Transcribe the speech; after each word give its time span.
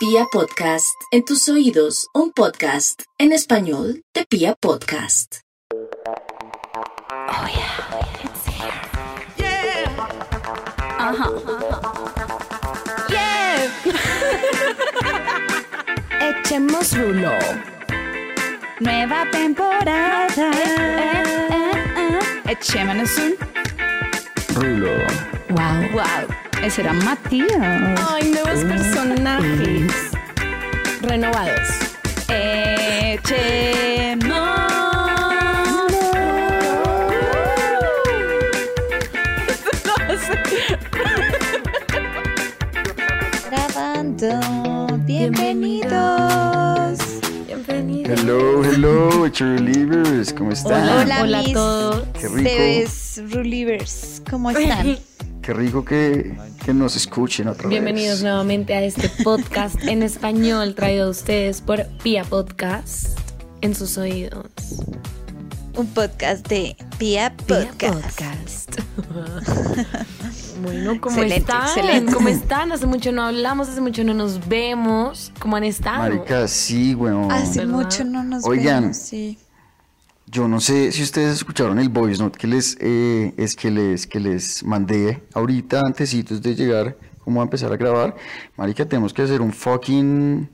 Pia 0.00 0.24
Podcast, 0.32 0.96
en 1.10 1.26
tus 1.26 1.46
oídos, 1.50 2.08
un 2.14 2.32
podcast 2.32 3.02
en 3.18 3.32
español 3.32 4.02
de 4.14 4.24
Pia 4.24 4.54
Podcast. 4.58 5.40
Oh 7.28 7.46
yeah, 7.46 8.00
it's 8.24 8.46
here. 8.46 8.72
Yeah. 9.36 9.90
Ajá. 10.98 11.28
Yeah. 13.10 13.68
Echemos 16.40 16.96
rulo. 16.96 17.32
Nueva 18.80 19.26
temporada. 19.30 20.26
Eh, 20.34 20.64
eh, 20.96 21.74
eh, 21.98 22.52
Echémonos 22.52 23.18
un 23.18 23.36
Rulo. 24.54 24.96
Wow. 25.50 25.92
Wow. 25.92 26.39
Ese 26.62 26.82
era 26.82 26.92
Matías. 26.92 28.00
Ay, 28.10 28.30
nuevos 28.32 28.64
personajes. 28.64 29.92
Renovados. 31.00 31.68
Echemos. 32.28 34.20
Grabando. 43.48 44.98
Bienvenidos. 45.06 46.98
Bienvenidos. 47.46 48.20
Hello, 48.20 48.62
hello, 48.64 49.28
Cheerleaders, 49.28 50.34
¿cómo 50.34 50.52
están? 50.52 50.88
Hola, 50.88 51.22
hola 51.22 51.38
a 51.38 51.42
mis 51.42 51.52
todos. 51.54 52.06
Qué 52.12 52.28
rico. 52.28 52.42
Bebes 52.42 53.22
Rulivers, 53.30 54.22
¿cómo 54.30 54.50
están? 54.50 54.98
Qué 55.42 55.54
rico 55.54 55.84
que, 55.84 56.36
que 56.64 56.74
nos 56.74 56.96
escuchen 56.96 57.48
otra 57.48 57.68
Bienvenidos 57.68 58.16
vez. 58.16 58.22
nuevamente 58.22 58.74
a 58.74 58.82
este 58.82 59.08
podcast 59.24 59.76
en 59.84 60.02
español 60.02 60.74
traído 60.74 61.06
a 61.06 61.10
ustedes 61.10 61.60
por 61.60 61.86
Pia 62.02 62.24
Podcast 62.24 63.18
en 63.60 63.74
sus 63.74 63.96
oídos. 63.98 64.44
Un 65.76 65.86
podcast 65.88 66.46
de 66.48 66.76
Pia 66.98 67.34
Pia 67.46 67.70
Podcast. 67.78 68.76
bueno, 70.62 71.00
¿cómo 71.00 71.16
Excelente, 71.16 71.36
están? 71.36 71.62
excelente. 71.62 72.12
¿Cómo 72.12 72.28
están? 72.28 72.72
Hace 72.72 72.86
mucho 72.86 73.12
no 73.12 73.22
hablamos, 73.22 73.68
hace 73.68 73.80
mucho 73.80 74.04
no 74.04 74.12
nos 74.14 74.46
vemos. 74.48 75.32
¿Cómo 75.38 75.56
han 75.56 75.64
estado? 75.64 75.98
Marica, 75.98 76.46
sí, 76.48 76.94
weón. 76.94 77.30
Hace 77.32 77.60
¿Verdad? 77.60 77.72
mucho 77.74 78.04
no 78.04 78.22
nos 78.24 78.44
Oigan. 78.44 78.82
vemos, 78.82 78.96
sí. 78.98 79.38
Yo 80.30 80.46
no 80.46 80.60
sé 80.60 80.92
si 80.92 81.02
ustedes 81.02 81.34
escucharon 81.34 81.80
el 81.80 81.88
voice 81.88 82.22
note 82.22 82.38
que 82.38 82.46
les, 82.46 82.76
eh, 82.80 83.34
es 83.36 83.56
que 83.56 83.68
les, 83.68 84.06
que 84.06 84.20
les 84.20 84.62
mandé 84.62 85.24
ahorita, 85.34 85.80
antesitos 85.80 86.40
de 86.40 86.54
llegar, 86.54 86.96
como 87.24 87.40
a 87.40 87.44
empezar 87.44 87.72
a 87.72 87.76
grabar. 87.76 88.14
Marica, 88.56 88.86
tenemos 88.86 89.12
que 89.12 89.22
hacer 89.22 89.40
un 89.40 89.52
fucking... 89.52 90.48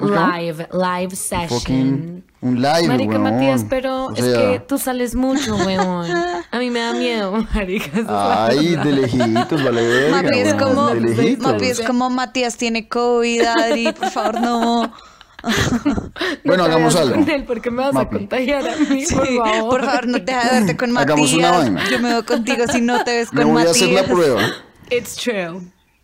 Live, 0.00 0.68
live 0.72 1.16
session. 1.16 1.48
Fucking... 1.48 2.24
Un 2.40 2.60
live, 2.60 2.86
Marica 2.86 3.18
weón. 3.18 3.22
Matías, 3.22 3.64
pero 3.68 4.06
O 4.06 4.12
es 4.12 4.22
que 4.22 4.62
tú 4.68 4.78
sales 4.78 5.14
mucho, 5.16 5.56
weón. 5.56 6.06
A 6.50 6.58
mí 6.58 6.70
me 6.70 6.80
da 6.80 6.92
miedo, 6.92 7.32
marica. 7.54 8.46
Ay, 8.46 8.76
de 8.76 8.92
lejitos, 8.92 9.64
vale 9.64 9.86
verga, 9.86 10.22
Mapi 10.22 10.38
es 10.38 10.54
como, 10.54 10.86
de 10.88 11.00
lejitos. 11.00 11.52
Mapi 11.52 11.64
es 11.64 11.80
como 11.80 12.10
Matías 12.10 12.56
tiene 12.56 12.86
COVID, 12.86 13.42
Adri, 13.44 13.92
por 13.92 14.10
favor, 14.10 14.40
no. 14.40 14.92
Bueno, 16.44 16.64
hagamos 16.64 16.94
algo. 16.96 17.14
con 17.14 17.28
él 17.30 17.44
porque 17.44 17.70
me 17.70 17.78
vas 17.78 17.90
a 17.90 17.92
Mapi. 17.92 18.16
contagiar 18.16 18.68
a 18.68 18.76
mí, 18.76 19.04
por 19.12 19.26
Sí, 19.26 19.36
favor. 19.36 19.70
por 19.70 19.84
favor, 19.84 20.06
no 20.08 20.18
deja 20.18 20.44
de 20.52 20.60
verte 20.60 20.76
con 20.76 20.90
Matías. 20.92 21.10
Hagamos 21.12 21.32
una 21.34 21.50
vaina. 21.50 21.88
Yo 21.90 21.98
me 22.00 22.14
voy 22.14 22.22
contigo 22.24 22.64
si 22.70 22.80
no 22.80 23.02
te 23.04 23.12
ves 23.16 23.32
Me 23.32 23.42
con 23.42 23.52
voy 23.52 23.62
a 23.62 23.66
Matías. 23.66 23.82
hacer 23.82 23.94
la 23.94 24.04
prueba. 24.04 24.42
It's 24.90 25.16
true. 25.16 25.60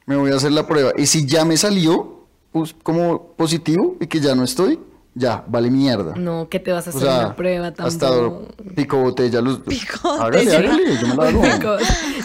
Me 0.06 0.16
voy 0.16 0.32
a 0.32 0.36
hacer 0.36 0.52
la 0.52 0.66
prueba. 0.66 0.92
Y 0.96 1.06
si 1.06 1.26
ya 1.26 1.44
me 1.44 1.56
salió 1.56 2.26
pues, 2.52 2.74
como 2.82 3.34
positivo 3.36 3.96
y 4.00 4.06
que 4.06 4.18
ya 4.20 4.34
no 4.34 4.42
estoy, 4.44 4.80
ya, 5.14 5.44
vale 5.48 5.70
mierda. 5.70 6.14
No, 6.16 6.48
que 6.48 6.58
te 6.60 6.72
vas 6.72 6.86
a 6.86 6.90
O 6.90 6.96
hacer 6.96 7.02
sea, 7.08 7.18
una 7.26 7.36
prueba 7.36 7.66
hasta 7.68 8.08
tampoco. 8.10 8.48
pico 8.74 8.96
botella 8.98 9.40
los 9.40 9.58
Pico 9.60 10.08
Hágale, 10.08 10.44
botella. 10.44 10.58
hágale, 10.58 10.96
yo 11.00 11.06
me 11.08 11.14
la 11.16 11.28
hago. 11.28 11.42
Pico. 11.42 11.76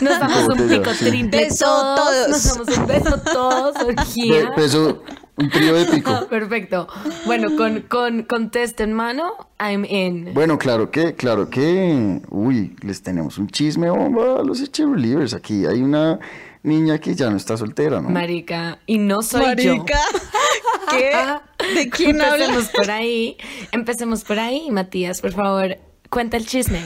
Nos 0.02 0.20
damos 0.20 0.38
un 0.40 0.47
botella, 0.47 0.78
pico 0.82 0.94
sí. 0.94 1.06
triple 1.06 1.40
Beso 1.42 1.66
todos. 1.66 2.28
Nos 2.30 2.44
damos 2.56 2.78
un 2.78 2.88
beso 2.88 3.18
todos, 3.34 3.76
orgía. 3.84 4.53
peso, 4.56 5.03
un 5.38 5.50
trío 5.50 5.73
de 5.73 5.84
Ah, 5.84 5.91
pico. 5.94 6.28
Perfecto. 6.29 6.88
Bueno, 7.25 7.56
con, 7.57 7.81
con, 7.81 8.23
con 8.23 8.51
test 8.51 8.79
en 8.79 8.94
mano, 8.94 9.34
I'm 9.59 9.85
in. 9.85 10.34
Bueno, 10.34 10.57
claro 10.57 10.91
que, 10.91 11.13
claro 11.16 11.50
que, 11.50 12.22
uy, 12.29 12.75
les 12.81 13.01
tenemos 13.01 13.38
un 13.38 13.47
chisme 13.50 13.90
bomba 13.90 14.40
a 14.40 14.44
los 14.44 14.72
cheerleaders. 14.72 15.34
Aquí 15.34 15.66
hay 15.66 15.81
una 15.81 16.19
niña 16.63 17.00
que 17.00 17.16
ya 17.16 17.29
no 17.29 17.38
está 17.38 17.57
soltera, 17.57 18.01
¿no? 18.01 18.09
Marica, 18.09 18.79
y 18.85 18.97
no 18.97 19.22
soy 19.22 19.56
yo. 19.57 19.75
Marica, 19.75 20.00
¿qué? 20.90 21.75
¿De 21.75 21.90
quién 21.91 22.22
hablas? 22.22 22.50
Empecemos 22.50 22.69
por 22.69 22.91
ahí. 22.91 23.38
Empecemos 23.72 24.23
por 24.23 24.40
ahí, 24.40 24.72
Matías, 24.72 25.22
por 25.22 25.34
favor, 25.34 25.78
cuenta 26.09 26.38
el 26.38 26.46
chisme. 26.46 26.81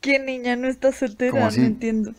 ¿Qué 0.00 0.18
niña 0.18 0.56
no 0.56 0.66
está 0.68 0.92
soltera? 0.92 1.30
¿Cómo 1.30 1.46
así? 1.46 1.60
No 1.60 1.66
entiendo. 1.66 2.12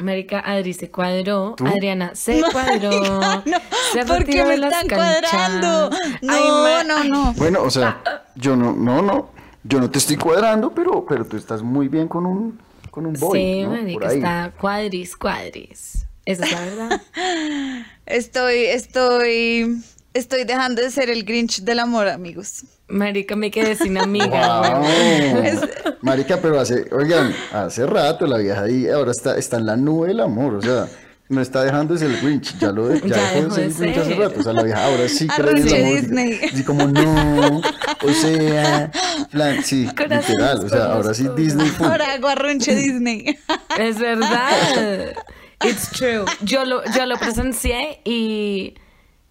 Marica, 0.00 0.40
Adri 0.40 0.72
se 0.72 0.90
cuadró. 0.90 1.54
¿Tú? 1.56 1.66
Adriana 1.66 2.14
se 2.14 2.42
cuadró. 2.52 2.90
no, 3.46 3.58
se 3.92 4.04
¿por 4.04 4.24
qué 4.24 4.42
retiró 4.42 4.44
me 4.46 4.50
de 4.52 4.56
las 4.58 4.72
canchas. 4.84 4.98
cuadrando? 4.98 5.90
No, 6.22 6.32
Ay, 6.32 6.86
no, 6.86 7.04
no. 7.04 7.32
Bueno, 7.34 7.62
o 7.62 7.70
sea, 7.70 8.02
yo 8.34 8.56
no, 8.56 8.72
no, 8.72 9.02
no, 9.02 9.30
yo 9.64 9.80
no 9.80 9.90
te 9.90 9.98
estoy 9.98 10.16
cuadrando, 10.16 10.72
pero, 10.74 11.04
pero 11.06 11.24
tú 11.24 11.36
estás 11.36 11.62
muy 11.62 11.88
bien 11.88 12.08
con 12.08 12.26
un, 12.26 12.58
con 12.90 13.06
un 13.06 13.14
boy, 13.14 13.38
sí, 13.38 13.62
¿no? 13.62 13.70
Marica, 13.70 14.12
está 14.12 14.52
cuadris, 14.58 15.16
cuadris. 15.16 16.06
Esa 16.24 16.44
es 16.44 16.52
la 16.52 16.60
verdad. 16.60 17.02
Estoy, 18.06 18.64
estoy, 18.66 19.82
estoy 20.14 20.44
dejando 20.44 20.82
de 20.82 20.90
ser 20.90 21.10
el 21.10 21.24
Grinch 21.24 21.62
del 21.62 21.78
amor, 21.80 22.08
amigos. 22.08 22.64
Marica, 22.88 23.36
me 23.36 23.50
quedé 23.50 23.76
sin 23.76 23.98
amiga. 23.98 24.60
Wow. 24.60 24.82
weón. 24.82 25.70
Marica, 26.02 26.38
pero 26.40 26.58
hace, 26.58 26.86
oigan, 26.92 27.34
hace 27.52 27.86
rato 27.86 28.26
la 28.26 28.38
vieja 28.38 28.62
ahí 28.62 28.88
ahora 28.88 29.12
está, 29.12 29.36
está 29.36 29.58
en 29.58 29.66
la 29.66 29.76
nube 29.76 30.08
del 30.08 30.20
amor, 30.20 30.54
o 30.54 30.62
sea, 30.62 30.88
no 31.28 31.40
está 31.40 31.62
dejando 31.62 31.94
de 31.94 32.00
ser 32.00 32.10
el 32.10 32.20
Grinch, 32.20 32.58
ya 32.58 32.72
lo 32.72 32.92
ya 32.92 33.06
Ya 33.06 33.32
dejó 33.32 33.54
de 33.54 33.54
ser 33.54 33.64
el 33.64 33.74
Grinch 33.74 33.98
hace 33.98 34.14
rato, 34.14 34.40
o 34.40 34.42
sea, 34.42 34.52
la 34.52 34.62
vieja 34.62 34.84
ahora 34.84 35.08
sí 35.08 35.28
cree 35.28 35.50
en 35.50 35.68
el 35.68 35.74
amor. 35.74 36.00
Disney. 36.00 36.40
Así 36.52 36.64
como 36.64 36.86
no, 36.86 37.58
o 37.58 38.12
sea, 38.12 38.90
plan, 39.30 39.62
sí, 39.62 39.88
Corazones 39.96 40.28
literal, 40.30 40.64
o 40.64 40.68
sea, 40.68 40.84
ahora 40.86 41.14
sí. 41.14 41.28
Disney 41.36 41.68
full. 41.68 41.86
Ahora 41.86 42.12
hago 42.12 42.28
arrunche 42.28 42.74
Disney. 42.74 43.38
Es 43.78 43.98
verdad. 43.98 45.14
It's 45.62 45.90
true. 45.90 46.24
Yo 46.40 46.64
lo, 46.64 46.82
yo 46.96 47.04
lo 47.04 47.18
presencié 47.18 48.00
y, 48.04 48.74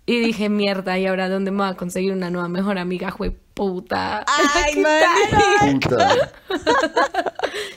y 0.10 0.20
dije, 0.22 0.50
mierda, 0.50 0.98
¿y 0.98 1.06
ahora 1.06 1.30
dónde 1.30 1.52
me 1.52 1.58
voy 1.58 1.68
a 1.68 1.76
conseguir 1.76 2.14
una 2.14 2.32
nueva 2.32 2.50
mejor 2.50 2.80
amiga, 2.80 3.12
jue 3.12 3.30
puta? 3.54 4.26
Ay, 4.28 4.74
¿Qué 4.74 4.82
man. 4.82 5.80
Puta. 5.80 6.32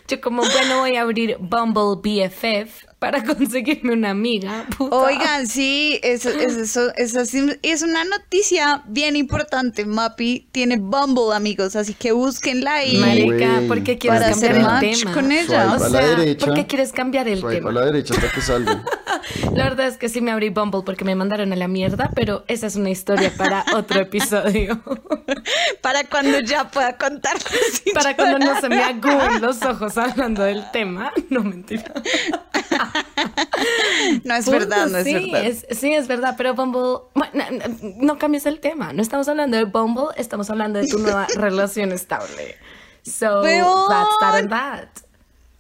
Yo 0.09 0.20
como, 0.22 0.43
bueno, 0.43 0.78
voy 0.78 0.97
a 0.97 1.03
abrir 1.03 1.37
Bumble 1.38 2.00
BFF 2.03 2.91
para 3.02 3.24
conseguirme 3.34 3.94
una 3.94 4.10
amiga. 4.10 4.64
puta. 4.78 4.94
Oigan, 4.96 5.48
sí, 5.48 5.98
eso, 6.04 6.30
eso, 6.30 6.60
eso, 6.60 6.92
eso 6.94 7.24
sí 7.24 7.44
es 7.62 7.82
una 7.82 8.04
noticia 8.04 8.84
bien 8.86 9.16
importante. 9.16 9.84
Mapi 9.84 10.46
tiene 10.52 10.76
Bumble, 10.76 11.34
amigos, 11.34 11.74
así 11.74 11.94
que 11.94 12.12
búsquenla 12.12 12.74
ahí. 12.74 12.98
Marica, 12.98 13.62
¿por 13.66 13.82
qué 13.82 13.98
quieres 13.98 14.20
para 14.20 14.30
cambiar 14.30 14.52
hacer 14.52 14.56
el 14.56 14.62
match 14.62 14.98
tema? 15.00 15.14
con 15.14 15.32
ella. 15.32 15.66
O 15.66 15.74
a 15.74 15.78
la 15.78 15.88
sea, 15.90 16.16
derecha. 16.16 16.46
¿por 16.46 16.54
qué 16.54 16.66
quieres 16.68 16.92
cambiar 16.92 17.26
el 17.26 17.40
tema? 17.44 17.70
a 17.70 17.72
la 17.72 17.84
derecha 17.86 18.14
hasta 18.14 18.30
que 18.30 18.40
salga. 18.40 18.84
La 19.52 19.64
verdad 19.64 19.88
es 19.88 19.96
que 19.98 20.08
sí 20.08 20.20
me 20.20 20.30
abrí 20.30 20.48
Bumble 20.50 20.82
porque 20.84 21.04
me 21.04 21.14
mandaron 21.14 21.52
a 21.52 21.56
la 21.56 21.69
mierda, 21.69 22.10
pero 22.14 22.44
esa 22.48 22.66
es 22.69 22.76
una 22.76 22.90
historia 22.90 23.32
para 23.36 23.64
otro 23.74 24.00
episodio. 24.00 24.80
Para 25.80 26.04
cuando 26.04 26.38
ya 26.40 26.70
pueda 26.70 26.96
contar. 26.96 27.36
sin 27.40 27.92
para 27.94 28.14
cuando 28.14 28.38
no 28.38 28.60
se 28.60 28.69
me 28.69 28.82
agúen 28.82 29.40
los 29.40 29.60
ojos 29.62 29.98
hablando 29.98 30.42
del 30.42 30.70
tema. 30.72 31.12
No, 31.30 31.42
mentira. 31.42 31.92
No 34.25 34.34
es 34.34 34.49
verdad, 34.49 34.88
no 34.88 34.99
es 34.99 35.05
sí, 35.05 35.15
verdad. 35.15 35.44
es- 35.47 35.66
sí, 35.78 35.93
es 35.93 36.09
verdad, 36.09 36.34
pero 36.37 36.55
Bumble... 36.55 37.05
bueno, 37.15 37.44
no, 37.50 37.94
no- 38.14 38.19
cambies 38.19 38.46
el 38.46 38.61
tema. 38.61 38.93
No 38.93 39.02
estamos 39.02 39.29
hablando 39.29 39.56
de 39.56 39.64
Bumble, 39.64 40.06
estamos 40.17 40.50
hablando 40.50 40.79
de 40.79 40.88
tu 40.88 40.99
nueva 40.99 41.26
relación 41.37 41.93
estable. 41.93 42.56
So, 43.05 43.43
that's 43.43 44.19
that 44.20 44.35
and 44.37 44.50
that. 44.50 44.88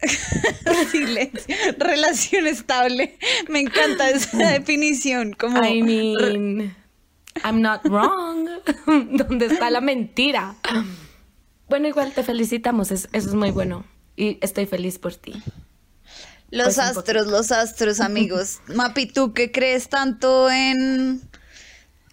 Silencio. 0.90 1.56
Relación 1.78 2.46
estable. 2.46 3.16
Me 3.48 3.60
encanta 3.60 4.10
esa 4.10 4.36
definición. 4.50 5.32
Como 5.34 5.62
I 5.64 5.82
mean, 5.82 6.74
I'm 7.44 7.60
not 7.62 7.82
wrong. 7.84 8.48
¿Dónde 9.12 9.46
está 9.46 9.70
la 9.70 9.80
mentira? 9.80 10.54
Bueno, 11.68 11.88
igual 11.88 12.12
te 12.12 12.22
felicitamos, 12.22 12.90
es- 12.90 13.08
eso 13.12 13.28
es 13.28 13.34
muy 13.34 13.50
bueno. 13.50 13.84
Y 14.16 14.38
estoy 14.42 14.66
feliz 14.66 14.98
por 14.98 15.14
ti. 15.14 15.42
Los 16.52 16.66
pues, 16.66 16.78
un 16.78 16.84
astros, 16.84 17.26
los 17.26 17.50
astros, 17.50 18.00
amigos. 18.00 18.60
Mapi, 18.68 19.06
¿tú 19.06 19.32
qué 19.32 19.50
crees 19.50 19.88
tanto 19.88 20.50
en 20.50 21.20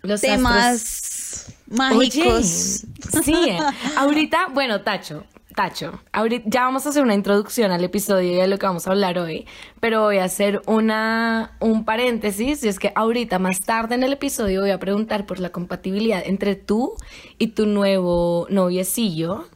Los 0.01 0.21
temas 0.21 1.53
mágicos? 1.67 2.25
Oye, 2.25 3.23
sí, 3.23 3.35
eh. 3.49 3.59
ahorita, 3.97 4.47
bueno, 4.53 4.81
Tacho, 4.81 5.25
Tacho, 5.55 5.99
ahorita 6.13 6.45
ya 6.47 6.61
vamos 6.61 6.85
a 6.85 6.89
hacer 6.89 7.03
una 7.03 7.15
introducción 7.15 7.71
al 7.71 7.83
episodio 7.83 8.31
y 8.31 8.39
a 8.39 8.47
lo 8.47 8.57
que 8.57 8.65
vamos 8.65 8.87
a 8.87 8.91
hablar 8.91 9.19
hoy, 9.19 9.45
pero 9.81 10.03
voy 10.03 10.19
a 10.19 10.23
hacer 10.23 10.61
una, 10.67 11.57
un 11.59 11.83
paréntesis, 11.83 12.63
y 12.63 12.69
es 12.69 12.79
que 12.79 12.93
ahorita 12.95 13.39
más 13.39 13.59
tarde 13.59 13.95
en 13.95 14.03
el 14.03 14.13
episodio 14.13 14.61
voy 14.61 14.71
a 14.71 14.79
preguntar 14.79 15.25
por 15.25 15.41
la 15.41 15.51
compatibilidad 15.51 16.23
entre 16.25 16.55
tú 16.55 16.95
y 17.37 17.47
tu 17.47 17.65
nuevo 17.65 18.47
noviecillo 18.49 19.49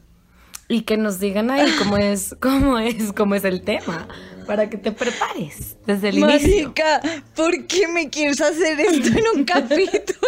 y 0.68 0.82
que 0.82 0.96
nos 0.96 1.20
digan 1.20 1.50
ahí 1.50 1.70
cómo 1.78 1.96
es, 1.96 2.36
cómo 2.40 2.78
es, 2.78 3.12
cómo 3.12 3.34
es 3.34 3.44
el 3.44 3.62
tema, 3.62 4.08
para 4.46 4.68
que 4.70 4.76
te 4.76 4.92
prepares 4.92 5.76
desde 5.86 6.08
el 6.10 6.18
inicio. 6.18 6.48
Marica, 6.66 7.00
¿por 7.34 7.66
qué 7.66 7.88
me 7.88 8.08
quieres 8.10 8.40
hacer 8.40 8.78
esto 8.80 9.08
en 9.18 9.24
un 9.38 9.44
capítulo 9.44 10.18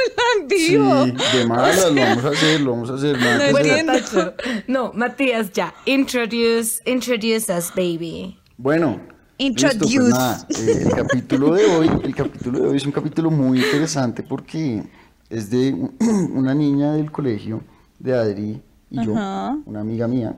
en 0.40 0.48
Sí, 0.50 0.70
vivo? 0.72 0.94
de 1.06 1.46
malas, 1.46 1.90
lo 1.92 1.94
vamos 2.00 2.24
a 2.24 2.28
hacer, 2.30 2.60
lo 2.60 2.70
vamos 2.72 2.90
a 2.90 2.94
hacer. 2.94 3.18
No 3.20 3.58
entiendo. 3.58 3.92
Tacho. 3.92 4.34
No, 4.66 4.92
Matías, 4.94 5.52
ya. 5.52 5.74
Introduce, 5.84 6.80
introduce 6.86 7.52
us, 7.52 7.70
baby. 7.74 8.38
Bueno. 8.56 9.00
Introduce. 9.38 9.84
listo, 9.84 10.00
pues 10.00 10.10
nada, 10.14 10.46
eh, 10.48 10.82
el 10.86 10.90
capítulo 10.94 11.52
de 11.54 11.64
hoy, 11.66 11.90
el 12.04 12.14
capítulo 12.14 12.58
de 12.60 12.68
hoy 12.68 12.76
es 12.78 12.86
un 12.86 12.92
capítulo 12.92 13.30
muy 13.30 13.58
interesante 13.58 14.22
porque 14.22 14.82
es 15.28 15.50
de 15.50 15.74
un- 15.74 15.94
una 16.34 16.54
niña 16.54 16.92
del 16.94 17.12
colegio 17.12 17.62
de 17.98 18.14
Adri 18.14 18.62
y 18.90 19.04
yo, 19.04 19.14
Ajá. 19.14 19.58
una 19.66 19.80
amiga 19.80 20.08
mía, 20.08 20.36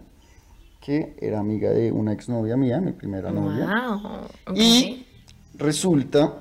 que 0.80 1.16
era 1.20 1.40
amiga 1.40 1.70
de 1.70 1.92
una 1.92 2.12
exnovia 2.12 2.56
mía, 2.56 2.80
mi 2.80 2.92
primera 2.92 3.30
novia. 3.30 3.66
Wow. 3.66 4.06
ok. 4.46 4.56
Y 4.56 5.06
resulta 5.54 6.34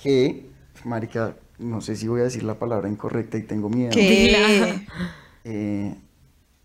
que, 0.00 0.46
marica, 0.84 1.34
no 1.58 1.80
sé 1.80 1.96
si 1.96 2.06
voy 2.08 2.20
a 2.20 2.24
decir 2.24 2.42
la 2.42 2.54
palabra 2.58 2.88
incorrecta 2.88 3.36
y 3.38 3.42
tengo 3.42 3.68
miedo. 3.68 3.90
¿Qué? 3.92 4.86
Eh, 5.44 5.94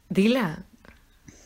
Dila. 0.09 0.63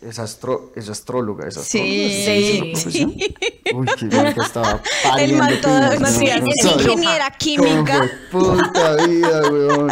es, 0.01 0.19
astro, 0.19 0.71
es 0.75 0.89
astróloga, 0.89 1.48
es 1.48 1.56
Sí. 1.56 1.60
astróloga. 1.62 2.25
¿se 2.25 2.33
dice 2.33 2.54
la 2.60 2.71
profesión? 2.71 3.10
Uy, 3.75 3.88
qué 4.00 4.06
marica, 4.06 4.44
estaba 4.44 4.71
El 5.19 5.38
pariendo 5.38 5.38
man 5.44 5.62
todo 5.62 5.89
piñas, 6.18 6.42
es 6.48 6.66
ingeniera 6.66 7.25
¿Cómo 7.30 7.38
química. 7.38 8.10
fue? 8.31 8.42
Puta 8.42 8.95
vida, 9.06 9.42
weón. 9.51 9.92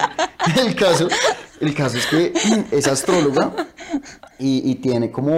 El 0.65 0.75
caso, 0.75 1.07
el 1.59 1.73
caso 1.73 1.97
es 1.97 2.05
que 2.07 2.33
es 2.71 2.87
astróloga 2.87 3.53
y, 4.39 4.69
y 4.69 4.75
tiene 4.75 5.11
como, 5.11 5.33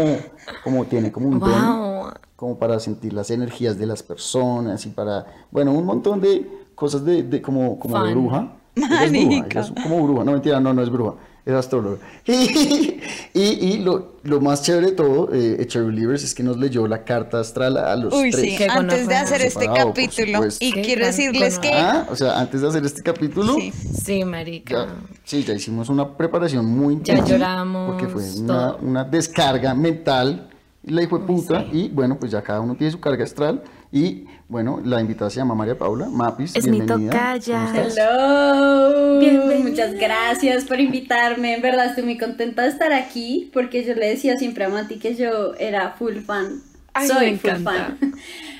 como 0.63 0.85
tiene 0.85 1.11
como 1.11 1.27
un 1.29 1.39
don 1.39 1.49
Wow. 1.49 2.11
como 2.35 2.57
para 2.57 2.79
sentir 2.79 3.13
las 3.13 3.29
energías 3.31 3.77
de 3.77 3.85
las 3.85 4.01
personas 4.03 4.85
y 4.85 4.89
para, 4.89 5.25
bueno, 5.51 5.71
un 5.73 5.85
montón 5.85 6.21
de 6.21 6.49
cosas 6.75 7.03
de, 7.05 7.23
de 7.23 7.41
como, 7.41 7.77
como 7.79 8.01
de 8.03 8.13
bruja. 8.13 8.53
Ella 8.75 9.03
es 9.03 9.11
bruja, 9.11 9.45
ella 9.49 9.61
es 9.61 9.71
como 9.83 10.03
bruja, 10.03 10.23
no 10.23 10.31
mentira, 10.31 10.59
no, 10.59 10.73
no 10.73 10.81
es 10.81 10.89
bruja, 10.89 11.15
es 11.51 11.55
astróloga. 11.57 11.97
Y, 12.25 12.99
y, 13.33 13.41
y 13.73 13.77
lo, 13.79 14.13
lo 14.23 14.41
más 14.41 14.63
chévere 14.63 14.87
de 14.87 14.91
todo, 14.93 15.29
eh, 15.33 15.63
Cherry 15.67 15.95
Livers, 15.95 16.23
es 16.23 16.33
que 16.33 16.43
nos 16.43 16.57
leyó 16.57 16.87
la 16.87 17.03
carta 17.03 17.39
astral 17.39 17.77
a 17.77 17.95
los 17.95 18.13
Uy, 18.13 18.31
tres. 18.31 18.57
sí, 18.57 18.63
antes 18.69 19.07
de 19.07 19.15
hacer 19.15 19.41
este 19.41 19.61
Separado, 19.65 19.89
capítulo, 19.89 20.39
y 20.59 20.71
quiero 20.73 21.05
decirles 21.05 21.59
que 21.59 21.71
Ah, 21.73 22.07
o 22.09 22.15
sea, 22.15 22.39
antes 22.39 22.61
de 22.61 22.67
hacer 22.67 22.85
este 22.85 23.01
capítulo, 23.03 23.53
Sí. 23.55 23.71
Sí, 23.71 24.25
marica. 24.25 24.85
ya, 24.85 24.95
sí, 25.23 25.43
ya 25.43 25.53
hicimos 25.53 25.89
una 25.89 26.17
preparación 26.17 26.65
muy 26.65 26.95
Ya 27.03 27.13
intensa, 27.13 27.25
lloramos, 27.37 27.91
Porque 27.91 28.07
fue 28.07 28.23
una, 28.41 28.75
una 28.75 29.03
descarga 29.03 29.73
mental, 29.73 30.49
la 30.83 31.03
hijo 31.03 31.19
de 31.19 31.25
puta, 31.25 31.65
y 31.71 31.89
bueno, 31.89 32.17
pues 32.19 32.31
ya 32.31 32.41
cada 32.41 32.59
uno 32.61 32.75
tiene 32.75 32.91
su 32.91 32.99
carga 32.99 33.23
astral, 33.23 33.63
y 33.91 34.25
bueno, 34.49 34.81
la 34.83 34.99
invitada 34.99 35.29
se 35.29 35.37
llama 35.37 35.53
María 35.55 35.77
Paula, 35.77 36.07
Mapis, 36.09 36.55
Es 36.55 36.65
mi 36.65 36.81
bienvenida. 36.81 37.11
tocaya. 37.11 37.65
¿Cómo 37.67 37.79
estás? 37.79 37.97
Hello. 37.97 39.19
Bienvenida. 39.19 39.69
Muchas 39.69 39.93
gracias 39.93 40.65
por 40.65 40.79
invitarme. 40.79 41.53
En 41.53 41.61
verdad 41.61 41.85
estoy 41.85 42.03
muy 42.03 42.17
contenta 42.17 42.63
de 42.63 42.69
estar 42.69 42.91
aquí 42.91 43.49
porque 43.53 43.85
yo 43.85 43.93
le 43.93 44.07
decía 44.07 44.37
siempre 44.37 44.65
a 44.65 44.69
Mati 44.69 44.97
que 44.97 45.15
yo 45.15 45.53
era 45.55 45.91
full 45.91 46.17
fan. 46.25 46.61
Ay, 46.93 47.07
Soy 47.07 47.31
me 47.31 47.37
full 47.37 47.49
encanta. 47.51 47.95
fan. 47.99 48.13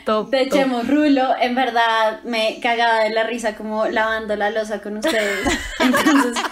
Top, 0.10 0.32
De 0.32 0.48
top. 0.48 0.58
Chemo 0.58 0.82
Rulo, 0.82 1.36
en 1.40 1.54
verdad 1.54 2.24
me 2.24 2.60
cagaba 2.64 3.04
de 3.04 3.12
la 3.12 3.26
risa 3.26 3.56
como 3.56 3.86
lavando 3.86 4.36
la 4.36 4.50
losa 4.50 4.82
con 4.82 4.98
ustedes. 4.98 5.48
Entonces, 5.80 6.44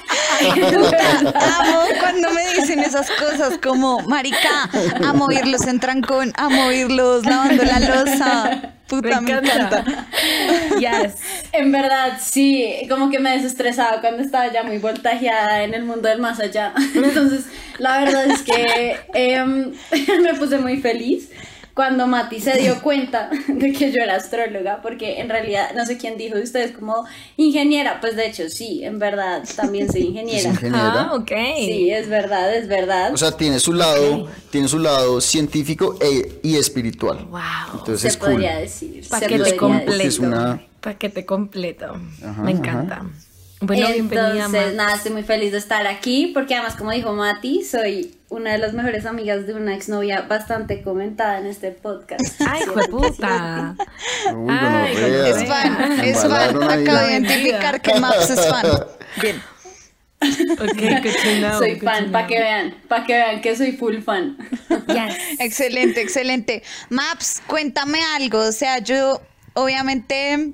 amo 1.34 1.80
cuando 2.00 2.30
me 2.30 2.54
dicen 2.54 2.82
esas 2.82 3.10
cosas 3.10 3.58
como, 3.58 4.02
marica, 4.02 4.70
amo 5.04 5.26
oírlos 5.26 5.66
en 5.66 5.80
trancón, 5.80 6.34
amo 6.36 6.68
oírlos 6.68 7.26
lavando 7.26 7.64
la 7.64 7.80
losa. 7.80 8.74
Puta, 8.88 9.22
me 9.22 9.32
encanta. 9.32 9.84
Yes. 10.80 11.16
en 11.52 11.72
verdad 11.72 12.20
sí, 12.22 12.86
como 12.88 13.10
que 13.10 13.18
me 13.18 13.32
desestresaba 13.32 14.02
cuando 14.02 14.22
estaba 14.22 14.54
ya 14.54 14.62
muy 14.62 14.78
voltajeada 14.78 15.64
en 15.64 15.74
el 15.74 15.84
mundo 15.84 16.08
del 16.08 16.20
más 16.20 16.40
allá. 16.40 16.74
Entonces, 16.94 17.46
la 17.80 18.02
verdad 18.02 18.28
es 18.28 18.44
que 18.44 19.00
em, 19.16 19.74
me 20.22 20.36
puse 20.36 20.60
muy 20.60 20.80
feliz 20.80 21.32
cuando 21.78 22.08
Mati 22.08 22.42
se 22.42 22.58
dio 22.58 22.82
cuenta 22.82 23.30
de 23.48 23.72
que 23.72 23.92
yo 23.92 24.02
era 24.04 24.16
astróloga, 24.16 24.82
porque 24.82 25.22
en 25.22 25.30
realidad 25.30 25.70
no 25.76 25.86
sé 25.86 25.98
quién 26.00 26.18
dijo 26.18 26.36
de 26.36 26.42
ustedes 26.42 26.72
como 26.72 27.06
ingeniera, 27.38 28.02
pues 28.02 28.16
de 28.16 28.26
hecho 28.26 28.50
sí, 28.50 28.84
en 28.84 28.98
verdad 28.98 29.44
también 29.56 29.90
soy 29.92 30.02
ingeniera. 30.08 30.50
ingeniera. 30.50 31.02
Ah, 31.04 31.14
ok. 31.14 31.32
Sí, 31.56 31.92
es 31.92 32.10
verdad, 32.10 32.54
es 32.56 32.68
verdad. 32.68 33.14
O 33.14 33.18
sea, 33.18 33.32
tiene 33.32 33.60
su 33.60 33.74
lado, 33.74 34.28
tiene 34.50 34.68
su 34.68 34.80
lado 34.80 35.22
científico 35.22 35.96
e- 36.02 36.40
y 36.42 36.56
espiritual. 36.58 37.26
Wow. 37.30 37.40
Entonces 37.76 38.02
se 38.02 38.08
es 38.08 38.18
cool. 38.18 38.32
podría 38.32 38.58
decir. 38.58 39.04
se 39.04 39.10
Paquete 39.12 39.56
completo. 39.56 40.60
Paquete 40.82 41.26
completo. 41.26 41.86
Ajá, 42.26 42.42
Me 42.42 42.52
encanta. 42.52 43.06
Bueno, 43.60 43.88
bienvenida. 43.88 44.46
Entonces, 44.46 44.76
nada, 44.76 44.96
estoy 44.96 45.12
muy 45.12 45.24
feliz 45.24 45.52
de 45.52 45.58
estar 45.58 45.88
aquí 45.88 46.32
porque 46.34 46.54
además, 46.54 46.76
como 46.76 46.92
dijo 46.92 47.14
Mati, 47.14 47.64
soy 47.64 48.16
una 48.30 48.52
de 48.52 48.60
las 48.60 48.74
mejores 48.74 49.06
amigas 49.08 49.48
de 49.48 49.56
una 49.56 49.74
exnovia 49.74 50.22
bastante 50.22 50.84
comentada 50.84 51.40
en 51.40 51.48
este 51.48 51.72
podcast. 51.72 52.40
Ay, 52.48 52.66
jueputa. 52.66 53.76
Uy, 54.36 54.48
Ay. 54.50 54.96
Es 54.96 55.48
fan, 55.48 56.00
es 56.02 56.22
fan. 56.22 56.64
Acabo 56.64 57.00
de 57.00 57.12
identificar 57.12 57.82
que 57.82 58.00
Max 58.00 58.30
es 58.30 58.48
fan. 58.48 58.66
Bien. 59.22 59.42
Ok, 60.20 61.04
good 61.04 61.14
to 61.24 61.40
know. 61.40 61.60
soy 61.60 61.80
fan, 61.80 62.12
para 62.12 62.28
que 62.28 62.40
vean, 62.40 62.76
para 62.88 63.06
que 63.06 63.14
vean 63.14 63.42
que 63.42 63.56
soy 63.56 63.72
full 63.72 64.02
fan. 64.02 64.38
Yes. 64.88 65.18
Excelente, 65.40 66.02
excelente. 66.02 66.64
Maps, 66.90 67.42
cuéntame 67.48 68.00
algo. 68.16 68.40
O 68.40 68.52
sea, 68.52 68.80
yo 68.80 69.22
obviamente 69.54 70.54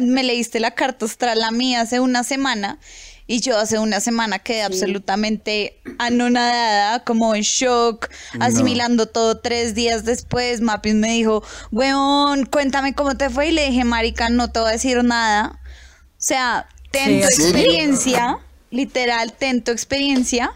me 0.00 0.22
leíste 0.22 0.60
la 0.60 0.72
carta 0.72 1.04
astral 1.06 1.42
a 1.42 1.50
mí 1.50 1.74
hace 1.76 2.00
una 2.00 2.24
semana 2.24 2.78
y 3.26 3.40
yo 3.40 3.58
hace 3.58 3.78
una 3.78 4.00
semana 4.00 4.38
quedé 4.40 4.62
absolutamente 4.62 5.80
anonadada, 5.98 7.04
como 7.04 7.34
en 7.34 7.42
shock, 7.42 8.08
asimilando 8.40 9.06
todo 9.06 9.38
tres 9.38 9.74
días 9.74 10.04
después. 10.04 10.60
Mapis 10.60 10.94
me 10.94 11.12
dijo, 11.12 11.42
weón, 11.70 12.46
cuéntame 12.46 12.94
cómo 12.94 13.16
te 13.16 13.30
fue 13.30 13.48
y 13.48 13.52
le 13.52 13.68
dije, 13.70 13.84
marica, 13.84 14.28
no 14.28 14.50
te 14.50 14.60
voy 14.60 14.70
a 14.70 14.72
decir 14.72 15.02
nada. 15.04 15.60
O 15.64 16.14
sea, 16.18 16.68
ten 16.90 17.04
Sí, 17.04 17.20
tu 17.20 17.26
experiencia, 17.42 18.38
literal, 18.70 19.32
ten 19.32 19.62
tu 19.62 19.70
experiencia 19.70 20.52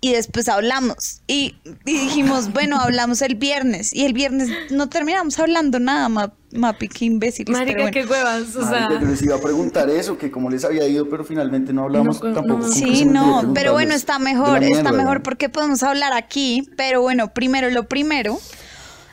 y 0.00 0.12
después 0.12 0.48
hablamos. 0.48 1.20
Y, 1.26 1.56
y 1.86 1.92
dijimos, 1.98 2.52
bueno, 2.52 2.80
hablamos 2.80 3.22
el 3.22 3.36
viernes. 3.36 3.94
Y 3.94 4.04
el 4.04 4.12
viernes 4.14 4.48
no 4.70 4.88
terminamos 4.88 5.38
hablando 5.38 5.78
nada, 5.78 6.08
ma- 6.08 6.34
Mapi, 6.54 6.88
qué 6.88 7.04
imbéciles. 7.06 7.56
Marica, 7.56 7.90
qué 7.90 8.04
huevas. 8.06 8.54
O 8.56 8.60
sea, 8.62 8.80
Marica, 8.88 9.00
yo 9.00 9.06
les 9.08 9.22
iba 9.22 9.36
a 9.36 9.40
preguntar 9.40 9.90
eso, 9.90 10.16
que 10.16 10.30
cómo 10.30 10.48
les 10.50 10.64
había 10.64 10.86
ido, 10.86 11.08
pero 11.08 11.24
finalmente 11.24 11.72
no 11.72 11.84
hablamos 11.84 12.22
No, 12.22 12.32
tampoco. 12.32 12.58
no. 12.58 12.64
como 12.64 12.72
Sí, 12.72 13.04
no, 13.04 13.52
pero 13.54 13.72
bueno, 13.72 13.94
está 13.94 14.18
mejor, 14.18 14.62
está 14.62 14.92
mejor 14.92 15.18
¿no? 15.18 15.22
porque 15.22 15.48
podemos 15.48 15.82
hablar 15.82 16.12
aquí. 16.12 16.68
Pero 16.76 17.02
bueno, 17.02 17.32
primero 17.34 17.68
lo 17.70 17.88
primero. 17.88 18.38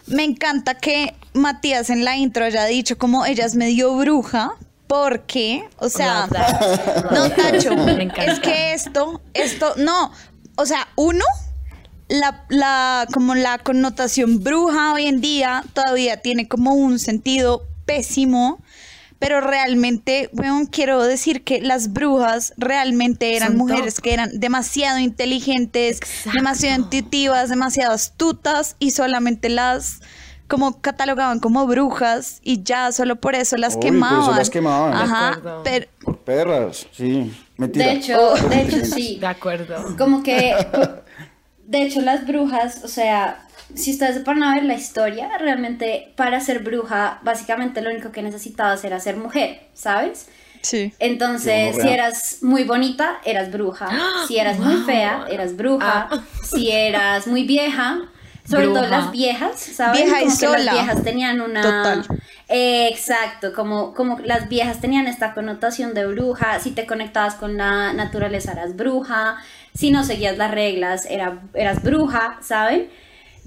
Me 0.07 0.23
encanta 0.23 0.75
que 0.75 1.15
Matías 1.33 1.89
en 1.89 2.03
la 2.03 2.17
intro 2.17 2.45
haya 2.45 2.65
dicho 2.65 2.97
como 2.97 3.25
ella 3.25 3.45
es 3.45 3.55
medio 3.55 3.95
bruja. 3.97 4.53
Porque, 4.87 5.63
o 5.77 5.87
sea, 5.87 6.27
no, 7.11 7.29
Tacho, 7.29 7.71
es 8.27 8.39
que 8.41 8.73
esto, 8.73 9.21
esto, 9.33 9.73
no, 9.77 10.11
o 10.57 10.65
sea, 10.65 10.89
uno, 10.97 11.23
la, 12.11 12.43
la, 12.49 13.07
como 13.13 13.35
la 13.35 13.57
connotación 13.59 14.43
bruja 14.43 14.93
hoy 14.93 15.05
en 15.07 15.21
día 15.21 15.63
todavía 15.73 16.17
tiene 16.17 16.47
como 16.47 16.73
un 16.75 16.99
sentido 16.99 17.63
pésimo, 17.85 18.61
pero 19.17 19.39
realmente, 19.39 20.29
weón, 20.33 20.65
quiero 20.65 21.03
decir 21.03 21.43
que 21.43 21.61
las 21.61 21.93
brujas 21.93 22.53
realmente 22.57 23.35
eran 23.37 23.49
Son 23.49 23.57
mujeres 23.59 23.95
top. 23.95 24.03
que 24.03 24.13
eran 24.13 24.39
demasiado 24.39 24.99
inteligentes, 24.99 25.97
Exacto. 25.97 26.31
demasiado 26.37 26.81
intuitivas, 26.81 27.49
demasiado 27.49 27.93
astutas 27.93 28.75
y 28.79 28.91
solamente 28.91 29.49
las 29.49 30.01
como 30.47 30.81
catalogaban 30.81 31.39
como 31.39 31.65
brujas 31.65 32.39
y 32.43 32.61
ya 32.63 32.91
solo 32.91 33.15
por 33.15 33.35
eso 33.35 33.55
las 33.55 33.75
Obvio, 33.77 33.79
por 33.79 33.89
eso 33.89 33.93
quemaban. 34.03 34.35
las 34.37 34.49
quemaban. 34.49 34.93
Ajá, 34.93 35.39
Por 36.03 36.17
perras, 36.19 36.87
sí. 36.91 37.31
Mentira. 37.55 37.85
De 37.85 37.91
hecho, 37.93 38.33
de 38.49 38.61
hecho 38.63 38.85
sí. 38.85 39.17
de 39.21 39.27
acuerdo. 39.27 39.95
Como 39.97 40.23
que, 40.23 40.53
de 41.71 41.83
hecho, 41.83 42.01
las 42.01 42.27
brujas, 42.27 42.83
o 42.83 42.89
sea, 42.89 43.47
si 43.73 43.91
ustedes 43.91 44.15
se 44.15 44.21
ponen 44.21 44.43
a 44.43 44.55
ver 44.55 44.65
la 44.65 44.73
historia, 44.73 45.29
realmente 45.37 46.11
para 46.17 46.41
ser 46.41 46.59
bruja, 46.59 47.19
básicamente 47.23 47.81
lo 47.81 47.89
único 47.89 48.11
que 48.11 48.21
necesitabas 48.21 48.83
era 48.83 48.99
ser 48.99 49.15
mujer, 49.15 49.67
¿sabes? 49.73 50.27
Sí. 50.61 50.93
Entonces, 50.99 51.77
si 51.81 51.87
eras 51.87 52.39
muy 52.41 52.65
bonita, 52.65 53.19
eras 53.23 53.51
bruja. 53.51 53.87
Si 54.27 54.37
eras 54.37 54.59
muy 54.59 54.83
fea, 54.83 55.25
eras 55.29 55.55
bruja. 55.55 56.09
Ah. 56.11 56.23
Si 56.43 56.69
eras 56.69 57.25
muy 57.25 57.45
vieja, 57.45 58.01
sobre 58.47 58.65
todo 58.65 58.81
Bruja. 58.81 58.89
las 58.89 59.11
viejas, 59.11 59.59
¿saben? 59.59 60.03
Vieja 60.03 60.21
y 60.21 60.25
como 60.25 60.37
que 60.37 60.45
sola. 60.45 60.63
las 60.63 60.73
viejas 60.73 61.03
tenían 61.03 61.41
una... 61.41 61.61
Total. 61.61 62.05
Eh, 62.49 62.89
exacto, 62.89 63.53
como, 63.53 63.93
como 63.93 64.19
las 64.19 64.49
viejas 64.49 64.81
tenían 64.81 65.07
esta 65.07 65.33
connotación 65.33 65.93
de 65.93 66.05
bruja. 66.05 66.59
Si 66.59 66.71
te 66.71 66.85
conectabas 66.85 67.35
con 67.35 67.55
la 67.55 67.93
naturaleza, 67.93 68.51
eras 68.51 68.75
bruja. 68.75 69.37
Si 69.73 69.91
no 69.91 70.03
seguías 70.03 70.37
las 70.37 70.51
reglas, 70.51 71.05
era, 71.09 71.41
eras 71.53 71.81
bruja, 71.83 72.37
¿saben? 72.41 72.89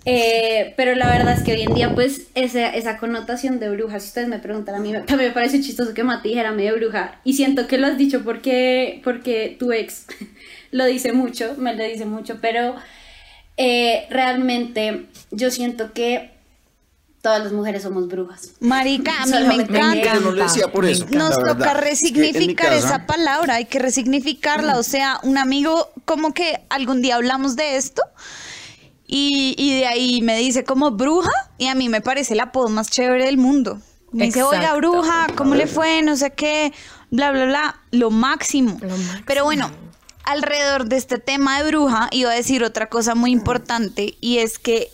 Eh, 0.07 0.75
pero 0.77 0.95
la 0.95 1.07
verdad 1.09 1.33
es 1.35 1.43
que 1.43 1.53
hoy 1.53 1.63
en 1.63 1.75
día, 1.75 1.95
pues, 1.95 2.23
esa, 2.35 2.69
esa 2.75 2.99
connotación 2.99 3.59
de 3.59 3.71
bruja, 3.71 4.01
si 4.01 4.09
ustedes 4.09 4.29
me 4.29 4.39
preguntan 4.39 4.75
a 4.75 4.79
mí, 4.79 4.93
me- 4.93 5.01
también 5.07 5.31
me 5.31 5.35
parece 5.35 5.61
chistoso 5.63 5.95
que 5.95 6.05
Mati 6.05 6.29
dijera 6.31 6.53
medio 6.53 6.75
bruja. 6.77 7.21
Y 7.25 7.35
siento 7.35 7.67
que 7.67 7.79
lo 7.79 7.87
has 7.87 7.97
dicho 7.99 8.23
porque, 8.23 9.01
porque 9.05 9.57
tu 9.59 9.73
ex 9.73 10.07
lo 10.71 10.85
dice 10.85 11.13
mucho, 11.13 11.55
me 11.57 11.75
lo 11.75 11.85
dice 11.85 12.05
mucho, 12.05 12.39
pero 12.41 12.75
eh, 13.57 14.07
realmente 14.11 15.07
yo 15.31 15.51
siento 15.51 15.93
que 15.93 16.33
todas 17.23 17.43
las 17.43 17.53
mujeres 17.53 17.83
somos 17.83 18.07
brujas. 18.09 18.51
Marica, 18.61 19.23
a 19.23 19.25
mí 19.27 19.33
me 19.49 19.55
encanta. 19.55 20.15
Yo 20.15 20.21
no 20.21 20.33
lo 20.33 20.43
decía 20.43 20.69
por 20.69 20.85
eso. 20.85 21.07
Nos 21.11 21.39
toca 21.39 21.73
resignificar 21.73 22.75
esa 22.75 23.07
palabra, 23.07 23.55
hay 23.55 23.65
que 23.65 23.79
resignificarla. 23.79 24.79
O 24.79 24.83
sea, 24.83 25.19
un 25.23 25.39
amigo, 25.39 25.89
como 26.05 26.35
que 26.35 26.65
algún 26.71 27.03
día 27.03 27.17
hablamos 27.17 27.57
de 27.57 27.77
esto 27.77 28.03
y, 29.07 29.55
y 29.59 29.79
de 29.79 29.87
ahí 29.87 30.23
me 30.23 30.37
dice 30.39 30.65
como 30.65 30.91
bruja 30.91 31.33
y 31.59 31.69
a 31.69 31.75
mí 31.75 31.89
me 31.89 32.01
parece 32.01 32.35
el 32.35 32.41
apodo 32.41 32.69
más 32.69 32.91
chévere 32.91 33.27
del 33.27 33.39
mundo. 33.39 33.81
Me 34.13 34.27
dice, 34.27 34.45
oiga, 34.45 34.59
Exacto. 34.59 34.79
bruja, 34.79 35.27
¿cómo 35.35 35.57
le 35.57 35.67
fue? 35.67 36.01
No 36.03 36.17
sé 36.17 36.31
qué, 36.31 36.73
bla, 37.11 37.33
bla, 37.33 37.47
bla. 37.47 37.81
Lo 37.91 38.11
máximo. 38.11 38.79
Lo 38.81 38.97
máximo. 38.97 39.25
Pero 39.27 39.43
bueno, 39.43 39.71
alrededor 40.23 40.87
de 40.87 40.97
este 40.97 41.19
tema 41.19 41.59
de 41.59 41.69
bruja, 41.69 42.09
iba 42.13 42.31
a 42.31 42.35
decir 42.35 42.63
otra 42.63 42.89
cosa 42.89 43.17
muy 43.17 43.33
importante 43.33 44.17
y 44.21 44.39
es 44.39 44.61
que, 44.61 44.91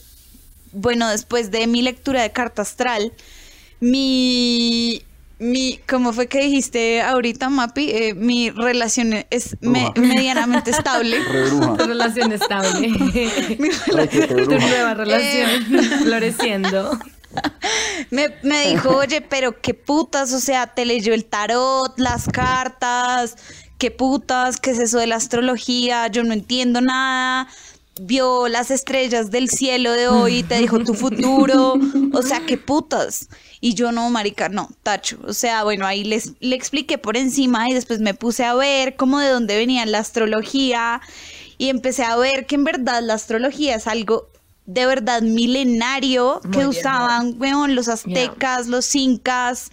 bueno, 0.73 1.09
después 1.11 1.50
de 1.50 1.67
mi 1.67 1.83
lectura 1.83 2.23
de 2.23 2.33
carta 2.33 2.62
astral, 2.62 3.12
mi, 3.79 5.02
mi, 5.41 5.81
¿cómo 5.89 6.13
fue 6.13 6.27
que 6.29 6.39
dijiste 6.41 7.01
ahorita, 7.03 7.49
Mapi? 7.49 7.91
Eh, 7.91 8.15
mi 8.15 8.51
relación 8.51 9.25
es 9.31 9.57
me- 9.61 9.93
medianamente 9.97 10.71
estable. 10.77 11.19
Tu 11.79 11.87
relación 11.87 12.33
estable. 12.33 12.89
Requete 13.87 14.29
tu 14.29 14.45
bruja. 14.45 14.67
nueva 14.69 14.95
relación 14.95 15.65
floreciendo. 16.03 16.99
Me, 18.11 18.35
me 18.43 18.69
dijo, 18.69 18.91
oye, 18.97 19.21
pero 19.21 19.61
qué 19.61 19.73
putas, 19.75 20.33
o 20.33 20.41
sea, 20.41 20.67
te 20.75 20.85
leyó 20.85 21.15
el 21.15 21.25
tarot, 21.25 21.99
las 21.99 22.27
cartas, 22.27 23.37
qué 23.79 23.91
putas, 23.91 24.59
qué 24.59 24.73
es 24.73 24.79
eso 24.79 24.99
de 24.99 25.07
la 25.07 25.17
astrología, 25.17 26.09
yo 26.09 26.25
no 26.25 26.33
entiendo 26.33 26.81
nada. 26.81 27.49
Vio 28.02 28.49
las 28.49 28.71
estrellas 28.71 29.30
del 29.30 29.50
cielo 29.50 29.92
de 29.92 30.09
hoy, 30.09 30.42
te 30.42 30.57
dijo 30.57 30.78
tu 30.78 30.95
futuro, 30.95 31.75
o 32.12 32.23
sea, 32.23 32.47
qué 32.47 32.57
putas. 32.57 33.28
Y 33.61 33.75
yo 33.75 33.92
no, 33.92 34.09
marica, 34.09 34.49
no, 34.49 34.71
tacho. 34.83 35.19
O 35.26 35.35
sea, 35.35 35.64
bueno, 35.64 35.87
ahí 35.87 36.04
les, 36.04 36.33
le 36.40 36.57
expliqué 36.57 36.97
por 36.97 37.16
encima 37.16 37.69
y 37.69 37.75
después 37.75 38.00
me 38.00 38.14
puse 38.14 38.45
a 38.45 38.54
ver 38.54 38.97
cómo 38.97 39.19
de 39.21 39.28
dónde 39.28 39.57
venía 39.57 39.85
la 39.85 39.99
astrología 39.99 41.02
y 41.59 41.69
empecé 41.69 42.04
a 42.04 42.16
ver 42.16 42.47
que 42.47 42.54
en 42.54 42.64
verdad 42.64 43.02
la 43.02 43.14
astrología 43.14 43.75
es 43.76 43.87
algo 43.87 44.30
de 44.64 44.87
verdad 44.87 45.21
milenario 45.21 46.40
Muy 46.45 46.52
que 46.52 46.59
bien, 46.59 46.69
usaban 46.69 47.35
weón, 47.38 47.75
los 47.75 47.88
aztecas, 47.88 48.66
los 48.66 48.95
incas, 48.97 49.71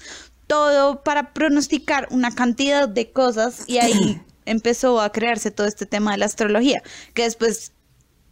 todo 0.47 1.03
para 1.03 1.33
pronosticar 1.33 2.07
una 2.11 2.33
cantidad 2.33 2.89
de 2.89 3.11
cosas 3.11 3.63
y 3.67 3.77
ahí 3.77 4.21
empezó 4.45 4.99
a 4.99 5.11
crearse 5.11 5.51
todo 5.51 5.67
este 5.67 5.85
tema 5.85 6.11
de 6.11 6.17
la 6.17 6.25
astrología, 6.25 6.81
que 7.13 7.23
después 7.23 7.73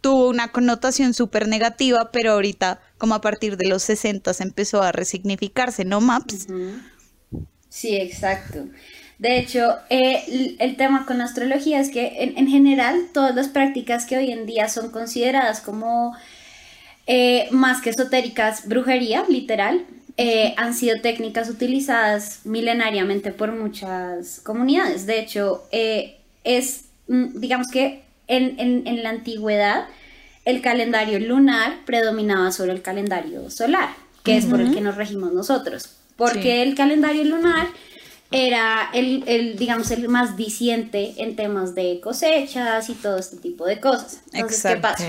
tuvo 0.06 0.28
una 0.28 0.52
connotación 0.52 1.14
súper 1.14 1.48
negativa, 1.48 2.12
pero 2.12 2.34
ahorita 2.34 2.78
como 2.96 3.16
a 3.16 3.20
partir 3.20 3.56
de 3.56 3.66
los 3.66 3.82
60 3.82 4.32
se 4.34 4.44
empezó 4.44 4.80
a 4.80 4.92
resignificarse, 4.92 5.84
¿no, 5.84 6.00
Maps? 6.00 6.46
Sí, 7.68 7.96
exacto. 7.96 8.68
De 9.18 9.36
hecho, 9.36 9.74
eh, 9.90 10.54
el 10.60 10.76
tema 10.76 11.06
con 11.06 11.18
la 11.18 11.24
astrología 11.24 11.80
es 11.80 11.90
que 11.90 12.22
en, 12.22 12.38
en 12.38 12.46
general 12.46 13.08
todas 13.12 13.34
las 13.34 13.48
prácticas 13.48 14.06
que 14.06 14.16
hoy 14.16 14.30
en 14.30 14.46
día 14.46 14.68
son 14.68 14.92
consideradas 14.92 15.60
como 15.60 16.14
eh, 17.08 17.48
más 17.50 17.82
que 17.82 17.90
esotéricas, 17.90 18.68
brujería, 18.68 19.24
literal, 19.28 19.86
eh, 20.16 20.54
han 20.56 20.72
sido 20.74 21.00
técnicas 21.00 21.50
utilizadas 21.50 22.42
milenariamente 22.44 23.32
por 23.32 23.50
muchas 23.50 24.38
comunidades. 24.38 25.04
De 25.04 25.18
hecho, 25.18 25.64
es, 25.72 26.84
mm, 27.08 27.40
digamos 27.40 27.66
que 27.72 28.05
en, 28.28 28.58
en- 28.60 28.86
en 28.86 29.02
la 29.02 29.10
antigüedad 29.10 29.86
el 30.44 30.62
calendario 30.62 31.18
lunar 31.18 31.78
predominaba 31.86 32.52
sobre 32.52 32.72
el 32.72 32.82
calendario 32.82 33.50
solar, 33.50 33.90
que 34.22 34.36
es 34.36 34.46
por 34.46 34.60
el 34.60 34.72
que 34.72 34.80
nos 34.80 34.96
regimos 34.96 35.32
nosotros. 35.32 35.90
Porque 36.16 36.42
Sí. 36.42 36.48
el 36.48 36.74
calendario 36.74 37.24
lunar 37.24 37.66
era 38.30 38.90
el, 38.94 39.24
el, 39.26 39.56
digamos, 39.56 39.90
el 39.90 40.08
más 40.08 40.36
diciente 40.36 41.14
en 41.18 41.36
temas 41.36 41.74
de 41.74 42.00
cosechas 42.00 42.88
y 42.90 42.94
todo 42.94 43.18
este 43.18 43.36
tipo 43.36 43.66
de 43.66 43.80
cosas. 43.80 44.20
Entonces, 44.32 44.62
¿qué 44.62 44.76
pasa? 44.80 45.04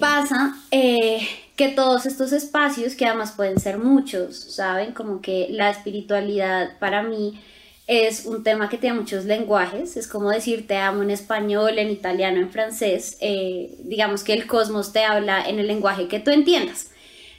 Pasa 0.00 0.56
eh, 0.70 1.20
que 1.56 1.68
todos 1.68 2.06
estos 2.06 2.32
espacios, 2.32 2.94
que 2.94 3.06
además 3.06 3.32
pueden 3.32 3.58
ser 3.60 3.78
muchos, 3.78 4.36
¿saben? 4.36 4.92
Como 4.92 5.20
que 5.20 5.48
la 5.50 5.70
espiritualidad 5.70 6.78
para 6.78 7.02
mí 7.02 7.40
es 7.86 8.24
un 8.24 8.42
tema 8.42 8.68
que 8.68 8.78
tiene 8.78 8.98
muchos 8.98 9.26
lenguajes, 9.26 9.96
es 9.96 10.08
como 10.08 10.30
decir 10.30 10.66
te 10.66 10.76
amo 10.76 11.02
en 11.02 11.10
español, 11.10 11.78
en 11.78 11.90
italiano, 11.90 12.38
en 12.40 12.50
francés, 12.50 13.18
eh, 13.20 13.74
digamos 13.84 14.24
que 14.24 14.32
el 14.32 14.46
cosmos 14.46 14.92
te 14.92 15.04
habla 15.04 15.46
en 15.46 15.58
el 15.58 15.66
lenguaje 15.66 16.08
que 16.08 16.20
tú 16.20 16.30
entiendas. 16.30 16.88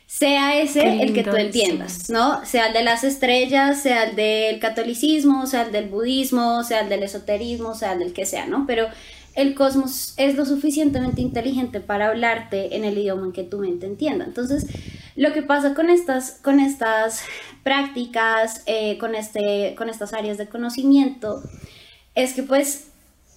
Sea 0.07 0.61
ese 0.61 1.01
el 1.01 1.13
que 1.13 1.23
tú 1.23 1.35
entiendas, 1.35 2.11
¿no? 2.11 2.45
Sea 2.45 2.67
el 2.67 2.73
de 2.73 2.83
las 2.83 3.03
estrellas, 3.03 3.81
sea 3.81 4.03
el 4.03 4.15
del 4.15 4.59
catolicismo, 4.59 5.47
sea 5.47 5.63
el 5.63 5.71
del 5.71 5.89
budismo, 5.89 6.63
sea 6.63 6.81
el 6.81 6.89
del 6.89 7.01
esoterismo, 7.01 7.73
sea 7.73 7.93
el 7.93 7.99
del 7.99 8.13
que 8.13 8.27
sea, 8.27 8.45
¿no? 8.45 8.65
Pero 8.67 8.87
el 9.35 9.53
cosmos 9.53 10.13
es 10.17 10.35
lo 10.35 10.45
suficientemente 10.45 11.21
inteligente 11.21 11.81
para 11.81 12.07
hablarte 12.07 12.75
en 12.75 12.85
el 12.85 12.97
idioma 12.97 13.25
en 13.25 13.31
que 13.33 13.43
tu 13.43 13.59
mente 13.59 13.85
entienda. 13.85 14.25
Entonces, 14.25 14.65
lo 15.15 15.33
que 15.33 15.43
pasa 15.43 15.73
con 15.73 15.89
estas, 15.89 16.39
con 16.41 16.59
estas 16.59 17.21
prácticas, 17.63 18.63
eh, 18.65 18.97
con, 18.97 19.13
este, 19.13 19.75
con 19.77 19.89
estas 19.89 20.13
áreas 20.13 20.37
de 20.37 20.47
conocimiento, 20.47 21.43
es 22.15 22.33
que 22.33 22.43
pues 22.43 22.87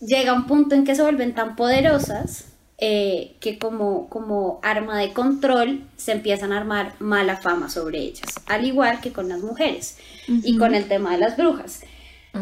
llega 0.01 0.33
un 0.33 0.47
punto 0.47 0.75
en 0.75 0.85
que 0.85 0.95
se 0.95 1.03
vuelven 1.03 1.35
tan 1.35 1.57
poderosas 1.57 2.45
eh, 2.81 3.35
que 3.41 3.59
como, 3.59 4.09
como 4.09 4.61
arma 4.63 4.97
de 4.99 5.13
control 5.13 5.83
se 5.97 6.13
empiezan 6.13 6.53
a 6.53 6.59
armar 6.59 6.95
mala 7.01 7.37
fama 7.37 7.69
sobre 7.69 7.99
ellas, 7.99 8.35
al 8.47 8.65
igual 8.65 9.01
que 9.01 9.13
con 9.13 9.29
las 9.29 9.41
mujeres 9.41 9.99
y 10.29 10.57
con 10.59 10.77
el 10.77 10.87
tema 10.87 11.11
de 11.13 11.19
las 11.19 11.37
brujas. 11.37 11.81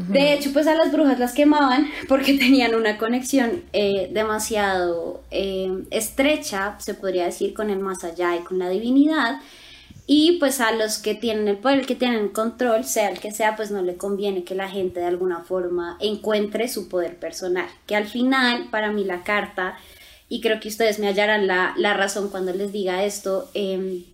De 0.09 0.33
hecho, 0.33 0.53
pues 0.53 0.67
a 0.67 0.75
las 0.75 0.93
brujas 0.93 1.19
las 1.19 1.33
quemaban 1.33 1.89
porque 2.09 2.35
tenían 2.35 2.75
una 2.75 2.99
conexión 2.99 3.63
eh, 3.73 4.11
demasiado 4.13 5.23
eh, 5.31 5.85
estrecha, 5.91 6.77
se 6.79 6.95
podría 6.95 7.25
decir, 7.25 7.55
con 7.55 7.71
el 7.71 7.79
más 7.79 8.05
allá 8.05 8.37
y 8.37 8.41
con 8.41 8.59
la 8.59 8.69
divinidad. 8.69 9.41
Y 10.09 10.39
pues 10.39 10.61
a 10.61 10.71
los 10.71 10.99
que 10.99 11.15
tienen 11.15 11.49
el 11.49 11.57
poder, 11.57 11.85
que 11.85 11.97
tienen 11.97 12.29
control, 12.29 12.85
sea 12.85 13.11
el 13.11 13.19
que 13.19 13.33
sea, 13.33 13.57
pues 13.57 13.73
no 13.73 13.83
le 13.83 13.97
conviene 13.97 14.45
que 14.45 14.55
la 14.55 14.69
gente 14.69 15.01
de 15.01 15.07
alguna 15.07 15.41
forma 15.41 15.97
encuentre 16.01 16.69
su 16.69 16.89
poder 16.89 17.17
personal. 17.17 17.67
Que 17.87 17.97
al 17.97 18.07
final, 18.07 18.69
para 18.71 18.93
mí 18.93 19.03
la 19.03 19.25
carta, 19.25 19.77
y 20.29 20.41
creo 20.41 20.61
que 20.61 20.69
ustedes 20.69 21.01
me 21.01 21.09
hallarán 21.09 21.49
la, 21.49 21.75
la 21.77 21.95
razón 21.95 22.29
cuando 22.29 22.53
les 22.53 22.73
diga 22.73 23.05
esto, 23.05 23.51
em, 23.55 24.05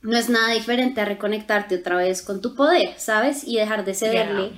no 0.00 0.16
es 0.16 0.30
nada 0.30 0.52
diferente 0.52 1.00
a 1.00 1.04
reconectarte 1.06 1.76
otra 1.76 1.96
vez 1.96 2.22
con 2.22 2.40
tu 2.40 2.54
poder, 2.54 2.94
¿sabes? 2.96 3.44
Y 3.46 3.56
dejar 3.56 3.84
de 3.84 3.94
cederle 3.94 4.52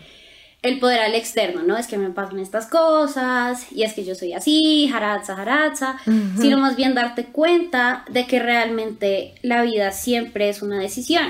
el 0.63 0.81
poder 0.81 1.01
al 1.01 1.15
externo, 1.15 1.63
¿no? 1.63 1.77
Es 1.77 1.87
que 1.87 1.97
me 1.99 2.11
pasan 2.11 2.39
estas 2.41 2.67
cosas 2.67 3.71
y 3.73 3.83
es 3.85 3.93
que 3.95 4.05
yo 4.05 4.15
soy 4.15 4.33
así, 4.33 4.89
jaratza, 4.91 5.37
jaratza, 5.37 5.97
sino 6.41 6.59
más 6.59 6.75
bien 6.77 6.95
darte 6.95 7.27
cuenta 7.27 8.05
de 8.11 8.27
que 8.27 8.41
realmente 8.41 9.35
la 9.43 9.63
vida 9.63 9.93
siempre 9.93 10.49
es 10.49 10.63
una 10.63 10.81
decisión 10.81 11.27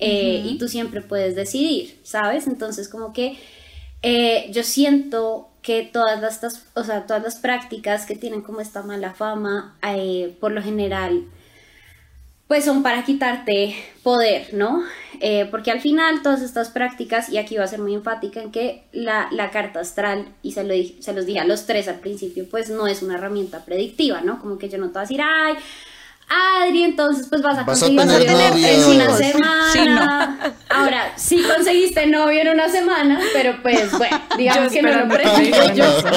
eh, 0.00 0.42
y 0.44 0.58
tú 0.58 0.66
siempre 0.68 1.02
puedes 1.02 1.36
decidir, 1.36 2.00
¿sabes? 2.02 2.46
Entonces 2.48 2.88
como 2.88 3.12
que 3.12 3.36
eh, 4.02 4.50
yo 4.52 4.64
siento 4.64 5.48
que 5.62 5.82
todas 5.82 6.20
las, 6.20 6.34
estas- 6.42 6.66
o 6.74 6.82
sea, 6.84 7.06
todas 7.06 7.22
las 7.22 7.36
prácticas 7.36 8.04
que 8.06 8.16
tienen 8.16 8.42
como 8.42 8.60
esta 8.60 8.82
mala 8.82 9.14
fama, 9.14 9.76
eh, 9.88 10.34
por 10.40 10.50
lo 10.52 10.62
general, 10.62 11.24
pues 12.48 12.64
son 12.64 12.82
para 12.82 13.04
quitarte 13.04 13.74
poder, 14.02 14.52
¿no? 14.52 14.82
Eh, 15.20 15.46
porque 15.50 15.70
al 15.70 15.80
final 15.80 16.22
todas 16.22 16.42
estas 16.42 16.70
prácticas, 16.70 17.28
y 17.28 17.38
aquí 17.38 17.56
va 17.56 17.64
a 17.64 17.68
ser 17.68 17.80
muy 17.80 17.94
enfática 17.94 18.40
en 18.42 18.50
que 18.52 18.84
la, 18.92 19.28
la 19.30 19.50
carta 19.50 19.80
astral, 19.80 20.28
y 20.42 20.52
se, 20.52 20.64
lo, 20.64 20.74
di- 20.74 20.96
se 21.00 21.12
los 21.12 21.26
dije 21.26 21.40
a 21.40 21.44
los 21.44 21.66
tres 21.66 21.88
al 21.88 22.00
principio, 22.00 22.46
pues 22.50 22.70
no 22.70 22.86
es 22.86 23.02
una 23.02 23.14
herramienta 23.14 23.64
predictiva, 23.64 24.20
¿no? 24.22 24.40
Como 24.40 24.58
que 24.58 24.68
yo 24.68 24.78
no 24.78 24.86
te 24.86 24.92
voy 24.92 24.98
a 24.98 25.02
decir, 25.02 25.20
ay, 25.22 25.54
Adri, 26.26 26.84
entonces 26.84 27.26
pues 27.28 27.42
vas 27.42 27.58
a 27.58 27.64
Vas 27.64 27.82
a 27.82 27.86
conseguir 27.86 28.00
tener 28.00 28.30
novio 28.30 28.48
novio. 28.48 28.66
en 28.68 28.84
una 28.96 29.14
semana. 29.14 29.72
Sí, 29.72 29.80
no. 29.86 30.38
Ahora, 30.70 31.12
sí 31.16 31.42
conseguiste 31.54 32.06
novio 32.06 32.40
en 32.40 32.48
una 32.48 32.68
semana, 32.70 33.20
pero 33.34 33.60
pues 33.62 33.92
bueno, 33.98 34.18
digamos 34.38 34.72
que 34.72 34.80
no 34.80 34.90
lo 34.90 35.06
predije 35.08 35.74
yo. 35.74 35.84
eso. 35.84 36.08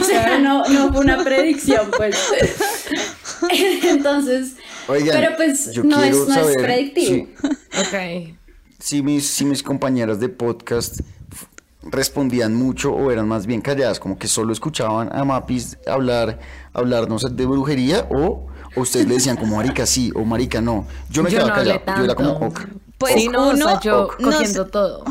O 0.00 0.04
sea, 0.04 0.38
no, 0.38 0.64
no 0.68 0.92
fue 0.92 1.00
una 1.00 1.22
predicción, 1.22 1.90
pues. 1.96 2.16
Entonces, 3.84 4.54
Oigan, 4.90 5.16
pero 5.20 5.36
pues 5.36 5.72
yo 5.72 5.82
no 5.84 6.02
es, 6.02 6.28
no 6.28 6.34
es 6.48 6.56
predictivo. 6.56 7.26
si- 7.42 7.48
Ok. 7.80 8.36
si 8.78 9.02
mis, 9.02 9.26
si 9.26 9.44
mis 9.44 9.62
compañeras 9.62 10.20
de 10.20 10.28
podcast 10.28 11.00
respondían 11.82 12.54
mucho 12.54 12.92
o 12.92 13.10
eran 13.10 13.26
más 13.28 13.46
bien 13.46 13.60
calladas, 13.60 13.98
como 14.00 14.18
que 14.18 14.28
solo 14.28 14.52
escuchaban 14.52 15.08
a 15.16 15.24
Mapis 15.24 15.78
hablar, 15.86 16.38
hablar 16.74 17.08
no 17.08 17.18
sé, 17.18 17.28
de 17.30 17.46
brujería 17.46 18.06
o, 18.10 18.46
o 18.76 18.80
ustedes 18.80 19.06
le 19.08 19.14
decían 19.14 19.36
como 19.36 19.56
marica 19.56 19.86
sí 19.86 20.12
o 20.14 20.24
marica 20.24 20.60
no. 20.60 20.86
Yo 21.08 21.22
me 21.22 21.30
Yo 21.30 21.38
quedaba 21.38 21.48
no 21.50 21.54
callado, 21.56 21.80
yo 21.98 22.04
era 22.04 22.14
como 22.14 22.30
ok. 22.32 22.60
Pues 22.98 23.14
sí, 23.14 23.28
no, 23.28 23.48
o 23.48 23.56
sea, 23.56 23.80
yo 23.80 24.08
no 24.18 24.30
cogiendo 24.30 24.64
sé- 24.64 24.70
todo. 24.70 25.04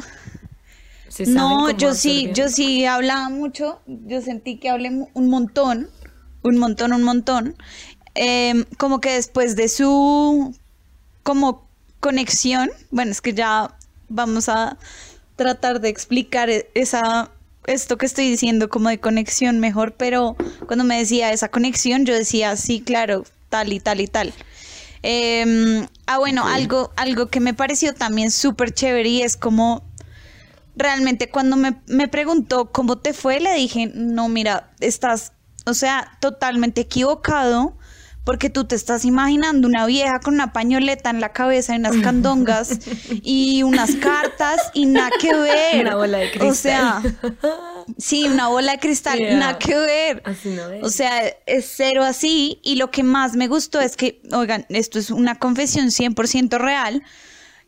No, 1.27 1.71
yo 1.71 1.93
sí, 1.95 2.29
yo 2.33 2.47
sí 2.49 2.85
hablaba 2.85 3.29
mucho. 3.29 3.81
Yo 3.87 4.21
sentí 4.21 4.57
que 4.59 4.69
hablé 4.69 5.07
un 5.13 5.29
montón, 5.29 5.89
un 6.43 6.57
montón, 6.57 6.93
un 6.93 7.03
montón. 7.03 7.55
Em, 8.21 8.65
como 8.77 8.99
que 8.99 9.13
después 9.13 9.55
de 9.55 9.69
su 9.69 10.53
como 11.23 11.65
conexión, 12.01 12.69
bueno, 12.91 13.11
es 13.11 13.21
que 13.21 13.33
ya 13.33 13.77
vamos 14.09 14.49
a 14.49 14.77
tratar 15.37 15.79
de 15.79 15.87
explicar 15.87 16.49
e- 16.49 16.69
esa 16.73 17.31
esto 17.65 17.97
que 17.97 18.05
estoy 18.05 18.29
diciendo 18.29 18.67
como 18.67 18.89
de 18.89 18.99
conexión 18.99 19.59
mejor, 19.59 19.93
pero 19.93 20.35
cuando 20.67 20.83
me 20.83 20.97
decía 20.97 21.31
esa 21.31 21.47
conexión, 21.47 22.05
yo 22.05 22.13
decía 22.13 22.57
sí, 22.57 22.81
claro, 22.81 23.23
tal 23.47 23.71
y 23.71 23.79
tal 23.79 24.01
y 24.01 24.07
tal. 24.07 24.33
Em, 25.01 25.87
ah, 26.05 26.17
bueno, 26.17 26.45
algo, 26.45 26.91
algo 26.97 27.27
que 27.27 27.39
me 27.39 27.53
pareció 27.53 27.93
también 27.93 28.31
súper 28.31 28.73
chévere 28.73 29.07
y 29.07 29.21
es 29.21 29.37
como 29.37 29.81
realmente 30.75 31.29
cuando 31.29 31.55
me, 31.55 31.79
me 31.87 32.09
preguntó 32.09 32.65
cómo 32.73 32.97
te 32.97 33.13
fue, 33.13 33.39
le 33.39 33.53
dije, 33.53 33.89
no, 33.95 34.27
mira, 34.27 34.71
estás, 34.81 35.31
o 35.65 35.73
sea, 35.73 36.17
totalmente 36.19 36.81
equivocado. 36.81 37.78
Porque 38.25 38.49
tú 38.51 38.65
te 38.65 38.75
estás 38.75 39.05
imaginando 39.05 39.67
una 39.67 39.85
vieja 39.87 40.19
con 40.19 40.35
una 40.35 40.53
pañoleta 40.53 41.09
en 41.09 41.19
la 41.19 41.33
cabeza 41.33 41.73
y 41.73 41.79
unas 41.79 41.97
candongas 42.03 42.79
y 43.23 43.63
unas 43.63 43.95
cartas 43.95 44.59
y 44.73 44.85
nada 44.85 45.09
que 45.19 45.33
ver. 45.33 45.81
Una 45.81 45.95
bola 45.95 46.17
de 46.19 46.27
O 46.27 46.31
cristal. 46.31 46.53
sea, 46.53 47.01
sí, 47.97 48.27
una 48.27 48.47
bola 48.49 48.73
de 48.73 48.79
cristal, 48.79 49.19
Yeah. 49.19 49.35
nada 49.37 49.57
que 49.57 49.75
ver. 49.75 50.21
Así 50.25 50.49
no 50.49 50.69
es. 50.69 50.83
O 50.83 50.89
sea, 50.89 51.27
es 51.45 51.73
cero 51.75 52.03
así. 52.03 52.59
Y 52.63 52.75
lo 52.75 52.91
que 52.91 53.01
más 53.03 53.35
me 53.35 53.47
gustó 53.47 53.79
es 53.81 53.95
que, 53.95 54.21
oigan, 54.31 54.65
esto 54.69 54.99
es 54.99 55.09
una 55.09 55.35
confesión 55.35 55.87
100% 55.87 56.57
real. 56.59 57.01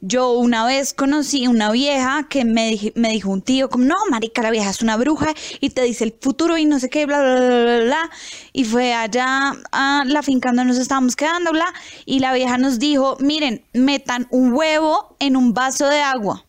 Yo 0.03 0.31
una 0.31 0.65
vez 0.65 0.93
conocí 0.95 1.45
una 1.47 1.71
vieja 1.71 2.25
que 2.27 2.43
me, 2.43 2.71
dij- 2.71 2.91
me 2.95 3.09
dijo 3.11 3.29
un 3.29 3.41
tío, 3.43 3.69
como, 3.69 3.85
no, 3.85 3.95
marica, 4.09 4.41
la 4.41 4.49
vieja 4.49 4.71
es 4.71 4.81
una 4.81 4.97
bruja 4.97 5.31
y 5.59 5.69
te 5.69 5.83
dice 5.83 6.03
el 6.03 6.15
futuro 6.19 6.57
y 6.57 6.65
no 6.65 6.79
sé 6.79 6.89
qué, 6.89 7.05
bla, 7.05 7.21
bla, 7.21 7.35
bla, 7.35 7.49
bla, 7.49 7.83
bla. 7.83 8.09
Y 8.51 8.63
fue 8.63 8.93
allá 8.95 9.53
a 9.71 10.03
la 10.07 10.23
finca 10.23 10.49
donde 10.49 10.65
nos 10.65 10.77
estábamos 10.79 11.15
quedando, 11.15 11.51
bla. 11.51 11.71
Y 12.05 12.17
la 12.19 12.33
vieja 12.33 12.57
nos 12.57 12.79
dijo, 12.79 13.15
miren, 13.19 13.63
metan 13.73 14.27
un 14.31 14.53
huevo 14.53 15.15
en 15.19 15.37
un 15.37 15.53
vaso 15.53 15.87
de 15.87 16.01
agua 16.01 16.45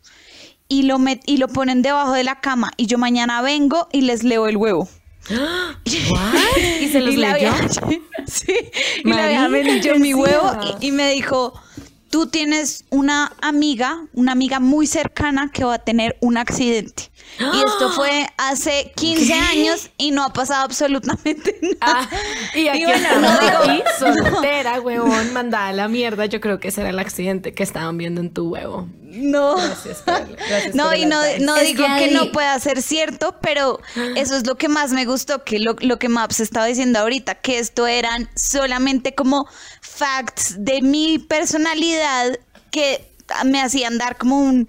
y 0.68 0.85
lo, 0.85 0.99
met- 0.99 1.21
y 1.26 1.37
lo 1.37 1.49
ponen 1.49 1.82
debajo 1.82 2.12
de 2.12 2.25
la 2.25 2.40
cama 2.40 2.71
y 2.78 2.87
yo 2.87 2.97
mañana 2.97 3.42
vengo 3.42 3.87
y 3.92 4.00
les 4.00 4.23
leo 4.23 4.47
el 4.49 4.56
huevo. 4.56 4.88
¿What? 5.30 6.59
¿Y 6.80 6.88
se 6.88 7.00
los 7.00 7.14
Y 7.14 7.16
la 7.18 7.35
vieja, 7.35 7.68
sí, 8.26 8.54
y 9.04 9.09
la 9.09 9.28
vieja 9.28 9.49
me 9.49 9.62
leyó 9.62 9.92
¿qué 9.92 9.99
mi 9.99 10.14
huevo 10.14 10.50
y, 10.80 10.87
y 10.88 10.92
me 10.92 11.11
dijo, 11.12 11.52
tú 12.12 12.26
tienes 12.26 12.85
una 12.90 13.33
amiga, 13.40 14.07
una 14.12 14.33
amiga 14.33 14.61
muy 14.61 14.87
cercana 14.87 15.50
que 15.50 15.64
va 15.64 15.75
a 15.76 15.78
tener 15.78 16.19
un 16.21 16.37
accidente. 16.37 17.11
Y 17.38 17.59
esto 17.67 17.91
fue 17.93 18.29
hace 18.37 18.93
15 18.95 19.33
años 19.35 19.91
y 19.99 20.11
no 20.12 20.23
ha 20.25 20.33
pasado 20.33 20.62
absolutamente 20.64 21.59
nada. 21.81 22.09
Ah, 22.09 22.09
y 22.55 22.69
aquí 22.69 22.85
bueno, 22.85 22.99
está 23.09 23.19
no 23.19 23.62
digo- 23.73 23.85
soltera, 23.99 24.81
huevón, 24.81 25.33
mandada 25.33 25.69
a 25.69 25.73
la 25.73 25.88
mierda. 25.88 26.26
Yo 26.26 26.41
creo 26.41 26.61
que 26.61 26.69
ese 26.69 26.83
era 26.83 26.91
el 26.91 26.99
accidente 26.99 27.52
que 27.55 27.62
estaban 27.62 27.97
viendo 27.99 28.21
en 28.21 28.33
tu 28.33 28.49
huevo. 28.50 28.87
No. 29.02 29.57
Gracias 29.57 29.99
por, 30.02 30.37
gracias 30.37 30.75
No, 30.75 30.85
por 30.88 30.97
y 30.97 31.07
no, 31.07 31.21
no 31.41 31.57
digo 31.57 31.83
que 31.85 31.88
que 31.99 32.05
ahí- 32.05 32.14
no 32.14 32.31
pueda 32.33 32.59
ser 32.61 32.81
cierto, 32.83 33.37
pero 33.43 33.81
eso 34.17 34.37
es 34.37 34.47
lo 34.47 34.57
que 34.57 34.69
más 34.69 34.93
me 34.93 35.04
gustó, 35.04 35.43
que 35.43 35.58
lo, 35.58 35.75
lo 35.80 35.99
que 35.99 36.08
Maps 36.08 36.39
estaba 36.41 36.67
diciendo 36.67 36.99
ahorita, 37.00 37.37
que 37.37 37.58
esto 37.58 37.87
eran 37.87 38.28
solamente 38.37 39.15
como 39.15 39.47
facts 39.80 40.54
de 40.58 40.80
mi 40.82 41.19
personalidad 41.19 42.39
que 42.71 43.06
me 43.45 43.61
hacían 43.63 43.99
dar 43.99 44.17
como 44.17 44.39
un 44.41 44.69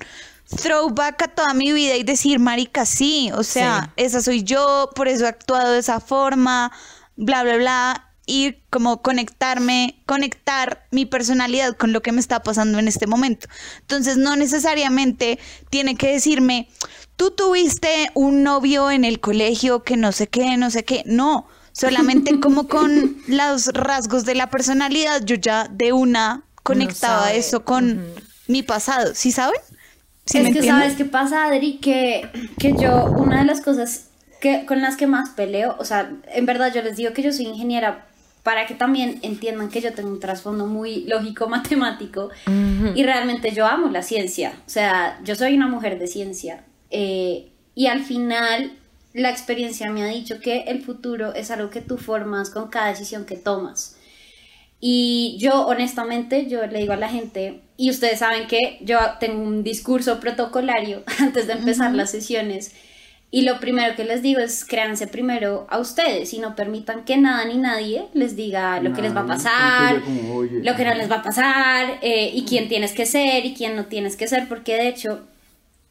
throwback 0.62 1.22
a 1.24 1.28
toda 1.30 1.54
mi 1.54 1.72
vida 1.72 1.96
y 1.96 2.04
decir, 2.04 2.40
marica, 2.40 2.86
sí, 2.86 3.32
o 3.34 3.44
sea, 3.44 3.94
esa 3.96 4.22
soy 4.22 4.44
yo, 4.44 4.90
por 4.96 5.08
eso 5.08 5.26
he 5.26 5.30
actuado 5.30 5.74
de 5.74 5.80
esa 5.80 6.00
forma, 6.00 6.72
bla, 7.16 7.44
bla, 7.44 7.58
bla, 7.58 8.10
y 8.26 8.56
como 8.70 9.02
conectarme, 9.02 10.02
conectar 10.06 10.88
mi 10.92 11.06
personalidad 11.06 11.76
con 11.76 11.92
lo 11.92 12.02
que 12.02 12.12
me 12.12 12.22
está 12.22 12.42
pasando 12.42 12.80
en 12.80 12.88
este 12.88 13.06
momento. 13.08 13.48
Entonces, 13.82 14.18
no 14.18 14.36
necesariamente 14.36 15.40
tiene 15.70 15.96
que 15.96 16.14
decirme, 16.14 16.70
tú 17.18 17.32
tuviste 17.32 18.12
un 18.14 18.44
novio 18.44 18.92
en 18.92 19.04
el 19.04 19.20
colegio 19.20 19.84
que 19.84 19.98
no 19.98 20.12
sé 20.12 20.28
qué, 20.28 20.56
no 20.58 20.72
sé 20.72 20.86
qué, 20.86 21.04
no. 21.06 21.48
Solamente 21.74 22.40
como 22.42 22.68
con 22.68 23.18
los 23.28 23.68
rasgos 23.68 24.24
de 24.26 24.36
la 24.36 24.50
personalidad, 24.50 25.24
yo 25.26 25.36
ya 25.36 25.68
de 25.68 25.92
una 25.92 26.46
conectaba 26.64 27.34
eso 27.34 27.66
con 27.66 28.06
mi 28.48 28.64
pasado, 28.64 29.14
¿sí 29.16 29.32
saben? 29.32 29.60
¿Sí 30.26 30.38
es 30.38 30.44
me 30.44 30.52
que 30.52 30.60
entienden? 30.60 30.84
sabes 30.84 30.98
qué 30.98 31.06
pasa, 31.06 31.46
Adri, 31.46 31.78
que, 31.78 32.30
que 32.60 32.74
yo, 32.74 33.06
una 33.18 33.40
de 33.40 33.46
las 33.46 33.62
cosas 33.62 34.10
que, 34.42 34.66
con 34.66 34.82
las 34.82 34.96
que 34.96 35.08
más 35.08 35.30
peleo, 35.32 35.76
o 35.80 35.86
sea, 35.86 36.12
en 36.34 36.46
verdad 36.46 36.74
yo 36.74 36.82
les 36.82 36.98
digo 36.98 37.14
que 37.14 37.22
yo 37.22 37.32
soy 37.32 37.46
ingeniera 37.48 38.08
para 38.44 38.66
que 38.66 38.76
también 38.76 39.20
entiendan 39.22 39.70
que 39.70 39.80
yo 39.82 39.94
tengo 39.94 40.10
un 40.10 40.20
trasfondo 40.20 40.66
muy 40.68 41.06
lógico 41.06 41.48
matemático 41.50 42.30
y 42.94 43.04
realmente 43.04 43.52
yo 43.52 43.66
amo 43.66 43.90
la 43.90 44.02
ciencia, 44.02 44.54
o 44.66 44.70
sea, 44.70 45.20
yo 45.24 45.36
soy 45.36 45.56
una 45.56 45.68
mujer 45.68 45.98
de 46.00 46.08
ciencia 46.08 46.64
eh, 46.90 47.50
y 47.76 47.88
al 47.88 48.04
final 48.04 48.74
la 49.14 49.30
experiencia 49.30 49.92
me 49.92 50.04
ha 50.04 50.08
dicho 50.08 50.40
que 50.40 50.62
el 50.68 50.82
futuro 50.82 51.34
es 51.34 51.52
algo 51.52 51.70
que 51.70 51.82
tú 51.82 51.98
formas 51.98 52.50
con 52.50 52.70
cada 52.70 52.88
decisión 52.88 53.26
que 53.26 53.36
tomas. 53.38 53.98
Y 54.80 55.38
yo 55.40 55.66
honestamente, 55.66 56.48
yo 56.48 56.66
le 56.68 56.80
digo 56.80 56.94
a 56.94 56.98
la 56.98 57.08
gente, 57.08 57.62
y 57.78 57.90
ustedes 57.90 58.20
saben 58.20 58.48
que 58.48 58.78
yo 58.82 58.98
tengo 59.20 59.42
un 59.42 59.64
discurso 59.64 60.20
protocolario 60.20 61.04
antes 61.20 61.48
de 61.48 61.54
empezar 61.54 61.94
las 61.94 62.12
sesiones, 62.12 62.74
y 63.32 63.42
lo 63.42 63.60
primero 63.60 63.96
que 63.96 64.04
les 64.04 64.22
digo 64.22 64.42
es 64.42 64.64
créanse 64.64 65.08
primero 65.08 65.66
a 65.72 65.80
ustedes 65.80 66.32
y 66.36 66.38
no 66.38 66.56
permitan 66.56 67.04
que 67.04 67.18
nada 67.18 67.44
ni 67.46 67.58
nadie 67.58 68.06
les 68.14 68.36
diga 68.36 68.80
lo 68.80 68.94
que 68.94 69.02
les 69.02 69.16
va 69.16 69.22
a 69.22 69.26
pasar, 69.26 70.04
lo 70.06 70.76
que 70.76 70.86
no 70.86 70.94
les 70.94 71.10
va 71.10 71.16
a 71.16 71.24
pasar, 71.24 71.98
eh, 72.04 72.30
y 72.32 72.46
quién 72.46 72.70
tienes 72.70 72.92
que 72.92 73.08
ser 73.08 73.44
y 73.44 73.56
quién 73.56 73.76
no 73.76 73.86
tienes 73.86 74.18
que 74.18 74.28
ser, 74.28 74.48
porque 74.48 74.76
de 74.76 74.88
hecho 74.88 75.24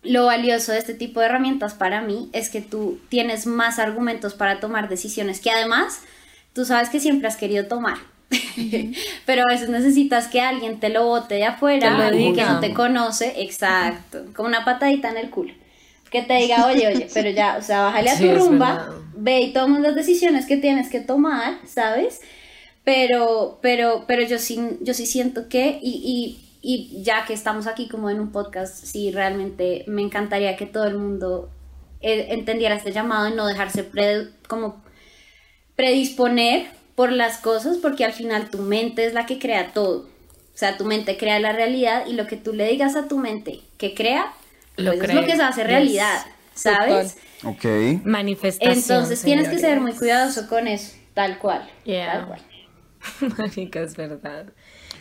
lo 0.04 0.26
valioso 0.26 0.70
de 0.70 0.78
este 0.78 0.94
tipo 0.94 1.18
de 1.18 1.26
herramientas 1.26 1.74
para 1.74 2.00
mí 2.00 2.30
es 2.32 2.48
que 2.48 2.60
tú 2.60 3.00
tienes 3.08 3.46
más 3.46 3.80
argumentos 3.80 4.34
para 4.34 4.60
tomar 4.60 4.88
decisiones 4.88 5.40
que 5.40 5.50
además 5.50 6.02
tú 6.52 6.64
sabes 6.64 6.90
que 6.90 7.00
siempre 7.00 7.26
has 7.26 7.36
querido 7.36 7.66
tomar. 7.66 8.11
Pero 9.26 9.42
a 9.42 9.46
veces 9.52 9.68
necesitas 9.68 10.28
que 10.28 10.40
alguien 10.40 10.80
te 10.80 10.88
lo 10.88 11.04
bote 11.06 11.34
de 11.36 11.44
afuera, 11.44 11.90
que 12.34 12.44
no 12.44 12.60
te 12.60 12.72
conoce, 12.72 13.42
exacto, 13.42 14.24
como 14.34 14.48
una 14.48 14.64
patadita 14.64 15.10
en 15.10 15.16
el 15.18 15.30
culo. 15.30 15.54
Que 16.10 16.22
te 16.22 16.34
diga, 16.34 16.66
oye, 16.66 16.86
oye, 16.88 17.08
pero 17.12 17.30
ya, 17.30 17.56
o 17.58 17.62
sea, 17.62 17.82
bájale 17.84 18.10
a 18.10 18.16
Sí, 18.16 18.24
tu 18.28 18.32
rumba, 18.34 18.88
ve 19.14 19.40
y 19.40 19.52
toma 19.52 19.78
las 19.80 19.94
decisiones 19.94 20.46
que 20.46 20.58
tienes 20.58 20.90
que 20.90 21.00
tomar, 21.00 21.58
¿sabes? 21.66 22.20
Pero, 22.84 23.58
pero, 23.62 24.04
pero 24.06 24.22
yo 24.22 24.38
sí, 24.38 24.60
yo 24.80 24.92
sí 24.94 25.06
siento 25.06 25.48
que, 25.48 25.78
y, 25.82 26.38
y, 26.62 26.98
y 27.00 27.02
ya 27.02 27.24
que 27.24 27.32
estamos 27.32 27.66
aquí 27.66 27.88
como 27.88 28.10
en 28.10 28.20
un 28.20 28.32
podcast, 28.32 28.84
sí 28.84 29.10
realmente 29.12 29.84
me 29.86 30.02
encantaría 30.02 30.56
que 30.56 30.66
todo 30.66 30.86
el 30.86 30.98
mundo 30.98 31.50
eh, 32.00 32.26
entendiera 32.30 32.74
este 32.74 32.92
llamado 32.92 33.28
y 33.28 33.34
no 33.34 33.46
dejarse 33.46 33.84
pre- 33.84 34.28
como 34.48 34.82
predisponer 35.76 36.66
por 36.94 37.12
las 37.12 37.38
cosas, 37.38 37.78
porque 37.78 38.04
al 38.04 38.12
final 38.12 38.50
tu 38.50 38.58
mente 38.58 39.04
es 39.06 39.14
la 39.14 39.26
que 39.26 39.38
crea 39.38 39.72
todo. 39.72 40.08
O 40.54 40.58
sea, 40.58 40.76
tu 40.76 40.84
mente 40.84 41.16
crea 41.16 41.40
la 41.40 41.52
realidad 41.52 42.04
y 42.06 42.12
lo 42.12 42.26
que 42.26 42.36
tú 42.36 42.52
le 42.52 42.68
digas 42.68 42.94
a 42.96 43.08
tu 43.08 43.18
mente 43.18 43.60
que 43.78 43.94
crea, 43.94 44.32
Lo 44.76 44.92
pues 44.92 45.08
es 45.08 45.14
lo 45.14 45.24
que 45.24 45.36
se 45.36 45.42
hace 45.42 45.62
Yes. 45.62 45.66
realidad, 45.68 46.26
¿sabes? 46.54 47.16
Ok. 47.44 47.64
Manifestación. 48.04 48.74
Entonces 48.78 49.22
tienes 49.22 49.48
que 49.48 49.58
ser 49.58 49.80
muy 49.80 49.92
cuidadoso 49.94 50.48
con 50.48 50.68
eso, 50.68 50.94
tal 51.14 51.38
cual. 51.38 51.68
Yeah. 51.84 52.12
Tal 52.12 52.26
cual. 52.26 52.40
Marica, 53.38 53.80
es 53.80 53.96
verdad. 53.96 54.46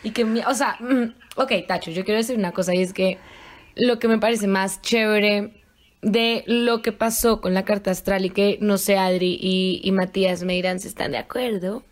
Y 0.02 0.10
que, 0.10 0.24
o 0.24 0.54
sea, 0.54 0.76
mm, 0.80 1.14
ok, 1.36 1.52
Tacho, 1.68 1.90
yo 1.90 2.04
quiero 2.04 2.18
decir 2.18 2.36
una 2.36 2.52
cosa 2.52 2.74
y 2.74 2.82
es 2.82 2.92
que 2.92 3.18
lo 3.76 3.98
que 3.98 4.08
me 4.08 4.18
parece 4.18 4.46
más 4.46 4.80
chévere 4.82 5.61
de 6.02 6.42
lo 6.46 6.82
que 6.82 6.90
pasó 6.90 7.40
con 7.40 7.54
la 7.54 7.64
carta 7.64 7.92
astral 7.92 8.24
y 8.24 8.30
que, 8.30 8.58
no 8.60 8.76
sé, 8.76 8.98
Adri 8.98 9.38
y, 9.40 9.90
Matías 9.92 10.42
me 10.42 10.54
dirán 10.54 10.80
si 10.80 10.88
están 10.88 11.12
de 11.12 11.18
acuerdo, 11.18 11.84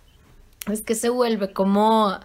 es 0.70 0.82
que 0.82 0.96
se 0.96 1.08
vuelve 1.08 1.52
como, 1.52 2.18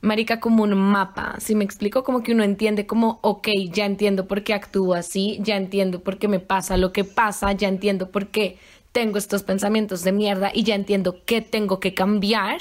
marica, 0.00 0.40
como 0.40 0.64
un 0.64 0.74
mapa. 0.74 1.36
Si 1.40 1.54
me 1.54 1.64
explico, 1.64 2.02
como 2.04 2.22
que 2.22 2.32
uno 2.32 2.42
entiende 2.42 2.86
como, 2.86 3.20
ok, 3.22 3.48
ya 3.70 3.84
entiendo 3.84 4.26
por 4.26 4.42
qué 4.42 4.54
actúo 4.54 4.94
así, 4.94 5.38
ya 5.42 5.56
entiendo 5.56 6.00
por 6.00 6.18
qué 6.18 6.26
me 6.26 6.40
pasa 6.40 6.78
lo 6.78 6.92
que 6.92 7.04
pasa, 7.04 7.52
ya 7.52 7.68
entiendo 7.68 8.10
por 8.10 8.28
qué 8.28 8.56
tengo 8.92 9.18
estos 9.18 9.42
pensamientos 9.42 10.02
de 10.04 10.12
mierda 10.12 10.50
y 10.54 10.64
ya 10.64 10.74
entiendo 10.74 11.22
qué 11.26 11.42
tengo 11.42 11.80
que 11.80 11.92
cambiar 11.94 12.60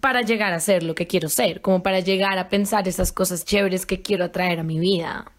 para 0.00 0.22
llegar 0.22 0.52
a 0.52 0.58
ser 0.58 0.82
lo 0.82 0.96
que 0.96 1.06
quiero 1.06 1.28
ser, 1.28 1.60
como 1.60 1.82
para 1.84 2.00
llegar 2.00 2.38
a 2.38 2.48
pensar 2.48 2.88
esas 2.88 3.12
cosas 3.12 3.44
chéveres 3.44 3.86
que 3.86 4.02
quiero 4.02 4.24
atraer 4.24 4.58
a 4.58 4.64
mi 4.64 4.80
vida. 4.80 5.30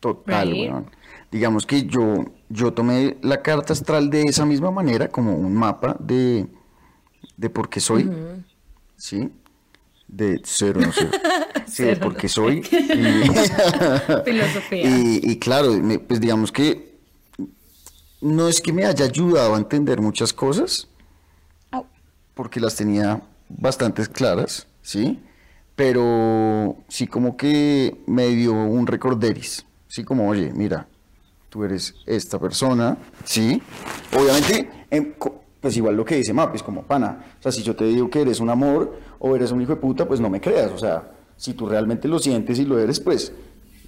Total, 0.00 0.50
Right. 0.50 0.70
weón. 0.70 0.90
Digamos 1.30 1.66
que 1.66 1.84
yo, 1.84 2.24
yo 2.48 2.72
tomé 2.72 3.18
la 3.22 3.42
carta 3.42 3.72
astral 3.72 4.10
de 4.10 4.22
esa 4.22 4.44
misma 4.44 4.70
manera, 4.70 5.08
como 5.08 5.34
un 5.34 5.54
mapa 5.54 5.96
de, 6.00 6.46
de 7.36 7.50
por 7.50 7.68
qué 7.68 7.78
soy, 7.80 8.10
¿sí? 8.96 9.30
De 10.08 10.40
cero, 10.44 10.80
no 10.80 10.90
cero. 10.92 11.10
Sí, 11.66 11.84
de 11.84 11.94
por 11.96 12.16
qué 12.16 12.28
soy. 12.28 12.62
Y- 12.72 13.28
Filosofía. 14.24 14.82
Y, 14.90 15.20
y 15.30 15.38
claro, 15.38 15.72
me- 15.74 16.00
pues 16.00 16.20
digamos 16.20 16.50
que 16.50 16.98
no 18.20 18.48
es 18.48 18.60
que 18.60 18.72
me 18.72 18.84
haya 18.84 19.04
ayudado 19.04 19.54
a 19.54 19.58
entender 19.58 20.00
muchas 20.00 20.32
cosas, 20.32 20.88
porque 22.34 22.58
las 22.60 22.74
tenía 22.74 23.22
bastante 23.48 24.04
claras, 24.06 24.66
¿sí? 24.82 25.20
Pero 25.76 26.76
sí 26.88 27.06
como 27.06 27.36
que 27.36 28.00
me 28.06 28.26
dio 28.28 28.52
un 28.52 28.86
recorderis, 28.86 29.64
sí 29.90 30.04
como, 30.04 30.28
oye, 30.28 30.52
mira, 30.54 30.86
tú 31.48 31.64
eres 31.64 31.94
esta 32.06 32.38
persona, 32.38 32.96
¿sí? 33.24 33.60
Obviamente, 34.16 34.70
em, 34.90 35.12
co- 35.18 35.42
pues 35.60 35.76
igual 35.76 35.96
lo 35.96 36.04
que 36.04 36.14
dice 36.16 36.32
Map, 36.32 36.54
es 36.54 36.62
como, 36.62 36.82
pana, 36.84 37.24
o 37.38 37.42
sea, 37.42 37.52
si 37.52 37.62
yo 37.62 37.74
te 37.76 37.84
digo 37.84 38.08
que 38.08 38.22
eres 38.22 38.40
un 38.40 38.48
amor 38.50 38.98
o 39.18 39.34
eres 39.36 39.50
un 39.52 39.60
hijo 39.60 39.74
de 39.74 39.80
puta, 39.80 40.06
pues 40.08 40.20
no 40.20 40.30
me 40.30 40.40
creas, 40.40 40.70
o 40.72 40.78
sea, 40.78 41.10
si 41.36 41.52
tú 41.54 41.66
realmente 41.66 42.06
lo 42.08 42.18
sientes 42.18 42.58
y 42.58 42.64
lo 42.64 42.78
eres, 42.78 43.00
pues 43.00 43.32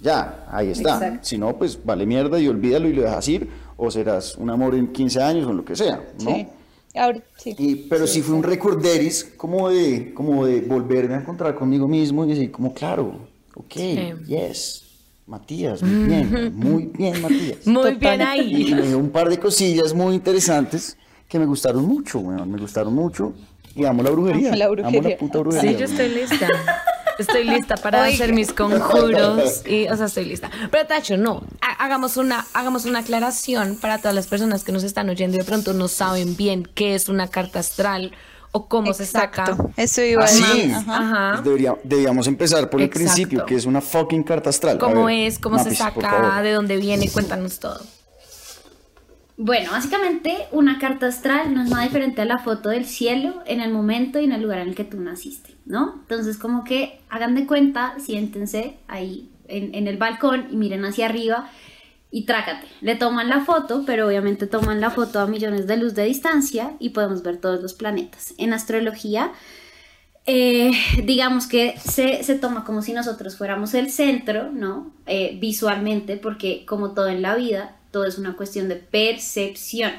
ya, 0.01 0.45
ahí 0.51 0.69
está. 0.71 0.95
Exacto. 0.95 1.19
Si 1.23 1.37
no, 1.37 1.55
pues 1.57 1.79
vale 1.83 2.05
mierda 2.05 2.39
y 2.39 2.47
olvídalo 2.49 2.89
y 2.89 2.93
lo 2.93 3.03
dejas 3.03 3.27
ir, 3.29 3.49
o 3.77 3.89
serás 3.89 4.35
un 4.35 4.49
amor 4.49 4.75
en 4.75 4.91
15 4.91 5.21
años 5.23 5.47
o 5.47 5.53
lo 5.53 5.63
que 5.63 5.75
sea, 5.75 6.03
¿no? 6.23 6.35
Sí. 6.35 6.47
Ahora, 6.95 7.19
sí. 7.37 7.55
Y, 7.57 7.75
pero 7.87 8.05
sí, 8.05 8.21
fue 8.21 8.35
un 8.35 8.43
recorderis 8.43 9.33
como 9.37 9.69
de, 9.69 10.13
como 10.13 10.45
de 10.45 10.61
volverme 10.61 11.15
a 11.15 11.19
encontrar 11.21 11.55
conmigo 11.55 11.87
mismo 11.87 12.23
y 12.25 12.29
decir 12.29 12.51
como, 12.51 12.71
claro, 12.73 13.15
ok, 13.55 13.73
yes, 14.27 14.82
Matías, 15.25 15.81
muy 15.81 16.05
bien, 16.07 16.53
muy 16.55 16.85
bien, 16.93 17.21
Matías. 17.21 17.57
Muy 17.65 17.95
bien 17.95 18.19
Y 18.19 18.23
ahí. 18.23 18.73
me 18.75 18.81
dio 18.87 18.97
un 18.97 19.09
par 19.09 19.29
de 19.29 19.37
cosillas 19.39 19.93
muy 19.93 20.15
interesantes 20.15 20.97
que 21.29 21.39
me 21.39 21.45
gustaron 21.45 21.85
mucho, 21.85 22.19
weón, 22.19 22.51
me 22.51 22.59
gustaron 22.59 22.93
mucho. 22.93 23.33
Y 23.75 23.85
amo 23.85 24.03
la 24.03 24.11
brujería. 24.11 24.49
Amo 24.49 24.57
la 24.57 24.67
brujería. 24.69 25.17
puta 25.17 25.39
brujería. 25.39 25.71
Sí, 25.71 25.77
yo 25.77 25.85
estoy 25.85 26.09
lista. 26.09 26.47
Estoy 27.17 27.43
lista 27.45 27.77
para 27.77 28.03
hacer 28.05 28.33
mis 28.33 28.51
conjuros 28.53 29.63
y, 29.67 29.87
o 29.87 29.95
sea, 29.95 30.07
estoy 30.07 30.25
lista. 30.25 30.49
Pero 30.71 30.85
Tacho, 30.87 31.15
no, 31.17 31.41
ha- 31.61 31.83
hagamos 31.85 32.17
una, 32.17 32.45
hagamos 32.53 32.85
una 32.85 32.99
aclaración 32.99 33.77
para 33.79 33.99
todas 33.99 34.13
las 34.15 34.27
personas 34.27 34.63
que 34.63 34.71
nos 34.71 34.83
están 34.83 35.09
oyendo 35.09 35.37
y 35.37 35.39
de 35.39 35.45
pronto 35.45 35.73
no 35.73 35.87
saben 35.87 36.35
bien 36.35 36.67
qué 36.75 36.95
es 36.95 37.09
una 37.09 37.27
carta 37.29 37.59
astral 37.59 38.11
o 38.53 38.67
cómo 38.69 38.93
se 38.93 39.05
saca. 39.05 39.57
Eso 39.75 40.01
iba 40.03 40.23
a 40.23 40.25
Ah, 40.25 40.31
decir. 40.31 40.45
sí. 40.55 40.71
Ajá. 40.87 41.29
Pues 41.33 41.43
debería- 41.43 41.77
debíamos 41.83 42.27
empezar 42.27 42.69
por 42.69 42.81
el 42.81 42.89
principio, 42.89 43.45
que 43.45 43.55
es 43.55 43.65
una 43.65 43.81
fucking 43.81 44.23
carta 44.23 44.49
astral. 44.49 44.77
¿Cómo 44.77 45.05
ver, 45.05 45.27
es? 45.27 45.39
¿Cómo 45.39 45.61
se 45.61 45.75
saca? 45.75 46.41
¿De 46.41 46.51
dónde 46.51 46.77
viene? 46.77 47.09
Cuéntanos 47.09 47.59
todo. 47.59 47.81
Bueno, 49.35 49.71
básicamente 49.71 50.45
una 50.51 50.77
carta 50.77 51.07
astral 51.07 51.53
no 51.55 51.63
es 51.63 51.69
nada 51.69 51.83
diferente 51.83 52.21
a 52.21 52.25
la 52.25 52.37
foto 52.37 52.69
del 52.69 52.85
cielo 52.85 53.41
en 53.47 53.61
el 53.61 53.71
momento 53.73 54.19
y 54.19 54.25
en 54.25 54.31
el 54.31 54.43
lugar 54.43 54.59
en 54.59 54.69
el 54.69 54.75
que 54.75 54.83
tú 54.83 54.99
naciste, 54.99 55.55
¿no? 55.65 55.95
Entonces 56.01 56.37
como 56.37 56.63
que 56.63 57.01
hagan 57.09 57.33
de 57.33 57.47
cuenta, 57.47 57.95
siéntense 57.99 58.77
ahí 58.87 59.31
en, 59.47 59.73
en 59.73 59.87
el 59.87 59.97
balcón 59.97 60.47
y 60.51 60.55
miren 60.55 60.85
hacia 60.85 61.07
arriba 61.07 61.49
y 62.13 62.27
trácate. 62.27 62.67
Le 62.81 62.95
toman 62.95 63.27
la 63.27 63.43
foto, 63.43 63.85
pero 63.87 64.05
obviamente 64.05 64.45
toman 64.45 64.79
la 64.79 64.91
foto 64.91 65.19
a 65.19 65.25
millones 65.25 65.65
de 65.65 65.77
luz 65.77 65.95
de 65.95 66.05
distancia 66.05 66.75
y 66.77 66.89
podemos 66.89 67.23
ver 67.23 67.37
todos 67.37 67.59
los 67.59 67.73
planetas. 67.73 68.35
En 68.37 68.53
astrología, 68.53 69.31
eh, 70.27 70.71
digamos 71.03 71.47
que 71.47 71.73
se, 71.83 72.23
se 72.23 72.35
toma 72.35 72.65
como 72.65 72.83
si 72.83 72.93
nosotros 72.93 73.35
fuéramos 73.35 73.73
el 73.73 73.89
centro, 73.89 74.51
¿no? 74.51 74.93
Eh, 75.07 75.39
visualmente, 75.41 76.17
porque 76.17 76.67
como 76.67 76.93
todo 76.93 77.07
en 77.07 77.23
la 77.23 77.35
vida, 77.35 77.77
todo 77.89 78.05
es 78.05 78.19
una 78.19 78.37
cuestión 78.37 78.69
de 78.69 78.75
percepción. 78.75 79.91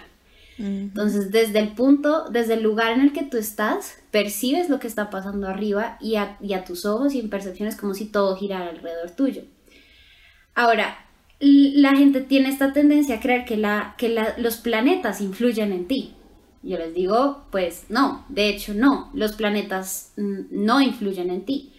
Entonces, 0.56 1.32
desde 1.32 1.58
el 1.58 1.74
punto, 1.74 2.28
desde 2.30 2.54
el 2.54 2.62
lugar 2.62 2.92
en 2.92 3.00
el 3.00 3.12
que 3.12 3.24
tú 3.24 3.38
estás, 3.38 3.96
percibes 4.12 4.70
lo 4.70 4.78
que 4.78 4.86
está 4.86 5.10
pasando 5.10 5.48
arriba 5.48 5.98
y 6.00 6.14
a, 6.14 6.36
y 6.40 6.52
a 6.52 6.64
tus 6.64 6.86
ojos 6.86 7.12
y 7.12 7.18
en 7.18 7.28
percepción 7.28 7.68
es 7.68 7.74
como 7.74 7.92
si 7.92 8.04
todo 8.04 8.36
girara 8.36 8.70
alrededor 8.70 9.10
tuyo. 9.10 9.42
Ahora, 10.54 11.03
la 11.76 11.94
gente 11.96 12.20
tiene 12.20 12.48
esta 12.48 12.72
tendencia 12.72 13.16
a 13.16 13.20
creer 13.20 13.44
que, 13.44 13.56
la, 13.56 13.94
que 13.98 14.08
la- 14.08 14.34
los 14.38 14.56
planetas 14.56 15.20
influyen 15.20 15.72
en 15.72 15.86
ti. 15.86 16.14
Yo 16.62 16.78
les 16.78 16.94
digo, 16.94 17.44
pues 17.50 17.84
no, 17.90 18.24
de 18.30 18.48
hecho 18.48 18.72
no, 18.74 19.10
los 19.12 19.32
planetas 19.32 20.12
no 20.16 20.80
influyen 20.80 21.30
en 21.30 21.44
ti. 21.44 21.70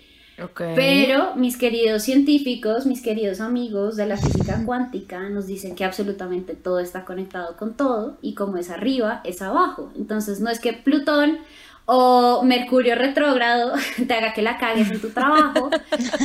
Pero 0.76 1.36
mis 1.38 1.56
queridos 1.58 2.04
científicos, 2.04 2.86
mis 2.86 3.02
queridos 3.02 3.40
amigos 3.40 3.96
de 3.96 4.06
la 4.06 4.18
física 4.18 4.64
cuántica 4.66 5.30
nos 5.30 5.48
dicen 5.48 5.76
que 5.76 5.86
absolutamente 5.86 6.56
todo 6.56 6.80
está 6.80 7.06
conectado 7.06 7.56
con 7.56 7.76
todo 7.78 8.18
y 8.22 8.34
como 8.36 8.58
es 8.58 8.70
arriba, 8.70 9.22
es 9.24 9.42
abajo. 9.42 9.92
Entonces 9.96 10.42
no 10.42 10.50
es 10.50 10.60
que 10.60 10.74
Plutón 10.74 11.38
o 11.86 12.42
Mercurio 12.44 12.96
retrógrado 12.96 13.74
te 14.08 14.14
haga 14.14 14.34
que 14.34 14.42
la 14.42 14.58
cagues 14.58 14.90
en 14.90 15.00
tu 15.00 15.10
trabajo 15.10 15.70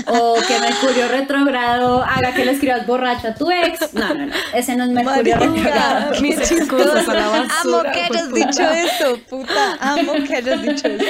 o 0.07 0.35
que 0.47 0.59
Mercurio 0.59 1.09
retrógrado 1.09 2.03
haga 2.03 2.33
que 2.35 2.45
le 2.45 2.53
escribas 2.53 2.87
borracho 2.87 3.29
a 3.29 3.35
tu 3.35 3.51
ex. 3.51 3.93
No, 3.93 4.15
no, 4.15 4.27
no, 4.27 4.33
ese 4.55 4.77
no 4.77 4.85
es 4.85 4.91
Mercurio 4.91 5.37
retrógrado. 5.37 6.21
Mis 6.23 6.39
excusas 6.39 7.09
a 7.09 7.15
la 7.15 7.27
Amo 7.27 7.43
basura. 7.43 7.93
que 7.93 8.01
hayas 8.01 8.33
dicho 8.33 8.63
eso, 8.63 9.19
puta. 9.29 9.77
Amo 9.81 10.13
que 10.27 10.37
hayas 10.37 10.63
dicho 10.63 10.89
eso. 10.89 11.05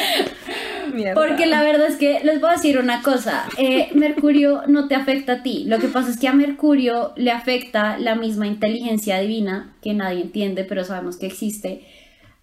Mierda. 0.93 1.15
Porque 1.15 1.47
la 1.47 1.63
verdad 1.63 1.87
es 1.87 1.97
que 1.97 2.21
les 2.25 2.41
voy 2.41 2.51
a 2.51 2.53
decir 2.55 2.77
una 2.77 3.03
cosa, 3.03 3.45
eh, 3.57 3.91
Mercurio 3.95 4.63
no 4.67 4.89
te 4.89 4.97
afecta 4.97 5.35
a 5.35 5.43
ti, 5.45 5.63
lo 5.69 5.79
que 5.79 5.87
pasa 5.87 6.11
es 6.11 6.19
que 6.19 6.27
a 6.27 6.33
Mercurio 6.33 7.13
le 7.15 7.31
afecta 7.31 7.97
la 7.97 8.17
misma 8.17 8.49
inteligencia 8.49 9.21
divina 9.21 9.73
que 9.83 9.95
nadie 9.95 10.23
entiende, 10.23 10.65
pero 10.65 10.85
sabemos 10.85 11.17
que 11.17 11.27
existe, 11.27 11.87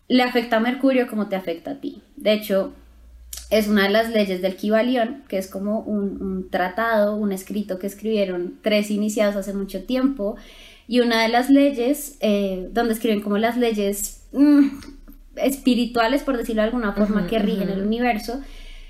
le 0.07 0.23
afecta 0.23 0.57
a 0.57 0.59
Mercurio 0.59 1.07
como 1.07 1.27
te 1.27 1.35
afecta 1.35 1.71
a 1.71 1.75
ti. 1.75 2.01
De 2.15 2.33
hecho, 2.33 2.73
es 3.49 3.67
una 3.67 3.83
de 3.83 3.89
las 3.89 4.09
leyes 4.11 4.41
del 4.41 4.55
Kybalión, 4.55 5.23
que 5.27 5.37
es 5.37 5.47
como 5.47 5.79
un, 5.79 6.21
un 6.21 6.49
tratado, 6.49 7.15
un 7.15 7.31
escrito 7.31 7.79
que 7.79 7.87
escribieron 7.87 8.55
tres 8.61 8.89
iniciados 8.91 9.35
hace 9.35 9.53
mucho 9.53 9.83
tiempo, 9.83 10.35
y 10.87 11.01
una 11.01 11.21
de 11.23 11.29
las 11.29 11.49
leyes, 11.49 12.17
eh, 12.21 12.69
donde 12.71 12.93
escriben 12.93 13.21
como 13.21 13.37
las 13.37 13.57
leyes 13.57 14.21
mm, 14.31 14.67
espirituales, 15.35 16.23
por 16.23 16.37
decirlo 16.37 16.61
de 16.61 16.67
alguna 16.67 16.93
forma, 16.93 17.27
que 17.27 17.39
rigen 17.39 17.69
el 17.69 17.81
universo, 17.81 18.41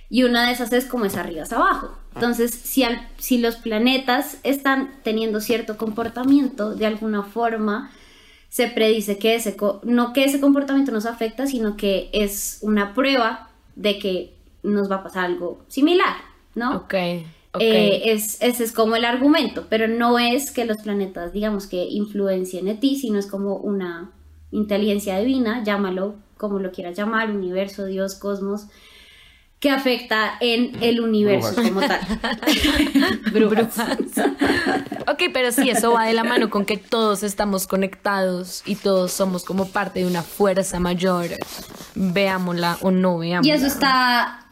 y 0.10 0.24
una 0.24 0.48
de 0.48 0.54
esas 0.54 0.72
es 0.72 0.86
como 0.86 1.06
es 1.06 1.16
arriba 1.18 1.44
es 1.44 1.52
abajo. 1.52 1.98
Entonces, 2.16 2.52
si, 2.52 2.84
al- 2.84 3.08
si 3.18 3.38
los 3.40 3.58
planetas 3.58 4.38
están 4.44 4.92
teniendo 5.04 5.40
cierto 5.42 5.78
comportamiento, 5.78 6.74
de 6.76 6.86
alguna 6.86 7.24
forma 7.24 7.92
se 8.58 8.70
predice 8.70 9.20
que 9.20 9.36
ese, 9.36 9.56
no 9.84 10.14
que 10.14 10.24
ese 10.24 10.40
comportamiento 10.40 10.92
nos 10.92 11.06
afecta, 11.06 11.46
sino 11.46 11.78
que 11.78 12.10
es 12.12 12.58
una 12.64 12.96
prueba 12.96 13.52
de 13.76 14.00
que 14.00 14.34
nos 14.64 14.90
va 14.90 14.96
a 14.96 15.04
pasar 15.04 15.26
algo 15.26 15.60
similar, 15.68 16.16
¿no? 16.56 16.78
Ok. 16.78 16.96
ok. 17.52 17.62
Eh, 17.62 18.12
es, 18.12 18.42
ese 18.42 18.64
es 18.64 18.72
como 18.72 18.96
el 18.96 19.06
argumento, 19.06 19.68
pero 19.70 19.88
no 19.88 20.18
es 20.18 20.50
que 20.50 20.66
los 20.66 20.78
planetas, 20.78 21.34
digamos 21.34 21.68
que 21.68 21.86
influencien 21.86 22.68
en 22.68 22.80
ti, 22.80 22.96
sino 22.96 23.20
es 23.20 23.28
como 23.28 23.58
una 23.58 24.10
inteligencia 24.50 25.20
divina, 25.20 25.64
llámalo 25.64 26.16
como 26.36 26.58
lo 26.58 26.72
quieras 26.72 26.98
llamar, 26.98 27.30
universo, 27.30 27.86
Dios, 27.86 28.16
cosmos, 28.16 28.70
que 29.60 29.72
afecta 29.72 30.34
en 30.40 30.82
el 30.84 31.02
universo 31.02 31.54
Brujas. 31.56 31.68
como 31.68 31.82
tal. 31.82 32.00
Brujas. 33.34 33.78
ok, 35.08 35.24
pero 35.34 35.52
sí, 35.52 35.70
eso 35.70 35.94
va 35.94 36.06
de 36.06 36.14
la 36.14 36.24
mano 36.24 36.50
con 36.50 36.64
que 36.66 36.78
todos 36.78 37.24
estamos 37.24 37.66
conectados 37.68 38.62
y 38.66 38.76
todos 38.76 39.12
somos 39.12 39.44
como 39.44 39.68
parte 39.70 40.00
de 40.02 40.06
una 40.06 40.22
fuerza 40.22 40.80
mayor, 40.80 41.26
veámosla 41.96 42.78
o 42.82 42.92
no 42.92 43.18
veámosla. 43.18 43.52
Y 43.52 43.56
eso 43.58 43.66
está 43.68 44.44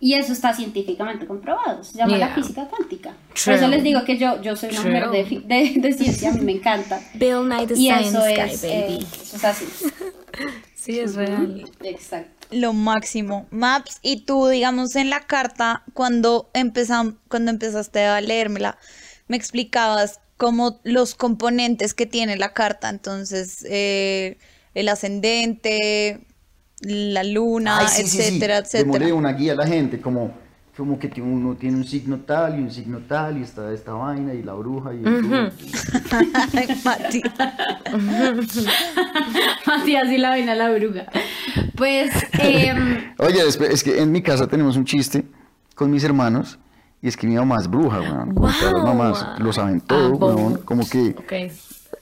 y 0.00 0.14
eso 0.14 0.32
está 0.32 0.54
científicamente 0.54 1.26
comprobado. 1.26 1.82
Se 1.82 1.98
llama 1.98 2.16
Yeah. 2.16 2.28
la 2.28 2.34
física 2.36 2.66
cuántica. 2.68 3.10
True. 3.34 3.44
Por 3.44 3.54
eso 3.54 3.66
les 3.66 3.82
digo 3.82 4.04
que 4.04 4.16
yo, 4.16 4.40
yo 4.40 4.54
soy 4.54 4.68
una 4.70 4.80
True. 4.82 4.94
mujer 4.94 5.10
de, 5.10 5.24
fi- 5.24 5.38
de, 5.44 5.72
de 5.80 5.92
ciencia, 5.92 6.30
a 6.30 6.34
mí 6.34 6.40
me 6.42 6.52
encanta. 6.52 7.00
Bill 7.14 7.48
Nye 7.48 7.66
the 7.66 7.74
Y 7.74 7.86
Science 7.88 8.08
eso 8.10 8.20
Guy, 8.20 8.34
es, 8.52 8.62
eh, 8.64 8.86
baby. 8.88 9.06
eso 9.20 9.36
es 9.36 9.44
así. 9.44 9.64
Sí, 10.76 11.00
es 11.00 11.16
real. 11.16 11.68
Exacto. 11.82 12.37
Lo 12.50 12.72
máximo. 12.72 13.46
Maps, 13.50 13.98
y 14.02 14.24
tú, 14.24 14.48
digamos, 14.48 14.96
en 14.96 15.10
la 15.10 15.20
carta, 15.20 15.82
cuando, 15.94 16.50
empezam- 16.54 17.16
cuando 17.28 17.50
empezaste 17.50 18.04
a 18.04 18.20
leérmela, 18.20 18.78
me 19.26 19.36
explicabas 19.36 20.20
como 20.38 20.80
los 20.84 21.14
componentes 21.14 21.92
que 21.94 22.06
tiene 22.06 22.36
la 22.36 22.54
carta. 22.54 22.88
Entonces, 22.88 23.64
eh, 23.68 24.38
el 24.74 24.88
ascendente, 24.88 26.20
la 26.80 27.24
luna, 27.24 27.80
Ay, 27.80 27.88
sí, 27.88 28.02
sí, 28.04 28.08
sí. 28.08 28.22
etcétera, 28.22 28.58
etcétera. 28.58 29.14
una 29.14 29.32
guía 29.32 29.52
a 29.52 29.56
la 29.56 29.66
gente, 29.66 30.00
como, 30.00 30.32
como 30.78 30.98
que 30.98 31.08
tiene- 31.08 31.28
uno 31.30 31.56
tiene 31.56 31.76
un 31.76 31.84
signo 31.84 32.18
tal 32.18 32.58
y 32.58 32.62
un 32.62 32.70
signo 32.70 33.00
tal, 33.08 33.36
y 33.38 33.42
está 33.42 33.72
esta 33.72 33.92
vaina, 33.94 34.32
y 34.32 34.42
la 34.44 34.54
bruja, 34.54 34.94
y 34.94 35.02
el 35.04 35.22
Mati. 36.84 37.22
Matías 39.66 40.08
y 40.10 40.18
la 40.18 40.30
vaina 40.30 40.54
la 40.54 40.70
bruja. 40.70 41.06
Pues, 41.76 42.10
em, 42.38 43.12
Oye, 43.18 43.40
es 43.46 43.82
que 43.82 44.00
en 44.00 44.12
mi 44.12 44.22
casa 44.22 44.46
tenemos 44.46 44.76
un 44.76 44.84
chiste 44.84 45.24
con 45.74 45.90
mis 45.90 46.04
hermanos, 46.04 46.58
y 47.02 47.08
es 47.08 47.16
que 47.16 47.26
mi 47.26 47.34
mamá 47.34 47.56
es 47.60 47.68
bruja, 47.68 48.00
weón. 48.00 48.34
Wow. 48.34 48.50
mamás 48.84 49.26
lo 49.38 49.52
saben 49.52 49.80
todo, 49.80 50.14
Ah, 50.14 50.34
weón. 50.34 50.58
Como 50.64 50.88
que 50.88 51.14
Ok. 51.18 51.32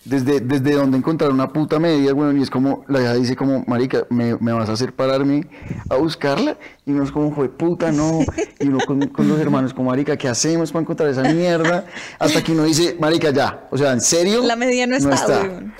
Desde, 0.09 0.41
desde 0.41 0.73
donde 0.75 0.97
encontrar 0.99 1.31
una 1.31 1.53
puta 1.53 1.79
media, 1.79 2.15
weón, 2.15 2.39
y 2.39 2.43
es 2.43 2.51
como, 2.51 2.85
la 2.89 3.01
hija 3.01 3.15
dice 3.15 3.37
como, 3.37 3.65
marica, 3.67 4.07
¿me, 4.11 4.37
me 4.39 4.53
vas 4.53 4.69
a 4.69 4.73
hacer 4.73 4.93
pararme 4.93 5.47
a 5.91 5.97
buscarla? 5.97 6.57
Y 6.87 6.93
uno 6.93 7.05
es 7.05 7.11
como, 7.13 7.35
fue 7.35 7.49
puta, 7.49 7.91
no. 7.93 8.21
Y 8.61 8.69
uno 8.69 8.79
con, 8.87 9.07
con 9.09 9.29
los 9.29 9.39
hermanos 9.39 9.75
como, 9.75 9.91
marica, 9.91 10.17
¿qué 10.17 10.29
hacemos 10.29 10.73
para 10.73 10.83
encontrar 10.83 11.09
esa 11.11 11.23
mierda? 11.23 11.85
Hasta 12.19 12.43
que 12.43 12.53
uno 12.53 12.65
dice, 12.65 12.97
marica, 12.99 13.31
ya. 13.31 13.67
O 13.71 13.77
sea, 13.77 13.93
¿en 13.93 14.01
serio? 14.01 14.43
La 14.45 14.57
media 14.57 14.87
no 14.87 14.97
está, 14.97 15.41
weón. 15.43 15.75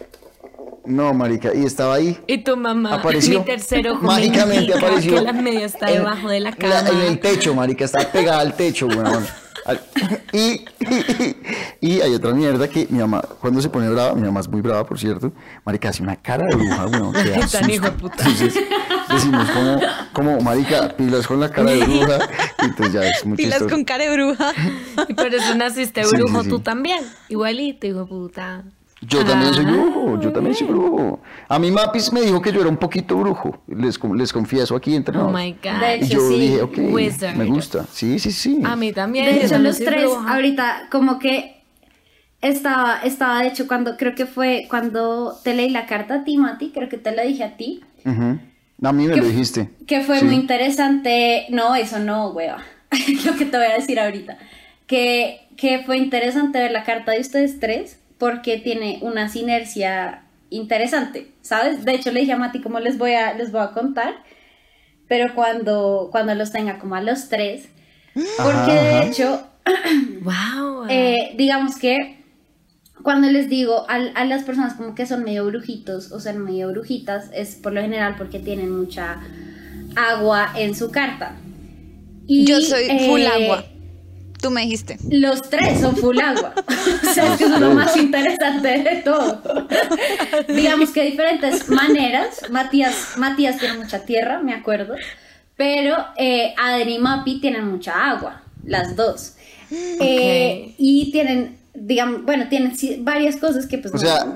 No, 0.85 1.13
marica, 1.15 1.53
y 1.53 1.65
estaba 1.65 1.95
ahí. 1.95 2.17
Y 2.29 2.45
tu 2.45 2.57
mamá, 2.57 2.95
Apareció. 2.95 3.41
mi 3.41 3.45
tercer 3.45 3.89
ojo 3.89 4.03
me 4.03 4.07
Mágicamente 4.07 4.73
apareció. 4.73 5.15
que 5.15 5.21
la 5.21 5.33
media 5.33 5.65
está 5.67 5.87
en- 5.89 5.95
debajo 5.99 6.29
de 6.29 6.39
la 6.41 6.53
cama. 6.53 6.89
en 6.91 7.01
el 7.13 7.19
techo, 7.19 7.55
marica, 7.57 7.85
está 7.87 8.11
pegada 8.13 8.41
al 8.41 8.55
techo, 8.55 8.87
weón. 8.87 9.25
Y, 10.33 10.65
y, 11.81 12.01
hay 12.01 12.15
otra 12.15 12.33
mierda 12.33 12.69
que 12.69 12.87
mi 12.91 12.99
mamá, 12.99 13.23
cuando 13.41 13.61
se 13.61 13.69
pone 13.69 13.89
brava, 13.91 14.15
mi 14.15 14.23
mamá 14.23 14.41
es 14.41 14.49
muy 14.49 14.61
brava, 14.61 14.85
por 14.87 14.99
cierto, 14.99 15.33
marica, 15.65 15.89
hace 15.89 16.03
una 16.03 16.17
cara 16.17 16.45
de 16.47 16.55
bruja, 16.57 16.87
weón. 16.87 17.13
que 17.13 17.31
da 17.31 17.41
Tan 17.41 17.49
susto. 17.49 17.71
hijo 17.71 17.85
de 17.87 17.91
puta. 17.93 18.17
Entonces, 18.19 18.55
decimos 19.09 19.51
como, 19.51 19.81
como, 20.13 20.41
marica, 20.41 20.89
pilas 20.97 21.27
con 21.27 21.41
la 21.41 21.51
cara 21.51 21.71
de 21.71 21.85
bruja, 21.85 22.19
y 22.63 22.65
entonces 22.67 22.95
ya 22.95 23.09
es 23.09 23.25
muy 23.27 23.37
Pilas 23.37 23.63
con 23.63 23.85
cara 23.85 24.05
de 24.05 24.13
bruja. 24.13 24.53
Y 25.09 25.15
por 25.15 25.35
eso 25.35 25.55
naciste 25.55 26.05
Sí, 26.05 26.17
brujo 26.17 26.39
sí, 26.39 26.45
sí. 26.45 26.51
tú 26.51 26.61
también. 26.61 27.05
Igualito, 27.29 27.87
hijo 27.87 28.01
de 28.01 28.07
puta. 28.07 28.65
Yo 29.09 29.25
también 29.25 29.55
soy 29.55 29.65
Ah. 29.67 29.71
brujo, 29.73 30.21
yo 30.21 30.33
también 30.33 30.55
soy 30.55 30.67
brujo. 30.67 31.21
A 31.49 31.59
mí 31.59 31.71
Mapis 31.71 32.13
me 32.13 32.23
dijo 32.23 32.41
que 32.43 32.51
yo 32.53 32.61
era 32.61 32.69
un 32.71 32.77
poquito 32.77 33.17
brujo, 33.17 33.63
les, 33.69 33.99
les 34.15 34.33
confieso 34.33 34.75
aquí 34.75 34.95
entre 34.95 35.17
Oh 35.19 35.31
nos. 35.31 35.33
my 35.35 35.53
God. 35.53 35.81
De 35.81 35.97
Y 35.99 36.05
hecho, 36.05 36.15
yo 36.15 36.29
sí. 36.29 36.39
dije, 36.41 36.63
ok, 36.63 36.79
Wizard. 36.91 37.37
me 37.37 37.45
gusta. 37.45 37.85
Sí, 37.93 38.19
sí, 38.19 38.33
sí. 38.33 38.61
A 38.65 38.75
mí 38.77 38.93
también. 38.93 39.27
de 39.27 39.31
hecho, 39.39 39.51
también 39.51 39.63
los 39.65 39.79
tres, 39.79 40.05
bruja. 40.11 40.35
ahorita, 40.35 40.89
como 40.91 41.19
que 41.19 41.63
estaba, 42.41 43.01
estaba, 43.03 43.43
de 43.43 43.49
hecho, 43.49 43.67
cuando, 43.67 43.97
creo 43.97 44.15
que 44.15 44.27
fue 44.27 44.67
cuando 44.69 45.37
te 45.43 45.55
leí 45.55 45.71
la 45.71 45.87
carta 45.87 46.17
a 46.17 46.25
ti, 46.25 46.37
Mati, 46.37 46.71
creo 46.71 46.89
que 46.89 46.99
te 46.99 47.15
la 47.15 47.23
dije 47.23 47.45
a 47.45 47.57
ti. 47.57 47.83
A 48.83 48.93
mí 48.93 49.07
me 49.07 49.15
¿Qué- 49.15 49.21
lo 49.21 49.27
dijiste. 49.27 49.71
que 49.87 50.03
fue 50.03 50.19
Sí. 50.21 50.25
muy 50.27 50.35
interesante, 50.35 51.47
no, 51.51 51.75
eso 51.75 51.99
no, 51.99 52.29
hueva, 52.31 52.59
lo 53.25 53.35
que 53.37 53.47
te 53.47 53.57
voy 53.57 53.67
a 53.67 53.75
decir 53.75 53.99
ahorita, 53.99 54.37
que, 54.87 55.49
que 55.57 55.81
fue 55.85 55.97
interesante 55.97 56.59
ver 56.59 56.71
la 56.73 56.85
carta 56.85 57.13
de 57.13 57.21
ustedes 57.21 57.59
tres, 57.59 57.99
porque 58.19 58.59
tiene 58.59 58.99
una 59.03 59.29
sinergia 59.29 60.23
interesante, 60.51 61.33
¿sabes? 61.43 61.85
De 61.85 61.95
hecho, 61.95 62.13
le 62.13 62.21
dije 62.21 62.33
a 62.33 62.37
Mati 62.37 62.61
cómo 62.61 62.81
les 62.81 62.99
voy 62.99 63.13
a, 63.13 63.35
les 63.35 63.53
voy 63.53 63.63
a 63.63 63.73
contar, 63.73 64.23
pero 65.09 65.35
cuando, 65.35 66.09
cuando 66.11 66.35
los 66.35 66.53
tenga 66.53 66.79
como 66.79 66.95
a 66.95 67.01
los 67.01 67.29
tres, 67.29 67.69
porque 68.15 68.73
Ajá, 68.73 68.73
de 68.73 68.89
ajá. 68.89 69.05
hecho, 69.07 69.47
Wow. 70.23 70.87
eh, 70.89 71.35
digamos 71.37 71.77
que 71.77 72.25
cuando 73.03 73.29
les 73.31 73.49
digo 73.49 73.85
a, 73.89 73.95
a 73.95 74.25
las 74.25 74.43
personas 74.45 74.75
como 74.75 74.95
que 74.95 75.07
son 75.07 75.23
medio 75.23 75.47
brujitos 75.47 76.11
o 76.13 76.21
son 76.21 76.39
medio 76.39 76.69
brujitas, 76.71 77.31
es 77.33 77.55
por 77.57 77.73
lo 77.73 77.81
general 77.81 78.15
porque 78.17 78.39
tienen 78.39 78.77
mucha 78.77 79.21
agua 79.95 80.53
en 80.57 80.75
su 80.75 80.91
carta. 80.91 81.37
Y, 82.27 82.45
Yo 82.45 82.61
soy 82.61 82.85
full 83.07 83.21
eh, 83.21 83.29
agua. 83.29 83.65
Tú 84.41 84.51
me 84.51 84.63
dijiste. 84.63 84.99
Los 85.11 85.49
tres 85.49 85.81
son 85.81 85.97
full 85.97 86.19
agua. 86.21 86.55
o 87.11 87.15
sea, 87.15 87.33
es 87.33 87.39
que 87.39 87.45
eso 87.45 87.55
es 87.55 87.61
lo 87.61 87.73
más 87.75 87.97
interesante 87.97 88.69
de 88.69 89.03
todo. 89.05 89.43
Digamos 90.49 90.91
que 90.91 91.01
de 91.03 91.11
diferentes 91.11 91.69
maneras. 91.69 92.43
Matías, 92.51 93.15
Matías 93.17 93.59
tiene 93.59 93.79
mucha 93.79 94.05
tierra, 94.05 94.41
me 94.43 94.53
acuerdo. 94.55 94.95
Pero 95.57 95.97
eh, 96.17 96.55
Adri 96.59 96.97
y 96.97 96.99
Mapi 96.99 97.41
tienen 97.41 97.67
mucha 97.67 98.11
agua, 98.11 98.43
las 98.65 98.95
dos. 98.95 99.35
Eh, 99.71 100.75
y 100.77 101.11
tienen, 101.13 101.57
digamos, 101.75 102.23
bueno, 102.25 102.49
tienen 102.49 102.73
varias 103.01 103.37
cosas 103.37 103.67
que 103.67 103.79
pues... 103.79 103.95
O 103.95 103.97
no- 103.97 104.01
sea, 104.03 104.27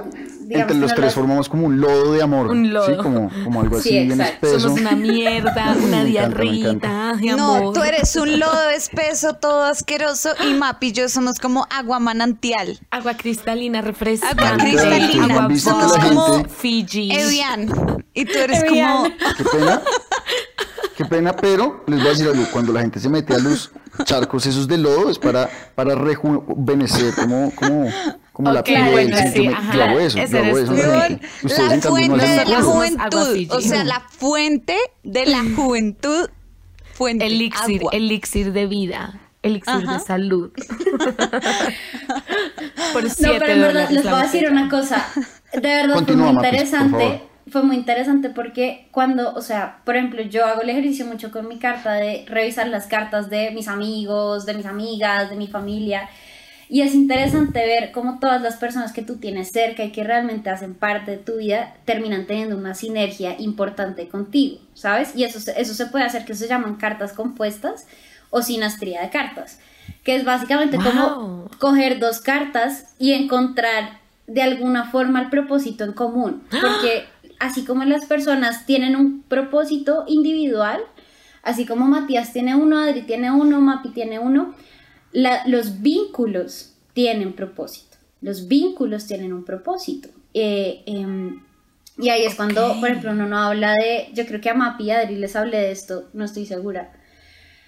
digamos 0.51 0.73
entre 0.73 0.81
los 0.81 0.91
tres 0.95 1.05
las- 1.07 1.15
formamos 1.15 1.49
como 1.49 1.67
un 1.67 1.81
lodo 1.81 2.13
de 2.13 2.23
amor. 2.23 2.49
Un 2.49 2.73
lodo. 2.73 2.87
Sí, 2.87 2.97
como, 2.97 3.31
como 3.45 3.61
algo 3.61 3.79
así 3.79 3.89
Sí, 3.91 4.07
bien 4.07 4.21
espeso. 4.21 4.61
Somos 4.61 4.81
una 4.81 4.93
mierda, 4.93 5.77
una 5.85 6.05
de 6.05 7.37
No, 7.37 7.73
tú 7.73 7.83
eres 7.83 8.17
un 8.17 8.39
lodo 8.41 8.69
espeso, 8.71 9.35
todo 9.35 9.65
asqueroso, 9.65 10.31
y 10.49 10.55
Mapi 10.55 10.89
y 10.89 10.93
yo 10.93 11.09
somos 11.09 11.39
como 11.39 11.67
agua 11.71 12.01
manantial. 12.01 12.79
Agua 12.91 13.15
cristalina, 13.15 13.81
refrescante. 13.81 14.45
Agua 14.45 14.59
cristalina. 14.59 15.25
Agua 15.25 15.43
¿Han 15.45 15.49
visto 15.49 15.79
que 15.79 15.85
Somos 15.89 16.09
como 16.09 16.45
Fiji. 16.49 17.13
Evian. 17.13 17.69
Y 18.13 18.25
tú 18.25 18.39
eres 18.39 18.65
Evian. 18.65 18.93
como... 18.97 19.09
Qué 19.37 19.45
pena. 19.45 19.83
Qué 20.97 21.05
pena, 21.07 21.33
pero 21.35 21.83
les 21.87 21.99
voy 22.01 22.09
a 22.09 22.11
decir 22.11 22.27
algo. 22.29 22.45
Cuando 22.53 22.73
la 22.75 22.81
gente 22.81 23.01
se 23.01 23.09
mete 23.09 23.35
a 23.35 23.39
los 23.39 23.71
charcos 24.05 24.45
esos 24.47 24.69
de 24.69 24.77
lodo 24.77 25.09
es 25.11 25.19
para, 25.19 25.49
para 25.75 25.95
rejuvenecer, 25.95 27.15
como, 27.15 27.51
como, 27.55 27.89
como 28.41 28.53
la 28.53 28.61
Ok, 28.61 28.67
piel. 28.67 28.91
bueno, 28.91 29.17
sí, 29.17 29.29
sí, 29.29 29.45
yo, 29.45 29.51
me- 29.51 29.57
ajá. 29.57 29.73
yo 29.75 29.85
hago 29.85 30.01
eso, 30.01 30.19
yo 30.19 30.25
hago 30.25 30.37
la 30.37 30.43
la 31.69 31.77
no 31.77 31.83
fuente 31.83 32.27
de 32.27 32.45
la 32.47 32.63
juventud. 32.63 33.51
O 33.57 33.61
sea, 33.61 33.85
la 33.85 34.01
fuente 34.01 34.77
de 35.03 35.27
la 35.27 35.43
juventud. 35.57 36.29
Fuente. 36.95 37.27
Elixir, 37.27 37.81
agua. 37.81 37.91
elixir 37.95 38.53
de 38.53 38.67
vida. 38.67 39.21
Elixir 39.43 39.73
Ajá. 39.75 39.95
de 39.95 40.01
salud. 40.01 40.51
Por 42.93 43.05
No, 43.05 43.11
siete 43.11 43.37
pero 43.39 43.53
en 43.53 43.61
verdad 43.61 43.91
les 43.91 44.05
la 44.05 44.11
voy 44.11 44.21
a 44.21 44.23
decir 44.25 44.49
una 44.51 44.69
cosa. 44.69 45.07
De 45.53 45.61
verdad 45.61 45.95
Continúa, 45.95 46.27
fue 46.27 46.33
muy 46.35 46.45
interesante. 46.47 47.23
Fue 47.51 47.63
muy 47.63 47.77
interesante 47.77 48.31
porque 48.31 48.89
cuando, 48.93 49.33
o 49.35 49.43
sea, 49.43 49.79
por 49.85 49.97
ejemplo, 49.97 50.23
yo 50.23 50.45
hago 50.47 50.63
el 50.63 50.71
ejercicio 50.71 51.07
mucho 51.07 51.33
con 51.33 51.49
mi 51.49 51.59
carta 51.59 51.95
de 51.95 52.25
revisar 52.29 52.69
las 52.69 52.87
cartas 52.87 53.29
de 53.31 53.51
mis 53.51 53.67
amigos, 53.67 54.47
de 54.47 54.55
mis 54.55 54.67
amigas, 54.67 55.31
de 55.31 55.37
mi 55.37 55.49
familia. 55.49 56.09
Y 56.73 56.83
es 56.83 56.95
interesante 56.95 57.59
ver 57.67 57.91
cómo 57.91 58.21
todas 58.21 58.41
las 58.41 58.55
personas 58.55 58.93
que 58.93 59.03
tú 59.03 59.17
tienes 59.17 59.49
cerca 59.51 59.83
y 59.83 59.91
que 59.91 60.05
realmente 60.05 60.51
hacen 60.51 60.75
parte 60.75 61.11
de 61.11 61.17
tu 61.17 61.39
vida 61.39 61.75
terminan 61.85 62.27
teniendo 62.27 62.57
una 62.57 62.75
sinergia 62.75 63.35
importante 63.41 64.09
contigo, 64.09 64.59
¿sabes? 64.75 65.17
Y 65.17 65.25
eso, 65.25 65.41
eso 65.57 65.75
se 65.75 65.87
puede 65.87 66.05
hacer, 66.05 66.25
que 66.25 66.35
se 66.35 66.47
llaman 66.47 66.77
cartas 66.77 67.13
compuestas 67.13 67.89
o 68.31 68.41
sinastría 68.41 69.03
de 69.03 69.11
cartas, 69.11 69.59
que 70.05 70.15
es 70.15 70.25
básicamente 70.25 70.77
como 70.77 71.17
Wow. 71.17 71.51
coger 71.59 71.99
dos 71.99 72.21
cartas 72.21 72.95
y 73.01 73.15
encontrar 73.15 73.99
de 74.29 74.43
alguna 74.43 74.85
forma 74.93 75.21
el 75.23 75.29
propósito 75.29 75.83
en 75.83 75.93
común. 75.93 76.45
Porque 76.53 77.05
así 77.41 77.65
como 77.65 77.83
las 77.83 78.05
personas 78.05 78.65
tienen 78.65 78.95
un 78.95 79.23
propósito 79.23 80.05
individual, 80.07 80.81
así 81.43 81.67
como 81.67 81.87
Matías 81.87 82.33
tiene 82.33 82.55
uno, 82.55 82.79
Adri 82.79 83.03
tiene 83.03 83.33
uno, 83.33 83.61
Mapi 83.61 83.89
tiene 83.89 84.21
uno, 84.21 84.55
la- 85.13 85.43
los 85.47 85.81
vínculos 85.83 86.75
tienen 86.93 87.33
propósito. 87.33 87.97
Los 88.21 88.49
vínculos 88.49 89.07
tienen 89.07 89.33
un 89.33 89.45
propósito. 89.45 90.09
Eh, 90.35 90.83
em, 90.87 91.43
y 91.99 92.09
ahí 92.11 92.25
es 92.25 92.35
cuando, 92.35 92.79
por 92.81 92.89
ejemplo, 92.89 93.11
uno 93.13 93.27
no 93.27 93.39
habla 93.39 93.75
de, 93.75 94.09
yo 94.15 94.27
creo 94.27 94.41
que 94.41 94.51
a 94.51 94.55
Mapi 94.55 94.85
y 94.85 94.91
Adri 94.91 95.17
les 95.17 95.35
hablé 95.37 95.59
de 95.59 95.73
esto, 95.73 96.09
no 96.13 96.25
estoy 96.25 96.47
segura. 96.47 96.93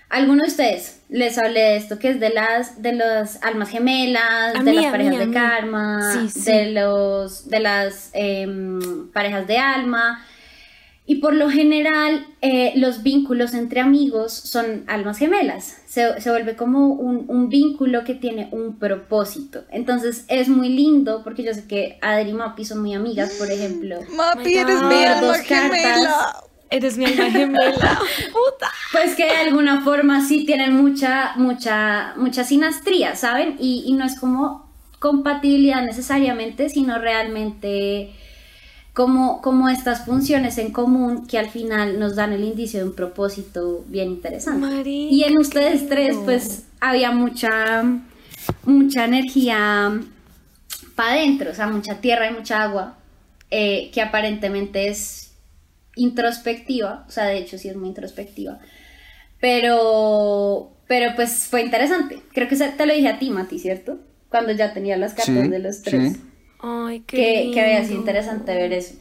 Alguno 0.09 0.43
de 0.43 0.49
ustedes 0.51 1.01
les 1.09 1.39
hablé 1.39 1.61
de 1.61 1.77
esto, 1.77 1.99
que 1.99 2.11
es 2.11 2.21
de 2.21 2.29
las, 2.31 2.83
de 2.83 2.93
las 2.93 3.43
almas 3.43 3.71
gemelas, 3.71 4.55
A 4.55 4.63
de 4.63 4.71
mí, 4.71 4.77
las 4.77 4.91
parejas 4.93 5.15
mí, 5.15 5.27
de 5.27 5.33
karma, 5.33 6.13
Sí, 6.13 6.29
sí. 6.29 6.53
de 6.53 6.71
los, 6.73 7.49
de 7.49 7.61
las 7.61 8.11
em, 8.13 9.11
parejas 9.11 9.47
de 9.47 9.57
alma. 9.59 10.23
Y 11.13 11.17
por 11.17 11.35
lo 11.35 11.51
general, 11.51 12.27
eh, 12.41 12.73
los 12.77 13.03
vínculos 13.03 13.53
entre 13.53 13.81
amigos 13.81 14.33
son 14.33 14.85
almas 14.87 15.19
gemelas. 15.19 15.77
Se, 15.87 16.19
se 16.23 16.31
vuelve 16.31 16.57
como 16.57 16.87
un, 16.87 17.27
un 17.29 17.51
vínculo 17.51 18.03
que 18.03 18.15
tiene 18.15 18.49
un 18.51 18.79
propósito. 18.79 19.65
Entonces 19.71 20.25
es 20.29 20.49
muy 20.49 20.71
lindo, 20.71 21.21
porque 21.23 21.43
yo 21.43 21.53
sé 21.53 21.67
que 21.67 21.99
Adri 22.01 22.31
y 22.31 22.33
Mapi 22.33 22.65
son 22.65 22.81
muy 22.81 22.95
amigas, 22.95 23.35
por 23.39 23.51
ejemplo. 23.51 24.01
Mapi, 24.17 24.55
my 24.55 24.57
eres 24.57 24.83
mi 24.85 25.05
alma 25.05 25.35
gemela. 25.35 26.37
Eres 26.71 26.97
mi 26.97 27.05
alma 27.05 27.31
gemela. 27.31 27.99
Puta. 28.33 28.73
Pues 28.93 29.15
que 29.15 29.27
de 29.27 29.37
alguna 29.37 29.83
forma 29.83 30.27
sí 30.27 30.47
tienen 30.47 30.75
mucha, 30.75 31.35
mucha, 31.37 32.15
mucha 32.17 32.43
sinastría, 32.43 33.17
¿saben? 33.17 33.57
Y, 33.61 33.85
y 33.87 33.93
no 33.93 34.07
es 34.07 34.19
como 34.19 34.73
compatibilidad 34.99 35.83
necesariamente, 35.83 36.71
sino 36.71 36.99
realmente 36.99 38.15
como, 38.95 39.41
como 39.41 39.69
estas 39.69 40.05
funciones 40.05 40.59
en 40.59 40.73
común 40.73 41.27
que 41.27 41.39
al 41.39 41.49
final 41.51 41.99
nos 41.99 42.15
dan 42.17 42.33
el 42.33 42.45
indicio 42.45 42.81
de 42.81 42.87
un 42.87 42.95
propósito 42.95 43.85
bien 43.89 44.11
interesante. 44.11 44.61
Marica, 44.61 45.15
Y 45.15 45.25
en 45.25 45.39
ustedes 45.39 45.89
tres, 45.89 46.17
pues 46.25 46.65
había 46.81 47.11
mucha, 47.13 47.83
mucha 48.65 49.05
energía 49.05 50.01
para 50.95 51.13
adentro, 51.13 51.51
o 51.51 51.55
sea, 51.55 51.69
mucha 51.69 52.01
tierra 52.01 52.31
y 52.31 52.35
mucha 52.35 52.63
agua, 52.63 52.99
eh, 53.51 53.91
que 53.93 54.03
aparentemente 54.03 54.89
es 54.89 55.33
introspectiva, 55.97 57.05
o 57.09 57.11
sea, 57.11 57.25
de 57.27 57.39
hecho 57.39 57.59
sí 57.59 57.69
es 57.69 57.77
muy 57.77 57.89
introspectiva, 57.89 58.59
pero, 59.41 60.73
pero 60.87 61.15
pues 61.17 61.47
fue 61.51 61.63
interesante. 61.63 62.23
Creo 62.33 62.49
que 62.49 62.57
te 62.57 62.87
lo 62.87 62.95
dije 62.95 63.09
a 63.09 63.19
ti, 63.19 63.31
Mati, 63.31 63.59
¿cierto? 63.59 63.99
Cuando 64.29 64.53
ya 64.53 64.73
tenía 64.73 64.97
las 64.97 65.15
cartas 65.15 65.27
Sí, 65.27 65.49
de 65.49 65.59
los 65.59 65.83
tres. 65.83 66.13
sí. 66.13 66.32
Ay, 66.63 67.01
qué 67.07 67.17
Que, 67.17 67.51
que 67.53 67.61
había 67.61 67.79
sido 67.79 67.89
lindo. 67.89 68.01
interesante 68.01 68.55
ver 68.55 68.73
eso. 68.73 68.95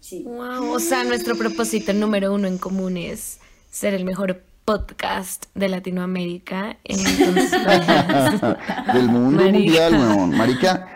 Sí. 0.00 0.22
Wow, 0.24 0.72
o 0.72 0.80
sea, 0.80 1.04
nuestro 1.04 1.36
propósito 1.36 1.92
número 1.92 2.34
uno 2.34 2.48
en 2.48 2.58
común 2.58 2.96
es 2.96 3.38
ser 3.70 3.94
el 3.94 4.04
mejor 4.04 4.42
podcast 4.64 5.46
de 5.54 5.68
Latinoamérica. 5.68 6.76
Entonces, 6.84 7.50
Del 8.92 9.08
mundo 9.08 9.44
Marica. 9.44 9.58
mundial, 9.58 9.94
weón. 9.94 10.30
Marica, 10.36 10.88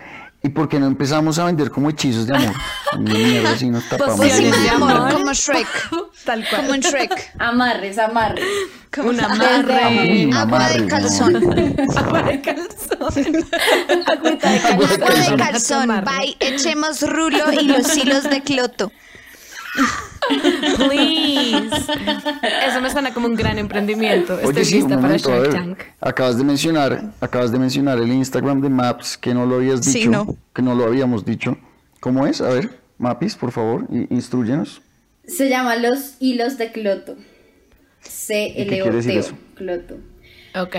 ¿y 0.46 0.48
por 0.48 0.68
qué 0.68 0.78
no 0.78 0.86
empezamos 0.86 1.38
a 1.38 1.44
vender 1.44 1.70
como 1.70 1.90
hechizos 1.90 2.26
de 2.26 2.36
amor? 2.36 2.54
Mierda 3.00 3.50
así 3.50 3.68
nos 3.68 3.88
tapamos. 3.88 4.16
Pociones 4.16 4.54
Pócima 4.54 4.62
de 4.62 4.70
amor, 4.70 5.12
como 5.12 5.32
Shrek. 5.32 5.90
tal 6.24 6.48
cual. 6.48 6.62
Como 6.62 6.74
en 6.74 6.80
Shrek. 6.80 7.32
Amarres, 7.38 7.98
amarres. 7.98 8.44
Como 8.94 9.08
Un 9.10 9.20
amarre. 9.20 10.30
Agua 10.32 10.68
de 10.68 10.86
calzón. 10.86 11.36
Agua 11.96 12.22
de 12.22 12.40
calzón. 12.40 13.46
Agua 14.06 14.30
de 14.30 14.58
Agua 14.72 14.86
de 14.86 15.36
calzón. 15.36 15.36
calzón. 15.36 16.04
Bye. 16.04 16.36
Echemos 16.40 17.02
rulo 17.02 17.52
y 17.52 17.64
los 17.66 17.96
hilos 17.96 18.24
de 18.24 18.42
cloto. 18.42 18.92
Please. 20.76 21.76
Eso 22.66 22.80
me 22.80 22.90
suena 22.90 23.12
como 23.14 23.26
un 23.26 23.34
gran 23.36 23.58
emprendimiento. 23.58 24.34
Estoy 24.34 24.54
Oye, 24.54 24.64
sí, 24.64 24.74
lista 24.76 24.88
para 24.90 25.00
momento, 25.02 25.30
Shark. 25.30 25.50
Tank. 25.50 25.78
Acabas 26.00 26.38
de 26.38 26.44
mencionar, 26.44 27.12
acabas 27.20 27.52
de 27.52 27.58
mencionar 27.58 27.98
el 27.98 28.10
Instagram 28.12 28.60
de 28.60 28.68
Maps 28.68 29.16
que 29.16 29.32
no 29.34 29.46
lo 29.46 29.56
habías 29.56 29.84
Sí, 29.84 29.98
dicho, 30.00 30.10
no. 30.10 30.36
que 30.54 30.62
no 30.62 30.74
lo 30.74 30.84
habíamos 30.84 31.24
dicho. 31.24 31.56
¿Cómo 32.00 32.26
es? 32.26 32.40
A 32.40 32.48
ver, 32.48 32.78
Mapis, 32.98 33.36
por 33.36 33.52
favor, 33.52 33.86
instruyenos. 34.10 34.82
Se 35.26 35.48
llama 35.48 35.76
Los 35.76 36.14
Hilos 36.20 36.56
de 36.58 36.72
Cloto. 36.72 37.16
¿Y 38.28 38.66
qué 38.66 38.66
quiere 38.82 38.90
decir 38.92 39.12
C-L-O-T-O. 39.12 39.20
eso? 39.20 39.34
Cloto. 39.54 39.96
Ok. 40.60 40.76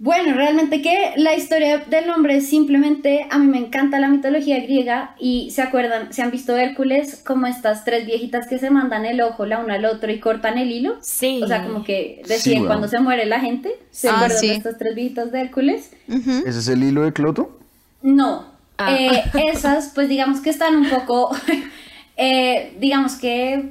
Bueno, 0.00 0.34
realmente 0.34 0.80
que 0.80 1.14
la 1.16 1.34
historia 1.34 1.78
del 1.78 2.06
nombre 2.06 2.36
es 2.36 2.48
simplemente, 2.48 3.26
a 3.30 3.38
mí 3.38 3.48
me 3.48 3.58
encanta 3.58 3.98
la 3.98 4.06
mitología 4.06 4.60
griega 4.60 5.16
y 5.18 5.50
se 5.50 5.60
acuerdan, 5.60 6.12
se 6.12 6.22
han 6.22 6.30
visto 6.30 6.56
Hércules 6.56 7.20
como 7.26 7.48
estas 7.48 7.84
tres 7.84 8.06
viejitas 8.06 8.46
que 8.46 8.60
se 8.60 8.70
mandan 8.70 9.04
el 9.04 9.20
ojo 9.20 9.44
la 9.44 9.58
una 9.58 9.74
al 9.74 9.84
otro 9.86 10.12
y 10.12 10.20
cortan 10.20 10.56
el 10.56 10.70
hilo. 10.70 10.98
Sí. 11.00 11.40
O 11.42 11.48
sea, 11.48 11.64
como 11.64 11.82
que 11.82 12.20
Sí, 12.22 12.28
deciden 12.28 12.58
bueno. 12.60 12.68
cuando 12.68 12.86
se 12.88 13.00
muere 13.00 13.26
la 13.26 13.40
gente. 13.40 13.72
¿Se 13.90 14.08
Ah, 14.08 14.28
sí. 14.30 14.50
estas 14.50 14.78
tres 14.78 14.94
viejitas 14.94 15.32
de 15.32 15.40
Hércules? 15.40 15.90
¿Ese 16.06 16.58
es 16.60 16.68
el 16.68 16.84
hilo 16.84 17.02
de 17.02 17.12
Cloto? 17.12 17.58
No. 18.00 18.46
Ah. 18.78 18.94
Eh, 18.96 19.24
esas, 19.52 19.90
pues 19.96 20.08
digamos 20.08 20.38
que 20.40 20.50
están 20.50 20.76
un 20.76 20.88
poco, 20.88 21.34
eh, 22.16 22.72
digamos 22.78 23.14
que, 23.16 23.68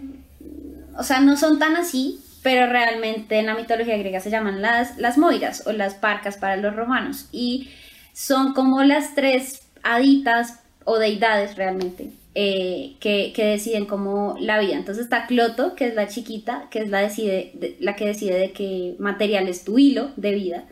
o 0.97 1.03
sea, 1.03 1.21
no 1.21 1.37
son 1.37 1.57
tan 1.57 1.77
así, 1.77 2.19
pero 2.43 2.67
realmente 2.67 3.39
en 3.39 3.47
la 3.47 3.55
mitología 3.55 3.97
griega 3.97 4.19
se 4.19 4.29
llaman 4.29 4.61
las, 4.61 4.97
las 4.97 5.17
moiras 5.17 5.63
o 5.67 5.71
las 5.73 5.95
parcas 5.95 6.37
para 6.37 6.57
los 6.57 6.75
romanos. 6.75 7.27
Y 7.31 7.69
son 8.13 8.53
como 8.53 8.83
las 8.83 9.15
tres 9.15 9.61
haditas 9.83 10.59
o 10.85 10.97
deidades 10.97 11.55
realmente 11.55 12.11
eh, 12.35 12.95
que, 12.99 13.33
que 13.35 13.45
deciden 13.45 13.85
como 13.85 14.35
la 14.39 14.59
vida. 14.59 14.75
Entonces 14.75 15.03
está 15.05 15.27
Cloto, 15.27 15.75
que 15.75 15.87
es 15.87 15.95
la 15.95 16.07
chiquita, 16.07 16.67
que 16.71 16.79
es 16.79 16.89
la, 16.89 16.99
decide, 17.01 17.51
de- 17.55 17.77
la 17.79 17.95
que 17.95 18.05
decide 18.05 18.37
de 18.39 18.51
qué 18.51 18.95
material 18.99 19.47
es 19.49 19.63
tu 19.63 19.77
hilo 19.79 20.11
de 20.15 20.31
vida. 20.33 20.63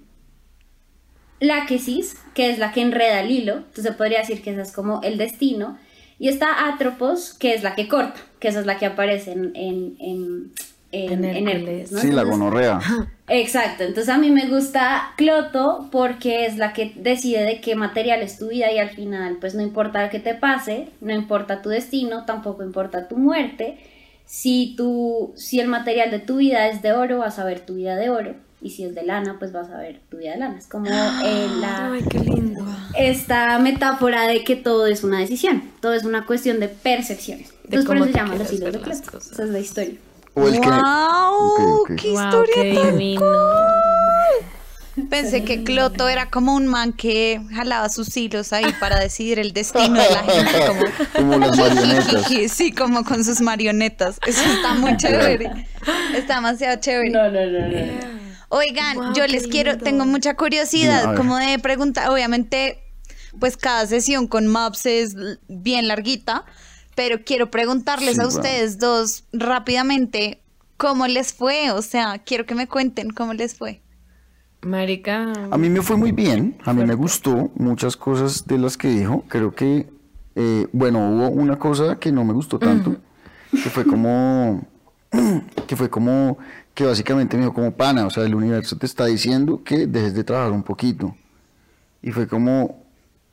Láquesis, 1.39 2.15
que 2.34 2.49
es 2.49 2.58
la 2.60 2.71
que 2.71 2.82
enreda 2.82 3.19
el 3.21 3.30
hilo, 3.32 3.58
entonces 3.58 3.95
podría 3.95 4.19
decir 4.19 4.41
que 4.41 4.51
esa 4.51 4.63
es 4.63 4.71
como 4.71 5.01
el 5.03 5.17
destino. 5.17 5.77
Y 6.19 6.30
está 6.30 6.67
Atropos, 6.67 7.34
que 7.34 7.53
es 7.53 7.63
la 7.63 7.75
que 7.75 7.88
corta, 7.88 8.19
que 8.39 8.47
esa 8.47 8.60
es 8.62 8.65
la 8.65 8.77
que 8.77 8.86
aparece 8.88 9.32
en, 9.34 9.51
en, 9.56 9.95
en, 9.99 10.51
en- 10.91 11.23
En 11.23 11.25
en 11.25 11.47
Hércules. 11.47 11.58
Hércules, 11.58 11.91
¿no? 11.91 11.99
Sí, 11.99 12.12
la 12.12 12.23
gonorrea. 12.23 12.80
Exacto, 13.30 13.84
entonces 13.84 14.10
a 14.13 14.17
mí 14.17 14.32
me 14.32 14.47
gusta 14.47 15.12
Cloto 15.17 15.89
porque 15.91 16.45
es 16.45 16.58
la 16.58 16.71
que 16.73 16.93
decide 16.95 17.43
de 17.43 17.60
qué 17.60 17.75
material 17.75 18.21
es 18.21 18.39
tu 18.39 18.47
vida 18.47 18.71
y 18.71 18.80
al 18.80 18.89
final 18.89 19.38
pues 19.41 19.53
no 19.53 19.62
importa 19.62 20.03
lo 20.03 20.10
que 20.10 20.19
te 20.19 20.34
pase, 20.34 20.88
no 21.01 21.13
importa 21.13 21.62
tu 21.62 21.69
destino, 21.69 22.23
tampoco 22.25 22.63
importa 22.63 23.08
tu 23.10 23.17
muerte. 23.17 23.77
Si, 24.25 24.75
tu, 24.77 25.34
si 25.36 25.60
el 25.60 25.67
material 25.67 26.10
de 26.12 26.19
tu 26.19 26.38
vida 26.38 26.67
es 26.69 26.82
de 26.82 26.93
oro, 26.93 27.19
vas 27.19 27.38
a 27.39 27.43
ver 27.45 27.60
tu 27.62 27.75
vida 27.75 27.95
de 27.97 28.10
oro. 28.10 28.36
Y 28.67 28.69
si 28.69 28.84
es 28.84 28.93
de 28.93 29.03
lana, 29.03 29.38
pues 29.39 29.53
vas 29.53 29.69
a 29.69 29.77
ver 29.77 30.01
tu 30.10 30.17
vida 30.17 30.32
de 30.32 30.39
lana. 30.39 30.58
Es 30.58 30.67
como 30.67 30.88
eh, 30.88 31.47
la, 31.62 31.89
Ay, 31.93 32.03
qué 32.10 32.19
lindo. 32.19 32.65
esta 32.97 33.58
metáfora 33.60 34.27
de 34.27 34.43
que 34.43 34.58
todo 34.58 34.88
es 34.88 35.06
una 35.06 35.19
decisión, 35.19 35.63
todo 35.80 35.93
es 35.93 36.03
una 36.03 36.25
cuestión 36.25 36.60
de 36.60 36.67
percepciones. 36.67 37.53
Entonces 37.63 37.86
por 37.86 37.95
cómo 37.95 38.03
eso 38.03 38.12
se 38.12 38.19
llaman 38.19 38.39
los 38.39 38.51
hilos 38.51 38.73
de 38.73 38.80
cosas. 38.82 39.32
Esa 39.32 39.43
es 39.43 39.49
la 39.51 39.60
historia. 39.60 39.95
O 40.34 40.49
el 40.49 40.60
que... 40.60 40.67
¡Wow! 40.67 41.80
Ok, 41.80 41.91
ok. 41.91 41.95
¡Qué 41.95 42.12
Wow, 42.12 42.25
historia 42.25 42.56
qué 42.56 42.73
tan 42.75 42.91
divino. 42.91 43.21
Pensé 45.10 45.45
que 45.45 45.63
Cloto 45.63 46.10
era 46.10 46.30
como 46.30 46.53
un 46.53 46.67
man 46.67 46.91
que 46.91 47.39
jalaba 47.53 47.88
sus 47.88 48.17
hilos 48.17 48.51
ahí 48.51 48.65
para 48.82 48.99
decidir 48.99 49.39
el 49.39 49.53
destino 49.53 49.93
de 49.93 50.10
la 50.10 50.23
gente. 50.23 50.67
Como, 50.67 50.82
Como 51.15 51.38
las 51.38 51.58
marionetas. 51.58 52.51
Sí, 52.51 52.73
como 52.73 53.06
con 53.06 53.23
sus 53.23 53.39
marionetas. 53.39 54.19
Eso 54.27 54.41
está 54.43 54.73
muy 54.73 54.97
chévere. 54.97 55.67
Está 56.13 56.36
demasiado 56.36 56.82
chévere. 56.82 57.12
No, 57.12 57.32
no, 57.32 57.45
no, 57.45 57.60
no. 57.62 57.67
no. 57.69 58.26
Oigan, 58.49 59.13
yo 59.13 59.27
les 59.27 59.47
quiero, 59.47 59.77
tengo 59.77 60.05
mucha 60.05 60.36
curiosidad, 60.36 61.15
como 61.15 61.38
de 61.38 61.60
preguntar, 61.60 62.10
obviamente, 62.10 62.79
pues 63.39 63.57
cada 63.57 63.86
sesión 63.86 64.27
con 64.27 64.47
Maps 64.47 64.86
es 64.86 65.15
bien 65.47 65.88
larguita, 65.88 66.45
pero 66.95 67.23
quiero 67.25 67.51
preguntarles 67.51 68.15
Sí, 68.15 68.21
a 68.21 68.27
ustedes 68.27 68.79
dos 68.79 69.25
rápidamente 69.33 70.41
cómo 70.77 71.07
les 71.07 71.33
fue, 71.33 71.71
o 71.71 71.81
sea, 71.81 72.19
quiero 72.19 72.45
que 72.45 72.55
me 72.55 72.67
cuenten 72.67 73.10
cómo 73.10 73.33
les 73.33 73.55
fue. 73.55 73.81
Marica. 74.62 75.33
A 75.51 75.57
mí 75.57 75.69
me 75.69 75.81
fue 75.81 75.97
muy 75.97 76.12
bien, 76.12 76.57
a 76.65 76.73
mí 76.73 76.83
me 76.83 76.95
gustó 76.95 77.51
muchas 77.55 77.95
cosas 77.95 78.47
de 78.47 78.57
las 78.57 78.77
que 78.77 78.88
dijo. 78.88 79.23
Creo 79.27 79.53
que, 79.53 79.88
eh, 80.36 80.67
bueno, 80.71 81.10
hubo 81.10 81.29
una 81.29 81.60
cosa 81.60 81.99
que 81.99 82.12
no 82.12 82.23
me 82.23 82.33
gustó 82.33 82.57
tanto, 82.60 82.97
que 83.51 83.69
fue 83.69 83.86
como, 83.86 84.65
que 85.67 85.75
fue 85.75 85.89
como, 85.89 86.38
que 86.77 86.85
básicamente 86.85 87.35
me 87.37 87.41
dijo 87.41 87.55
como 87.55 87.71
pana, 87.71 88.05
o 88.05 88.11
sea, 88.11 88.23
el 88.23 88.35
universo 88.35 88.77
te 88.77 88.85
está 88.85 89.07
diciendo 89.07 89.63
que 89.65 89.87
dejes 89.87 90.13
de 90.13 90.23
trabajar 90.23 90.51
un 90.51 90.61
poquito. 90.61 91.15
Y 92.03 92.11
fue 92.11 92.27
como, 92.27 92.85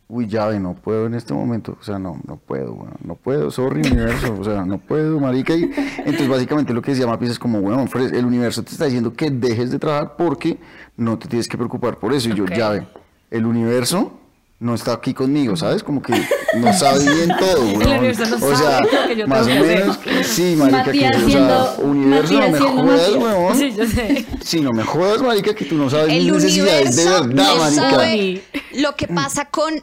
uy, 0.09 0.27
llave, 0.27 0.59
no 0.59 0.73
puedo 0.75 1.05
en 1.05 1.13
este 1.13 1.35
momento, 1.35 1.77
o 1.79 1.85
sea, 1.85 1.99
no, 1.99 2.19
no 2.27 2.39
puedo, 2.39 2.73
bueno, 2.73 2.95
no 3.05 3.17
puedo, 3.17 3.51
sorry 3.51 3.83
universo, 3.83 4.35
o 4.41 4.43
sea, 4.45 4.65
no 4.65 4.79
puedo, 4.79 5.21
marica. 5.21 5.55
Y 5.55 5.65
entonces 5.99 6.27
básicamente 6.27 6.73
lo 6.73 6.81
que 6.81 6.93
decía 6.93 7.07
Mapis 7.07 7.33
es 7.33 7.39
como, 7.39 7.61
bueno, 7.61 7.85
el 7.95 8.25
universo 8.25 8.63
te 8.63 8.71
está 8.71 8.87
diciendo 8.87 9.13
que 9.13 9.31
dejes 9.31 9.71
de 9.71 9.79
trabajar 9.79 10.17
porque 10.17 10.59
no 10.97 11.19
te 11.19 11.29
tienes 11.29 11.47
que 11.47 11.59
preocupar 11.59 11.99
por 11.99 12.15
eso. 12.15 12.31
Y 12.31 12.35
yo, 12.35 12.45
Ok. 12.45 12.53
llave, 12.55 12.89
el 13.31 13.45
universo 13.45 14.19
no 14.59 14.75
está 14.75 14.95
aquí 14.95 15.13
conmigo, 15.13 15.55
¿sabes? 15.55 15.83
Como 15.83 16.01
que 16.01 16.15
no 16.57 16.73
sabe 16.73 17.01
bien 17.15 17.29
todo, 17.39 17.61
weón. 17.65 17.83
universo 17.89 18.27
no 18.27 18.37
o 18.47 18.57
sea, 18.57 18.59
sabe 18.59 18.89
lo 18.93 19.07
que 19.09 19.17
yo 19.17 19.27
más 19.27 19.43
o 19.47 19.51
menos, 19.51 19.99
sí, 20.25 20.57
marica, 20.57 20.83
que, 20.85 20.87
Matías 20.91 21.17
o 21.17 21.19
sea, 21.19 21.29
siendo- 21.29 21.77
universo, 21.79 22.33
no 22.35 22.39
Matías 22.41 22.53
me 22.53 22.59
siendo 22.59 22.83
jodas, 22.83 23.01
Matías. 23.11 23.23
weón. 23.23 23.59
Sí, 23.59 23.75
yo 23.77 23.87
sé. 23.87 24.27
Sí, 24.43 24.61
no 24.61 24.71
me 24.73 24.83
jodas, 24.85 25.23
marica, 25.23 25.55
que 25.55 25.65
tú 25.65 25.75
no 25.77 25.89
sabes 25.91 26.13
El 26.13 26.25
mis 26.25 26.33
necesidades 26.35 26.97
de 26.97 27.03
universo 27.05 27.29
verdad, 27.29 27.45
no 27.55 27.57
marica. 27.63 27.91
sabe 27.91 28.43
lo 28.75 28.97
que 28.97 29.09
pasa 29.09 29.45
con 29.47 29.75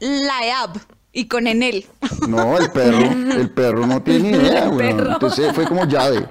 la 0.00 0.44
EAB 0.46 0.78
y 1.12 1.26
con 1.26 1.46
Enel. 1.46 1.86
No, 2.28 2.56
el 2.58 2.70
perro, 2.70 2.98
el 3.10 3.50
perro 3.50 3.86
no 3.86 4.02
tiene 4.02 4.30
ni 4.30 4.36
idea, 4.38 4.64
El 4.64 4.70
weón. 4.70 4.96
perro. 4.96 5.12
Entonces 5.12 5.52
fue 5.54 5.64
como 5.64 5.84
llave. 5.86 6.26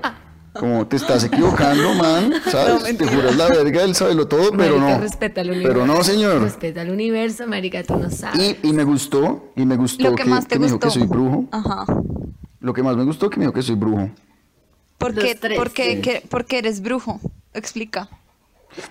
Como 0.54 0.88
te 0.88 0.96
estás 0.96 1.24
equivocando, 1.24 1.94
man, 1.94 2.34
¿sabes? 2.52 2.98
te 2.98 3.06
juras 3.06 3.36
la 3.38 3.48
verga 3.50 3.82
del 3.82 3.94
sabelo 3.96 4.28
todo, 4.28 4.52
pero 4.52 4.78
Marica, 4.78 4.96
no. 4.98 5.02
respeta 5.02 5.42
al 5.42 5.50
universo. 5.52 5.74
Pero 5.74 5.86
no, 5.86 6.04
señor. 6.04 6.42
Respeta 6.42 6.82
al 6.82 6.90
universo, 6.90 7.48
marica, 7.48 7.84
tú 7.84 7.98
no 7.98 8.10
sabes. 8.10 8.58
Y, 8.64 8.68
y 8.70 8.74
me 8.74 8.84
gustó, 8.84 9.52
y 9.56 9.66
me 9.66 9.76
gustó 9.78 10.10
Lo 10.10 10.16
que 10.16 10.26
más 10.26 10.48
te 10.48 10.56
que 10.56 10.60
me 10.60 10.66
dijo 10.68 10.80
que 10.80 10.90
soy 10.90 11.04
brujo. 11.06 11.46
Ajá. 11.52 11.86
Lo 12.62 12.74
que 12.74 12.84
más 12.84 12.98
me 12.98 13.04
gustó 13.04 13.30
que 13.30 13.38
me 13.38 13.44
dijo 13.44 13.54
que 13.54 13.62
soy 13.62 13.76
brujo. 13.76 14.10
¿Por 14.98 15.14
qué, 15.16 15.36
tres, 15.36 15.58
por 15.58 15.72
qué- 15.72 15.96
sí. 15.96 16.02
qué- 16.02 16.24
por 16.28 16.46
qué 16.46 16.58
eres 16.58 16.82
brujo? 16.82 17.20
Explica. 17.54 18.10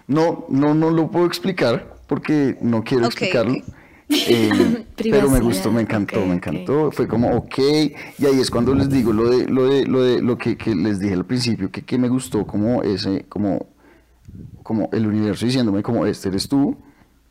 No, 0.07 0.47
no, 0.49 0.75
no 0.75 0.91
lo 0.91 1.11
puedo 1.11 1.27
explicar 1.27 1.97
porque 2.07 2.57
no 2.63 2.83
quiero 2.85 3.07
explicarlo. 3.07 3.55
Eh, 4.11 4.87
pero 4.97 5.31
me 5.31 5.41
gustó, 5.41 5.71
me 5.71 5.83
encantó, 5.83 6.25
me 6.25 6.35
encantó. 6.35 6.91
Fue 6.91 7.07
como, 7.07 7.37
ok. 7.37 7.59
Y 8.19 8.27
ahí 8.27 8.41
es 8.41 8.51
cuando 8.51 8.75
les 8.75 8.89
digo 8.89 9.13
lo 9.13 9.29
de 9.29 9.47
lo 9.47 9.69
de 9.69 9.87
lo 9.87 10.03
de 10.03 10.23
lo 10.23 10.39
que, 10.39 10.57
que 10.57 10.75
les 10.75 10.99
dije 10.99 11.15
al 11.15 11.27
principio, 11.27 11.71
que, 11.71 11.83
que 11.83 11.99
me 11.99 12.09
gustó 12.09 12.47
como 12.47 12.83
ese, 12.83 13.27
como, 13.29 13.67
como 14.63 14.89
el 14.93 15.07
universo 15.07 15.47
diciéndome 15.47 15.83
como 15.83 16.07
este 16.07 16.29
eres 16.29 16.49
tú, 16.49 16.77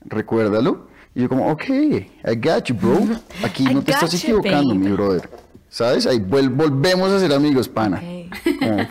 recuérdalo. 0.05 0.87
Y 1.15 1.21
yo 1.21 1.29
como, 1.29 1.51
ok, 1.51 1.63
I 1.69 2.35
got 2.35 2.65
you, 2.65 2.75
bro. 2.75 2.99
Aquí 3.43 3.63
no 3.63 3.81
te 3.81 3.91
estás 3.91 4.13
equivocando, 4.13 4.75
mi 4.75 4.91
brother. 4.91 5.27
¿Sabes? 5.69 6.05
Ahí 6.05 6.19
volvemos 6.19 7.09
a 7.11 7.19
ser 7.19 7.33
amigos, 7.33 7.67
pana. 7.67 7.97
Ok. 7.97 8.59
Como, 8.59 8.77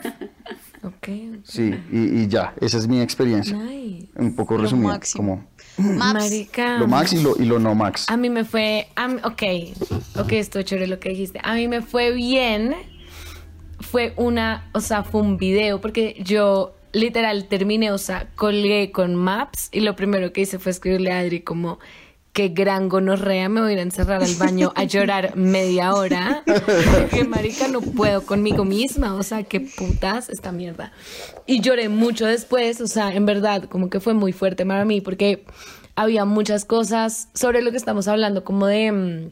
Ok. 0.82 1.08
sí, 1.42 1.74
y, 1.90 2.20
y 2.20 2.28
ya, 2.28 2.54
esa 2.60 2.78
es 2.78 2.86
mi 2.86 3.00
experiencia. 3.00 3.56
Nice. 3.56 4.08
Un 4.16 4.34
poco 4.36 4.56
resumida, 4.56 4.88
máximo. 4.88 5.24
como 5.24 5.44
Maps. 5.78 6.14
Marica. 6.14 6.78
Lo 6.78 6.86
max 6.86 7.12
y 7.12 7.22
lo, 7.22 7.36
y 7.38 7.44
lo 7.44 7.58
no 7.58 7.74
max. 7.74 8.06
A 8.08 8.16
mí 8.16 8.30
me 8.30 8.44
fue, 8.44 8.88
a 8.96 9.08
mí- 9.08 9.20
ok, 9.24 9.42
ok, 10.18 10.32
esto 10.32 10.62
chévere 10.62 10.86
lo 10.86 10.98
que 10.98 11.10
dijiste. 11.10 11.40
A 11.42 11.54
mí 11.54 11.68
me 11.68 11.82
fue 11.82 12.12
bien, 12.12 12.74
fue 13.80 14.12
una, 14.16 14.68
o 14.72 14.80
sea, 14.80 15.02
fue 15.02 15.20
un 15.20 15.36
video, 15.36 15.80
porque 15.80 16.16
yo 16.24 16.74
literal 16.92 17.46
terminé, 17.48 17.92
o 17.92 17.98
sea, 17.98 18.28
colgué 18.36 18.90
con 18.90 19.14
Maps 19.16 19.68
y 19.72 19.80
lo 19.80 19.96
primero 19.96 20.32
que 20.32 20.42
hice 20.42 20.58
fue 20.58 20.72
escribirle 20.72 21.12
a 21.12 21.18
Adri 21.18 21.40
como, 21.40 21.78
qué 22.36 22.48
gran 22.48 22.90
gonorrea, 22.90 23.48
me 23.48 23.62
voy 23.62 23.70
a 23.70 23.72
ir 23.72 23.78
a 23.78 23.82
encerrar 23.82 24.22
al 24.22 24.34
baño 24.34 24.70
a 24.74 24.84
llorar 24.84 25.36
media 25.36 25.94
hora, 25.94 26.42
porque 26.44 27.24
marica 27.24 27.66
no 27.66 27.80
puedo 27.80 28.26
conmigo 28.26 28.66
misma, 28.66 29.14
o 29.14 29.22
sea, 29.22 29.42
qué 29.44 29.60
putas 29.60 30.28
esta 30.28 30.52
mierda. 30.52 30.92
Y 31.46 31.62
lloré 31.62 31.88
mucho 31.88 32.26
después, 32.26 32.82
o 32.82 32.88
sea, 32.88 33.14
en 33.14 33.24
verdad, 33.24 33.64
como 33.70 33.88
que 33.88 34.00
fue 34.00 34.12
muy 34.12 34.34
fuerte 34.34 34.66
para 34.66 34.84
mí, 34.84 35.00
porque 35.00 35.46
había 35.94 36.26
muchas 36.26 36.66
cosas 36.66 37.30
sobre 37.32 37.62
lo 37.62 37.70
que 37.70 37.78
estamos 37.78 38.06
hablando, 38.06 38.44
como 38.44 38.66
de... 38.66 38.92
mm, 38.92 39.30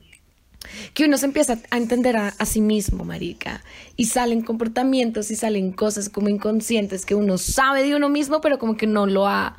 que 0.94 1.04
uno 1.04 1.18
se 1.18 1.26
empieza 1.26 1.58
a 1.70 1.76
entender 1.76 2.16
a, 2.16 2.28
a 2.28 2.46
sí 2.46 2.62
mismo, 2.62 3.04
marica, 3.04 3.62
y 3.96 4.06
salen 4.06 4.40
comportamientos 4.40 5.30
y 5.30 5.36
salen 5.36 5.72
cosas 5.72 6.08
como 6.08 6.30
inconscientes 6.30 7.04
que 7.04 7.14
uno 7.14 7.36
sabe 7.36 7.82
de 7.82 7.96
uno 7.96 8.08
mismo, 8.08 8.40
pero 8.40 8.58
como 8.58 8.78
que 8.78 8.86
no 8.86 9.04
lo 9.06 9.28
ha 9.28 9.58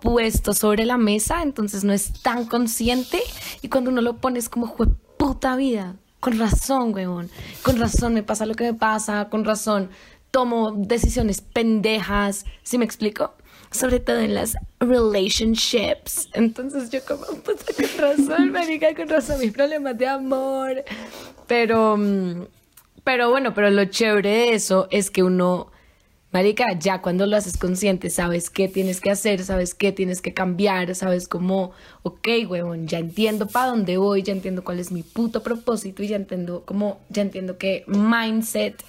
puesto 0.00 0.52
sobre 0.54 0.84
la 0.84 0.96
mesa, 0.98 1.42
entonces 1.42 1.84
no 1.84 1.92
es 1.92 2.12
tan 2.22 2.46
consciente, 2.46 3.20
y 3.62 3.68
cuando 3.68 3.90
uno 3.90 4.00
lo 4.00 4.16
pone 4.16 4.38
es 4.38 4.48
como, 4.48 4.66
"Jue 4.66 4.88
puta 5.16 5.56
vida, 5.56 5.96
con 6.20 6.38
razón, 6.38 6.94
weón, 6.94 7.30
con 7.62 7.78
razón 7.78 8.14
me 8.14 8.22
pasa 8.22 8.46
lo 8.46 8.54
que 8.54 8.64
me 8.64 8.74
pasa, 8.74 9.28
con 9.30 9.44
razón 9.44 9.90
tomo 10.30 10.72
decisiones 10.72 11.40
pendejas, 11.40 12.44
¿sí 12.64 12.76
me 12.76 12.84
explico? 12.84 13.34
Sobre 13.70 14.00
todo 14.00 14.18
en 14.18 14.34
las 14.34 14.56
relationships. 14.80 16.28
Entonces 16.32 16.90
yo 16.90 17.04
como, 17.04 17.24
con 17.24 17.56
razón, 17.98 18.50
marica, 18.50 18.92
con 18.96 19.08
razón, 19.08 19.38
mis 19.38 19.52
problemas 19.52 19.96
de 19.96 20.08
amor. 20.08 20.84
Pero, 21.46 21.96
mm, 21.96 22.46
pero 23.04 23.30
bueno, 23.30 23.54
pero 23.54 23.70
lo 23.70 23.84
chévere 23.84 24.28
de 24.28 24.54
eso 24.54 24.88
es 24.90 25.08
que 25.10 25.22
uno, 25.22 25.70
marica, 26.34 26.76
ya 26.76 27.00
cuando 27.00 27.26
lo 27.26 27.36
haces 27.36 27.56
consciente, 27.56 28.10
sabes 28.10 28.50
qué 28.50 28.66
tienes 28.66 29.00
que 29.00 29.12
hacer, 29.12 29.44
sabes 29.44 29.72
qué 29.72 29.92
tienes 29.92 30.20
que 30.20 30.34
cambiar, 30.34 30.92
sabes 30.96 31.28
cómo, 31.28 31.70
ok, 32.02 32.26
huevón, 32.48 32.88
ya 32.88 32.98
entiendo 32.98 33.46
para 33.46 33.68
dónde 33.68 33.96
voy, 33.98 34.24
ya 34.24 34.32
entiendo 34.32 34.64
cuál 34.64 34.80
es 34.80 34.90
mi 34.90 35.04
puto 35.04 35.44
propósito 35.44 36.02
y 36.02 36.08
ya 36.08 36.16
entiendo 36.16 36.64
cómo, 36.66 36.98
ya 37.08 37.22
entiendo 37.22 37.56
qué 37.56 37.84
mindset 37.86 38.82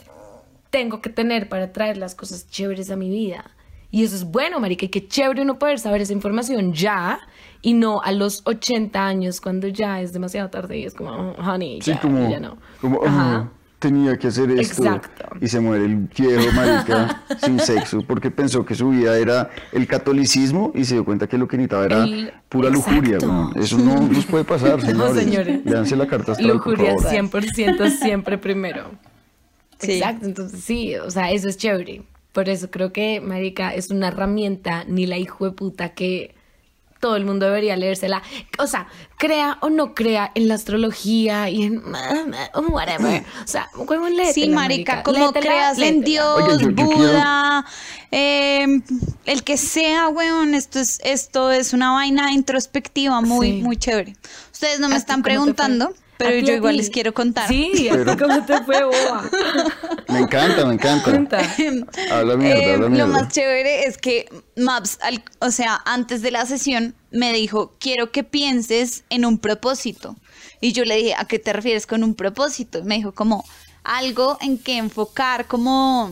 tengo 0.71 1.01
que 1.03 1.11
tener 1.11 1.47
para 1.47 1.71
traer 1.71 1.97
las 1.97 2.15
cosas 2.15 2.49
chéveres 2.49 2.89
a 2.89 2.95
mi 2.95 3.09
vida. 3.11 3.51
Y 3.91 4.03
eso 4.03 4.15
es 4.15 4.23
bueno, 4.25 4.59
marica, 4.59 4.85
y 4.85 4.89
qué 4.89 5.07
chévere 5.07 5.43
uno 5.43 5.59
poder 5.59 5.77
saber 5.77 6.01
esa 6.01 6.13
información 6.13 6.73
ya 6.73 7.19
y 7.61 7.73
no 7.73 8.01
a 8.01 8.11
los 8.11 8.41
80 8.45 9.05
años 9.05 9.39
cuando 9.39 9.67
ya 9.67 10.01
es 10.01 10.13
demasiado 10.13 10.49
tarde 10.49 10.79
y 10.79 10.85
es 10.85 10.95
como, 10.95 11.11
"Oh, 11.11 11.35
honey, 11.43 11.79
Sí, 11.83 11.91
ya, 11.91 11.99
como, 12.01 12.27
ya 12.29 12.39
no. 12.39 12.57
como 12.81 13.05
Ajá. 13.05 13.35
"Ah, 13.35 13.51
tenía 13.87 14.17
que 14.17 14.27
hacer 14.27 14.49
esto. 14.51 14.83
Exacto. 14.83 15.25
Y 15.41 15.47
se 15.47 15.59
muere 15.59 15.85
el 15.85 15.95
viejo 15.97 16.51
marica 16.53 17.23
sin 17.43 17.59
sexo 17.59 18.01
porque 18.07 18.31
pensó 18.31 18.65
que 18.65 18.73
su 18.75 18.89
vida 18.89 19.17
era 19.17 19.49
el 19.71 19.85
catolicismo 19.87 20.71
y 20.73 20.85
se 20.85 20.95
dio 20.95 21.05
cuenta 21.05 21.27
que 21.27 21.37
lo 21.37 21.47
que 21.47 21.57
necesitaba 21.57 21.85
era 21.85 22.03
El- 22.03 22.31
pura 22.49 22.69
lujuria. 22.69 23.15
Exacto. 23.15 23.27
weón. 23.29 23.53
Eso 23.55 23.77
no 23.77 23.99
nos 24.01 24.25
puede 24.25 24.43
pasar, 24.43 24.81
señores. 24.85 25.23
señores. 25.23 25.65
Léanse 25.65 25.95
la 25.95 26.07
carta 26.07 26.31
astral, 26.33 26.59
por 26.61 26.77
Lujuria 26.77 26.95
favor. 26.97 27.11
100% 27.43 27.89
siempre 27.99 28.37
primero. 28.37 28.91
Sí. 29.77 29.93
Exacto, 29.93 30.25
entonces 30.25 30.61
sí, 30.63 30.95
o 30.95 31.11
sea, 31.11 31.31
eso 31.31 31.49
es 31.49 31.57
chévere. 31.57 32.03
Por 32.31 32.47
eso 32.47 32.71
creo 32.71 32.93
que, 32.93 33.19
marica, 33.19 33.73
es 33.73 33.89
una 33.89 34.07
herramienta, 34.07 34.85
ni 34.87 35.05
la 35.05 35.17
hijo 35.17 35.43
de 35.45 35.51
puta 35.51 35.89
que 35.89 36.34
todo 36.99 37.15
el 37.17 37.25
mundo 37.25 37.45
debería 37.45 37.75
leérsela. 37.77 38.23
O 38.57 38.67
sea, 38.67 38.87
crea 39.17 39.57
o 39.61 39.69
no 39.69 39.93
crea 39.93 40.31
en 40.35 40.47
la 40.47 40.55
astrología 40.55 41.49
y 41.49 41.63
en 41.63 41.81
whatever. 42.69 43.23
O 43.43 43.47
sea, 43.47 43.69
huevón, 43.75 44.15
léetela, 44.15 44.33
Sí, 44.33 44.49
marica, 44.49 45.03
como 45.03 45.19
léetela, 45.19 45.41
creas 45.45 45.77
en. 45.79 46.01
Dios, 46.01 46.41
Oigan, 46.41 46.59
yo- 46.59 46.69
yo 46.71 46.85
Buda, 46.85 47.65
eh, 48.11 48.81
el 49.25 49.43
que 49.43 49.57
sea, 49.57 50.07
weón, 50.09 50.53
esto 50.55 50.79
es, 50.79 50.99
esto 51.03 51.51
es 51.51 51.73
una 51.73 51.91
vaina 51.91 52.31
introspectiva 52.31 53.21
muy, 53.21 53.47
Sí. 53.47 53.61
muy 53.61 53.77
chévere. 53.77 54.15
Ustedes 54.51 54.79
no 54.79 54.87
me 54.87 54.95
¿A 54.95 54.97
ti 54.97 55.01
están 55.01 55.15
cómo 55.17 55.23
preguntando, 55.23 55.85
¿A 55.85 56.04
pero 56.17 56.37
yo 56.45 56.53
igual 56.53 56.77
les 56.77 56.89
quiero 56.89 57.13
contar. 57.13 57.47
Sí, 57.47 57.87
Pero- 57.89 58.17
¿cómo 58.17 58.45
te 58.45 58.61
fue, 58.63 58.83
boba? 58.83 59.23
Me 60.07 60.19
encanta, 60.19 60.65
me 60.65 60.73
encanta. 60.75 61.11
Cuenta. 61.11 61.39
Habla 62.11 62.37
mierda, 62.37 62.61
Eh, 62.61 62.73
habla 62.73 62.77
lo 62.85 62.89
mierda. 62.89 63.07
más 63.11 63.33
chévere 63.33 63.85
es 63.85 63.97
que 63.97 64.27
Maps, 64.55 64.97
al- 65.01 65.23
o 65.39 65.51
sea, 65.51 65.81
antes 65.85 66.21
de 66.21 66.31
la 66.31 66.45
sesión 66.45 66.95
me 67.11 67.33
dijo, 67.33 67.73
quiero 67.79 68.11
que 68.11 68.23
pienses 68.23 69.03
en 69.09 69.25
un 69.25 69.37
propósito. 69.39 70.15
Y 70.61 70.71
yo 70.71 70.85
le 70.85 70.95
dije, 70.97 71.15
¿a 71.17 71.25
qué 71.25 71.37
te 71.39 71.51
refieres 71.53 71.85
con 71.85 72.03
un 72.03 72.15
propósito? 72.15 72.79
Y 72.79 72.83
me 72.83 72.95
dijo, 72.95 73.11
como 73.13 73.43
algo 73.83 74.37
en 74.41 74.57
que 74.57 74.77
enfocar, 74.77 75.45
como 75.47 76.11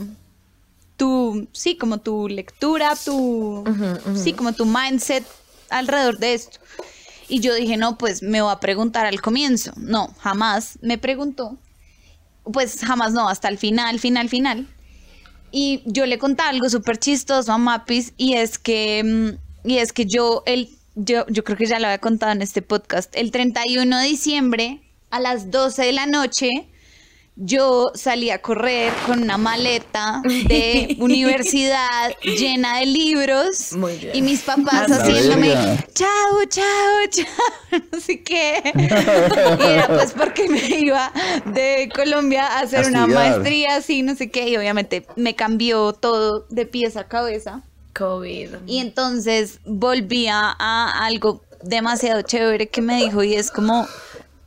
tu, 0.97 1.47
sí, 1.53 1.75
como 1.75 1.99
tu 1.99 2.27
lectura, 2.27 2.93
tu, 3.03 3.63
sí, 4.15 4.33
como 4.33 4.53
tu 4.53 4.65
mindset 4.65 5.23
alrededor 5.69 6.19
de 6.19 6.33
esto. 6.35 6.59
Y 7.33 7.39
yo 7.39 7.55
dije, 7.55 7.77
no, 7.77 7.97
pues 7.97 8.21
me 8.21 8.41
va 8.41 8.51
a 8.51 8.59
preguntar 8.59 9.07
al 9.07 9.19
comienzo. 9.19 9.73
No, 9.75 10.13
jamás 10.19 10.77
me 10.83 10.99
preguntó. 10.99 11.57
Pues 12.43 12.81
jamás 12.81 13.13
no, 13.13 13.27
hasta 13.27 13.47
el 13.47 13.57
final, 13.57 13.99
final, 13.99 14.29
final. 14.29 14.67
Y 15.51 15.81
yo 15.87 16.05
le 16.05 16.19
conté 16.19 16.43
algo 16.43 16.69
súper 16.69 16.99
chistoso 16.99 17.51
a 17.51 17.57
Mapis 17.57 18.13
y 18.17 18.35
es 18.35 18.59
que, 18.59 19.03
mm, 19.03 19.67
y 19.67 19.79
es 19.79 19.93
que 19.93 20.05
yo, 20.05 20.43
el, 20.45 20.69
yo, 20.93 21.25
yo 21.27 21.43
creo 21.43 21.57
que 21.57 21.65
ya 21.65 21.79
lo 21.79 21.87
había 21.87 21.97
contado 21.97 22.33
en 22.33 22.43
este 22.43 22.61
podcast, 22.61 23.11
el 23.15 23.31
31 23.31 23.97
de 23.97 24.05
diciembre 24.05 24.81
a 25.09 25.19
las 25.19 25.49
12 25.49 25.85
de 25.85 25.91
la 25.91 26.05
noche, 26.05 26.51
yo 27.35 27.91
salí 27.95 28.29
a 28.29 28.41
correr 28.41 28.93
con 29.07 29.23
una 29.23 29.37
maleta 29.37 30.21
de 30.23 30.95
universidad 30.99 32.13
llena 32.21 32.79
de 32.79 32.85
libros 32.85 33.73
Muy 33.73 33.97
bien. 33.97 34.15
y 34.15 34.21
mis 34.21 34.41
papás 34.41 34.89
La 34.89 34.97
haciéndome 34.97 35.49
verga. 35.49 35.85
chao, 35.93 36.45
chao, 36.47 37.07
chao, 37.09 37.79
no 37.91 37.99
sé 37.99 38.21
qué. 38.23 38.61
Y 38.75 39.63
era 39.63 39.87
pues 39.87 40.11
porque 40.13 40.47
me 40.47 40.59
iba 40.79 41.11
de 41.45 41.89
Colombia 41.95 42.45
a 42.45 42.59
hacer 42.61 42.85
A 42.85 42.89
una 42.89 43.07
maestría, 43.07 43.77
así, 43.77 44.03
no 44.03 44.15
sé 44.15 44.29
qué, 44.29 44.49
y 44.49 44.57
obviamente 44.57 45.05
me 45.15 45.35
cambió 45.35 45.93
todo 45.93 46.45
de 46.49 46.65
pies 46.65 46.97
a 46.97 47.07
cabeza. 47.07 47.63
COVID. 47.95 48.49
Y 48.67 48.79
entonces 48.79 49.59
volví 49.65 50.27
a, 50.27 50.55
a 50.57 51.05
algo 51.05 51.43
demasiado 51.63 52.21
chévere 52.21 52.67
que 52.69 52.81
me 52.81 52.97
dijo 52.97 53.23
y 53.23 53.35
es 53.35 53.49
como 53.51 53.87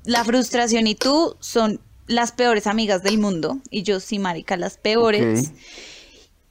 la 0.05 0.25
frustración 0.25 0.87
y 0.87 0.95
tú 0.95 1.37
son 1.41 1.81
las 2.07 2.33
peores 2.33 2.67
amigas 2.67 3.03
del 3.03 3.19
mundo. 3.19 3.59
Y 3.71 3.83
yo 3.83 4.01
sí, 4.01 4.19
marica, 4.19 4.57
las 4.57 4.77
peores. 4.77 5.53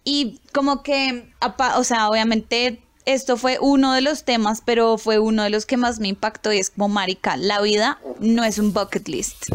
Y 0.04 0.40
como 0.54 0.84
que, 0.84 1.32
o 1.76 1.84
sea, 1.84 2.10
obviamente 2.10 2.82
esto 3.06 3.38
fue 3.38 3.58
uno 3.60 3.94
de 3.94 4.02
los 4.02 4.24
temas, 4.24 4.62
pero 4.66 4.98
fue 4.98 5.20
uno 5.20 5.44
de 5.44 5.50
los 5.50 5.66
que 5.66 5.78
más 5.78 6.00
me 6.00 6.08
impactó 6.08 6.52
y 6.52 6.60
es 6.60 6.72
como, 6.72 6.90
marica, 6.90 7.38
la 7.38 7.62
vida 7.62 8.00
no 8.20 8.44
es 8.44 8.58
un 8.58 8.74
bucket 8.74 9.08
list. 9.08 9.46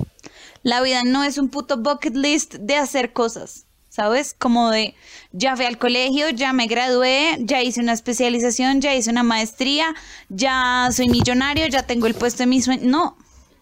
La 0.62 0.82
vida 0.82 1.03
no 1.05 1.24
es 1.24 1.38
un 1.38 1.48
puto 1.48 1.78
bucket 1.78 2.14
list 2.14 2.55
de 2.55 2.76
hacer 2.76 3.12
cosas, 3.12 3.66
¿sabes? 3.88 4.34
Como 4.38 4.70
de, 4.70 4.94
ya 5.32 5.57
fui 5.57 5.64
al 5.64 5.78
colegio, 5.78 6.30
ya 6.30 6.53
me 6.53 6.66
gradué, 6.66 7.38
ya 7.40 7.62
hice 7.62 7.80
una 7.80 7.92
especialización, 7.92 8.80
ya 8.80 8.94
hice 8.94 9.11
una 9.11 9.22
maestría, 9.22 9.94
ya 10.28 10.88
soy 10.92 11.09
millonario, 11.09 11.66
ya 11.66 11.84
tengo 11.84 12.07
el 12.07 12.14
puesto 12.14 12.42
de 12.42 12.46
mi 12.48 12.61
sueño. 12.61 12.82
No, 12.84 13.16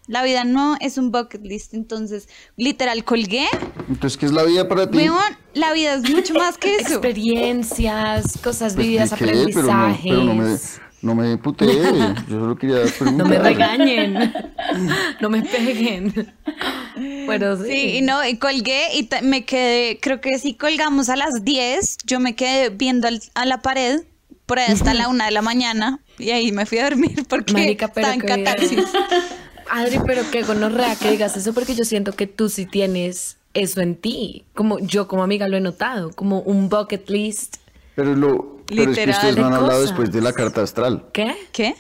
la 0.09 0.25
vida 0.25 0.43
no 0.45 0.77
es 0.81 0.99
un 0.99 1.13
bucket 1.13 1.43
list. 1.45 1.75
Entonces, 1.75 2.29
literal, 2.57 3.05
colgué. 3.05 3.47
Entonces, 3.89 4.17
¿qué 4.19 4.27
es 4.27 4.33
la 4.33 4.43
vida 4.43 4.67
para 4.67 4.91
ti? 4.91 4.97
Weón, 4.99 5.37
la 5.55 5.73
vida 5.73 5.95
es 5.95 6.11
mucho 6.11 6.35
más 6.35 6.59
que 6.59 6.75
eso. 6.77 6.95
Experiencias, 6.95 8.39
cosas 8.43 8.75
vividas, 8.75 9.15
pero 9.19 9.33
no, 9.33 9.39
aprendizajes. 9.39 10.03
pero 10.03 10.25
no 10.25 10.35
me, 10.35 10.57
no 11.03 11.15
me 11.15 11.39
putee. 11.39 11.69
Yo 12.29 12.41
solo 12.41 12.57
quería 12.57 12.83
preguntar. 12.83 13.13
No 13.13 13.25
me 13.27 13.39
regañen, 13.39 14.35
no 15.21 15.31
me 15.31 15.43
peguen. 15.43 16.35
Bueno, 17.27 17.57
sí. 17.57 17.65
Sí, 17.71 17.97
y 17.99 18.01
no, 18.03 18.27
y 18.27 18.39
colgué 18.39 18.87
y 18.95 19.09
me 19.23 19.45
quedé, 19.45 19.99
creo 20.01 20.21
que 20.21 20.39
si 20.39 20.55
colgamos 20.55 21.09
a 21.09 21.17
las 21.17 21.45
10, 21.45 21.99
yo 22.05 22.19
me 22.21 22.35
quedé 22.35 22.71
viendo 22.71 23.07
al- 23.09 23.23
a 23.35 23.45
la 23.47 23.63
pared 23.63 24.01
por 24.47 24.59
ahí 24.59 24.73
hasta 24.73 24.95
la 24.95 25.09
una 25.09 25.27
de 25.27 25.31
la 25.31 25.43
mañana 25.43 26.01
y 26.19 26.31
ahí 26.31 26.51
me 26.53 26.67
fui 26.67 26.79
a 26.79 26.85
dormir 26.85 27.25
porque 27.29 27.53
Marica, 27.53 27.89
pero 27.89 28.09
estaba 28.09 28.35
en 28.35 28.71
bien. 28.71 28.85
Adri, 29.71 29.99
pero 30.07 30.23
qué 30.31 30.43
gonorrea 30.43 30.97
que 30.97 31.11
digas 31.11 31.37
eso 31.37 31.53
porque 31.53 31.75
yo 31.75 31.85
siento 31.85 32.13
que 32.13 32.27
tú 32.27 32.49
sí 32.49 32.67
tienes 32.67 33.39
eso 33.55 33.81
en 33.81 33.97
ti. 33.97 34.47
Como 34.55 34.79
yo 34.79 35.09
como 35.09 35.23
amiga 35.23 35.49
lo 35.49 35.57
he 35.57 35.61
notado, 35.61 36.11
como 36.11 36.41
un 36.41 36.69
bucket 36.69 37.09
list. 37.09 37.57
Pero, 37.95 38.15
lo, 38.15 38.63
pero 38.67 38.91
es 38.91 38.99
que 38.99 39.11
ustedes 39.11 39.37
no 39.37 39.47
han 39.47 39.55
hablado 39.55 39.83
después 39.83 40.13
de 40.13 40.21
la 40.21 40.33
carta 40.33 40.63
astral. 40.63 41.07
¿Qué? 41.13 41.35
¿Qué? 41.53 41.75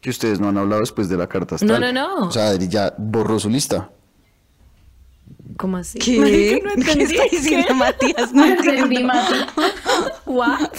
Que 0.00 0.10
ustedes 0.10 0.40
no 0.40 0.48
han 0.48 0.58
hablado 0.58 0.80
después 0.80 1.08
de 1.08 1.16
la 1.16 1.28
carta 1.28 1.54
astral. 1.54 1.80
No, 1.80 1.92
no, 1.92 1.92
no. 1.92 2.28
O 2.28 2.30
sea, 2.30 2.48
Adri 2.48 2.68
ya 2.68 2.94
borró 2.98 3.38
su 3.38 3.48
lista. 3.48 3.90
¿Cómo 5.56 5.76
así? 5.76 5.98
¿Qué? 5.98 6.18
Marica, 6.18 6.68
no 6.68 6.74
¿Qué 6.74 6.90
entendí. 6.92 7.14
está 7.16 7.24
diciendo 7.30 7.74
Matías? 7.74 8.32
No 8.32 8.42
Me 8.46 8.52
entendí, 8.52 8.78
entiendo. 8.80 9.06
Mati. 9.14 9.34
What? 10.26 10.70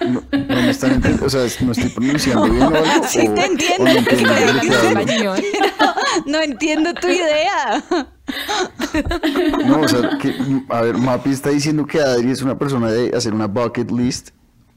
No, 0.00 0.22
no 0.30 0.46
me 0.62 0.70
están 0.70 0.92
entendiendo, 0.92 1.26
o 1.26 1.30
sea, 1.30 1.40
no 1.64 1.72
estoy 1.72 1.88
pronunciando 1.90 2.44
bien 2.50 2.62
o 2.62 2.66
algo. 2.66 3.04
Sí 3.08 3.26
o- 3.28 3.34
te 3.34 3.44
entiendo, 3.44 3.84
no 3.84 4.00
pero 4.04 4.30
entiendo. 4.30 5.00
Español. 5.00 5.44
No 6.26 6.40
entiendo 6.40 6.94
tu 6.94 7.08
idea. 7.08 7.84
No, 9.66 9.80
o 9.82 9.88
sea, 9.88 10.18
que, 10.20 10.34
a 10.70 10.80
ver, 10.80 10.96
Mapi 10.96 11.30
está 11.30 11.50
diciendo 11.50 11.84
que 11.86 12.00
Adri 12.00 12.30
es 12.30 12.42
una 12.42 12.58
persona 12.58 12.90
de 12.90 13.14
hacer 13.16 13.34
una 13.34 13.46
bucket 13.46 13.90
list, 13.90 14.30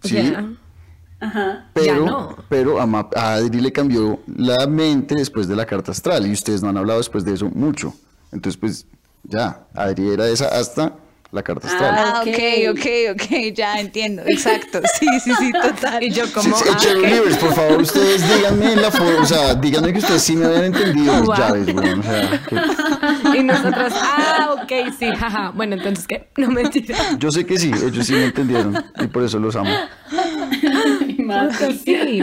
¿sí? 0.04 0.16
Ya. 0.16 0.46
Ajá. 1.22 1.70
Pero, 1.74 1.86
Ya 1.86 1.96
no. 1.98 2.36
pero 2.50 2.80
a, 2.82 2.86
Map- 2.86 3.16
a 3.16 3.36
Adri 3.36 3.62
le 3.62 3.72
cambió 3.72 4.20
la 4.28 4.68
mente 4.68 5.16
después 5.16 5.48
de 5.48 5.56
la 5.56 5.66
carta 5.66 5.92
astral 5.92 6.26
y 6.28 6.32
ustedes 6.32 6.62
no 6.62 6.70
han 6.70 6.78
hablado 6.78 7.00
después 7.00 7.24
de 7.26 7.34
eso 7.34 7.50
mucho. 7.50 7.94
Entonces, 8.32 8.58
pues, 8.60 8.86
ya, 9.24 9.68
Adri 9.74 10.10
era 10.14 10.28
esa 10.28 10.48
hasta 10.48 10.94
la 11.32 11.44
carta 11.44 11.68
astral. 11.68 11.96
Ah, 11.96 12.22
ok. 12.22 12.28
ok, 12.28 12.82
ok, 12.82 12.86
ok, 13.14 13.54
ya 13.54 13.80
entiendo, 13.80 14.24
exacto. 14.26 14.82
Sí, 15.00 15.06
sí, 15.24 15.32
sí, 15.38 15.52
total. 15.52 16.02
Y 16.04 16.10
yo 16.10 16.32
como... 16.34 16.58
sí, 16.58 16.66
ah, 16.70 17.38
por 17.40 17.54
favor, 17.54 17.82
ustedes 17.82 18.28
díganme 18.28 18.76
la 18.76 18.90
forma, 18.90 19.22
o 19.22 19.26
sea, 19.26 19.54
díganme 19.54 19.94
que 19.94 20.00
ustedes 20.00 20.22
sí 20.24 20.36
me 20.36 20.46
habían 20.46 20.66
entendido. 20.66 21.24
Wow. 21.24 21.36
Ya 21.38 21.52
ves, 21.52 21.74
bueno, 21.74 22.00
o 22.00 22.04
sea, 22.04 22.42
que- 22.48 23.38
Y 23.40 23.44
nosotros, 23.44 23.94
ah, 23.96 24.56
ok, 24.64 24.72
sí, 24.98 25.06
jaja. 25.16 25.52
Bueno, 25.52 25.76
entonces, 25.76 26.08
¿qué? 26.08 26.30
No 26.38 26.50
mentira. 26.50 26.98
yo 27.20 27.30
sé 27.32 27.46
que 27.46 27.58
sí, 27.60 27.72
ellos 27.72 28.06
sí 28.08 28.14
me 28.14 28.26
entendieron 28.26 28.84
y 29.00 29.08
por 29.08 29.24
eso 29.24 29.40
los 29.40 29.56
amo. 29.56 29.70
Puta, 31.18 31.72
sí. 31.84 32.22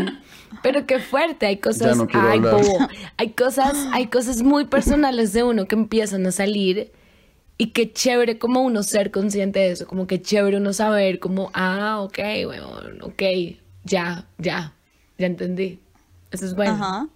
Pero 0.63 0.87
qué 0.87 0.99
fuerte, 1.01 1.47
hay 1.47 1.59
cosas, 1.59 1.89
Ya 1.89 1.95
no 1.95 2.07
quiero 2.07 2.29
ay, 2.29 2.41
bobo. 2.41 2.89
hay 3.17 3.31
cosas, 3.31 3.77
hay 3.93 4.07
cosas 4.07 4.43
muy 4.43 4.65
personales 4.67 5.33
de 5.33 5.43
uno 5.43 5.67
que 5.67 5.75
empiezan 5.75 6.27
a 6.27 6.33
salir 6.33 6.93
y 7.59 7.69
qué 7.69 7.93
chévere 7.93 8.39
como 8.39 8.61
uno 8.63 8.83
ser 8.83 9.11
consciente 9.11 9.61
de 9.61 9.71
eso, 9.73 9.87
como 9.87 10.07
que 10.07 10.21
chévere 10.21 10.59
uno 10.59 10.73
saber 10.73 11.19
como, 11.19 11.51
ah, 11.55 12.01
ok, 12.01 12.19
bueno, 12.45 12.69
ok, 13.03 13.23
ya, 13.85 14.27
ya, 14.39 14.75
ya 15.19 15.27
entendí. 15.27 15.81
Eso 16.31 16.45
es 16.45 16.55
bueno. 16.55 16.73
Ajá. 16.73 17.09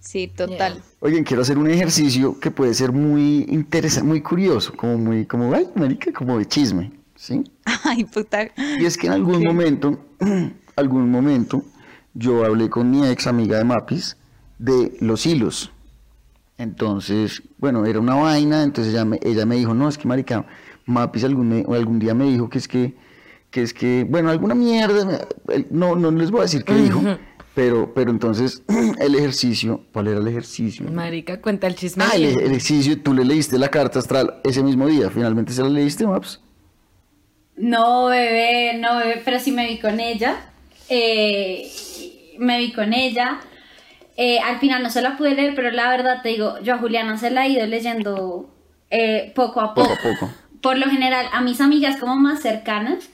Sí, 0.00 0.28
total. 0.28 0.82
Oigan, 1.00 1.24
quiero 1.24 1.42
hacer 1.42 1.58
un 1.58 1.68
ejercicio 1.68 2.38
que 2.38 2.52
puede 2.52 2.74
ser 2.74 2.92
muy 2.92 3.44
interesante, 3.48 4.06
muy 4.06 4.20
curioso, 4.20 4.72
como 4.76 4.96
muy, 4.98 5.26
como, 5.26 5.52
ay, 5.52 5.68
marica, 5.74 6.12
como 6.12 6.38
de 6.38 6.46
chisme, 6.46 6.92
¿sí? 7.16 7.42
Ay, 7.84 8.04
puta. 8.04 8.48
Y 8.78 8.84
es 8.84 8.96
que 8.96 9.08
en 9.08 9.14
algún 9.14 9.42
momento, 9.42 9.98
algún 10.76 11.10
momento, 11.10 11.64
yo 12.18 12.44
hablé 12.44 12.68
con 12.70 12.90
mi 12.90 13.06
ex 13.06 13.26
amiga 13.26 13.58
de 13.58 13.64
Mapis 13.64 14.16
de 14.58 14.96
los 15.00 15.26
hilos. 15.26 15.70
Entonces, 16.58 17.42
bueno, 17.58 17.84
era 17.84 18.00
una 18.00 18.14
vaina, 18.14 18.62
entonces 18.62 18.94
ella 18.94 19.04
me, 19.04 19.18
ella 19.22 19.44
me 19.44 19.56
dijo, 19.56 19.74
no, 19.74 19.88
es 19.88 19.98
que 19.98 20.08
marica, 20.08 20.46
Mapis 20.86 21.24
algún, 21.24 21.48
me- 21.48 21.76
algún 21.76 21.98
día 21.98 22.14
me 22.14 22.24
dijo 22.24 22.48
que 22.48 22.58
es 22.58 22.66
que, 22.68 22.94
que 23.50 23.62
es 23.62 23.74
que, 23.74 24.06
bueno, 24.08 24.30
alguna 24.30 24.54
mierda, 24.54 25.26
no, 25.70 25.96
no 25.96 26.10
les 26.12 26.30
voy 26.30 26.40
a 26.40 26.42
decir 26.44 26.64
qué 26.64 26.74
dijo, 26.76 27.02
pero, 27.54 27.92
pero 27.94 28.10
entonces 28.10 28.62
el 28.98 29.14
ejercicio, 29.16 29.82
¿cuál 29.92 30.08
era 30.08 30.18
el 30.18 30.28
ejercicio? 30.28 30.90
Marica, 30.90 31.40
cuenta 31.42 31.66
el 31.66 31.74
chisme. 31.74 32.04
Ah, 32.04 32.12
el, 32.14 32.24
el 32.24 32.38
ejercicio, 32.46 33.02
tú 33.02 33.12
le 33.12 33.24
leíste 33.24 33.58
la 33.58 33.68
carta 33.68 33.98
astral 33.98 34.40
ese 34.42 34.62
mismo 34.62 34.86
día, 34.86 35.10
finalmente 35.10 35.52
se 35.52 35.62
la 35.62 35.68
leíste, 35.68 36.06
Maps. 36.06 36.40
No, 37.56 38.06
bebé, 38.06 38.78
no, 38.78 38.96
bebé, 38.98 39.22
pero 39.24 39.38
sí 39.40 39.50
me 39.52 39.66
vi 39.66 39.78
con 39.78 39.98
ella. 40.00 40.36
Eh, 40.88 41.70
me 42.38 42.58
vi 42.58 42.72
con 42.72 42.92
ella. 42.92 43.40
Eh, 44.16 44.38
al 44.40 44.58
final 44.58 44.82
no 44.82 44.90
se 44.90 45.02
la 45.02 45.16
pude 45.16 45.34
leer, 45.34 45.54
pero 45.54 45.70
la 45.70 45.90
verdad 45.90 46.22
te 46.22 46.30
digo, 46.30 46.58
yo 46.60 46.74
a 46.74 46.78
Juliana 46.78 47.18
se 47.18 47.30
la 47.30 47.46
he 47.46 47.50
ido 47.50 47.66
leyendo 47.66 48.54
eh, 48.90 49.32
poco 49.34 49.60
a 49.60 49.74
poco. 49.74 49.88
Poco 49.88 50.08
a 50.08 50.12
poco. 50.12 50.32
Por 50.62 50.78
lo 50.78 50.86
general, 50.86 51.26
a 51.32 51.42
mis 51.42 51.60
amigas 51.60 51.96
como 51.98 52.16
más 52.16 52.40
cercanas, 52.40 53.10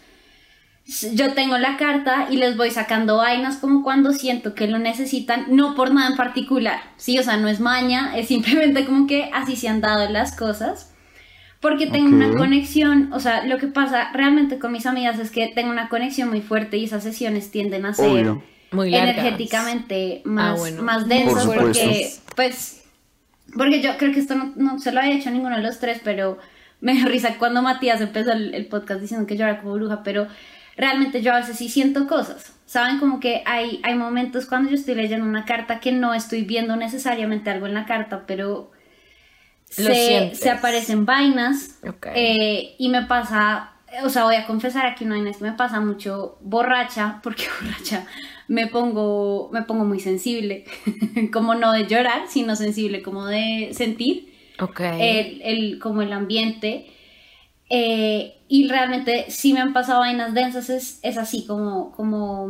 yo 1.13 1.33
tengo 1.35 1.59
la 1.59 1.77
carta 1.77 2.29
y 2.31 2.37
les 2.37 2.57
voy 2.57 2.71
sacando 2.71 3.19
vainas 3.19 3.57
como 3.57 3.83
cuando 3.83 4.13
siento 4.13 4.55
que 4.55 4.67
lo 4.67 4.79
necesitan, 4.79 5.47
no 5.49 5.75
por 5.75 5.93
nada 5.93 6.09
en 6.09 6.17
particular, 6.17 6.81
sí, 6.97 7.19
o 7.19 7.23
sea, 7.23 7.37
no 7.37 7.49
es 7.49 7.61
maña, 7.61 8.17
es 8.17 8.29
simplemente 8.29 8.85
como 8.85 9.07
que 9.07 9.31
así 9.33 9.57
se 9.57 9.69
han 9.69 9.81
dado 9.81 10.09
las 10.11 10.37
cosas. 10.37 10.92
Porque 11.63 11.87
tengo 11.87 12.09
una 12.15 12.37
conexión, 12.37 13.11
o 13.15 13.21
sea, 13.21 13.47
lo 13.47 13.57
que 13.57 13.69
pasa 13.69 14.11
realmente 14.13 14.59
con 14.59 14.73
mis 14.73 14.85
amigas 14.85 15.19
es 15.19 15.31
que 15.31 15.47
tengo 15.55 15.71
una 15.71 15.89
conexión 15.89 16.29
muy 16.29 16.43
fuerte 16.43 16.77
y 16.77 16.85
esas 16.85 17.03
sesiones 17.05 17.51
tienden 17.51 17.87
a 17.87 17.95
ser 17.95 18.11
Obvio. 18.11 18.43
Muy 18.73 18.91
largas. 18.91 19.17
energéticamente 19.19 20.23
más, 20.25 20.57
Ah, 20.57 20.61
bueno. 20.61 20.83
más 20.83 21.07
densas 21.09 21.47
Por 21.47 21.57
porque, 21.57 22.11
pues, 22.37 22.85
porque 23.57 23.81
yo 23.81 23.97
creo 23.97 24.13
que 24.13 24.21
esto 24.21 24.35
no, 24.35 24.53
no 24.57 24.79
se 24.81 24.93
lo 24.93 25.01
había 25.01 25.15
hecho 25.15 25.29
a 25.29 25.33
ninguno 25.33 25.57
de 25.57 25.63
los 25.63 25.79
tres, 25.79 26.01
pero 26.03 26.37
me 26.81 26.95
dio 26.95 27.07
risa 27.07 27.37
cuando 27.39 27.63
Matías 27.63 28.01
empezó 28.01 28.33
el, 28.33 28.55
el 28.55 28.67
podcast 28.67 29.01
diciendo 29.01 29.27
que 29.27 29.37
yo 29.37 29.45
era 29.45 29.61
como 29.61 29.75
bruja, 29.75 30.03
pero 30.03 30.27
realmente 30.77 31.23
yo 31.23 31.33
a 31.33 31.37
veces 31.39 31.59
sí 31.59 31.69
siento 31.69 32.09
cosas. 32.09 32.53
Saben 32.67 32.99
como 32.99 33.21
que 33.21 33.43
hay, 33.47 33.81
hay 33.85 33.95
momentos 33.95 34.47
cuando 34.47 34.71
yo 34.71 34.75
estoy 34.75 34.95
leyendo 34.97 35.27
una 35.27 35.45
carta 35.45 35.79
que 35.79 35.93
no 35.93 36.13
estoy 36.15 36.43
viendo 36.43 36.75
necesariamente 36.75 37.51
algo 37.51 37.67
en 37.67 37.75
la 37.75 37.85
carta, 37.85 38.25
pero 38.27 38.71
se, 40.35 40.51
aparecen 40.51 41.07
vainas 41.07 41.79
Ok. 41.89 42.07
eh, 42.15 42.75
y 42.79 42.89
me 42.89 43.03
pasa, 43.03 43.73
o 44.05 44.09
sea, 44.11 44.25
voy 44.25 44.37
a 44.37 44.47
confesar 44.47 44.87
aquí 44.87 45.05
una 45.05 45.15
vaina 45.17 45.31
es 45.31 45.39
que 45.39 45.45
me 45.45 45.53
pasa 45.53 45.81
mucho 45.81 46.39
borracha, 46.43 47.21
porque 47.23 47.45
borracha 47.63 48.07
me 48.49 48.67
pongo, 48.67 49.51
me 49.53 49.63
pongo 49.63 49.85
muy 49.85 50.01
sensible, 50.01 50.65
como 51.33 51.55
no 51.55 51.73
de 51.73 51.87
llorar, 51.87 52.23
sino 52.29 52.55
sensible 52.57 53.03
como 53.03 53.27
de 53.27 53.71
sentir 53.73 54.35
el, 55.01 55.43
el- 55.43 55.79
como 55.79 56.03
el 56.03 56.13
ambiente. 56.13 56.87
Eh, 57.71 58.35
y 58.49 58.69
realmente 58.69 59.27
sí 59.31 59.55
me 59.55 59.61
han 59.61 59.73
pasado 59.73 60.01
vainas 60.01 60.35
densas, 60.35 60.69
es, 60.69 60.99
es 61.03 61.17
así 61.17 61.47
como, 61.47 61.93
como, 61.93 62.47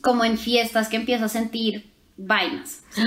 como 0.00 0.24
en 0.24 0.36
fiestas 0.36 0.88
que 0.88 0.96
empiezo 0.96 1.26
a 1.26 1.28
sentir 1.28 1.92
vainas. 2.16 2.82
¿sí? 2.90 3.02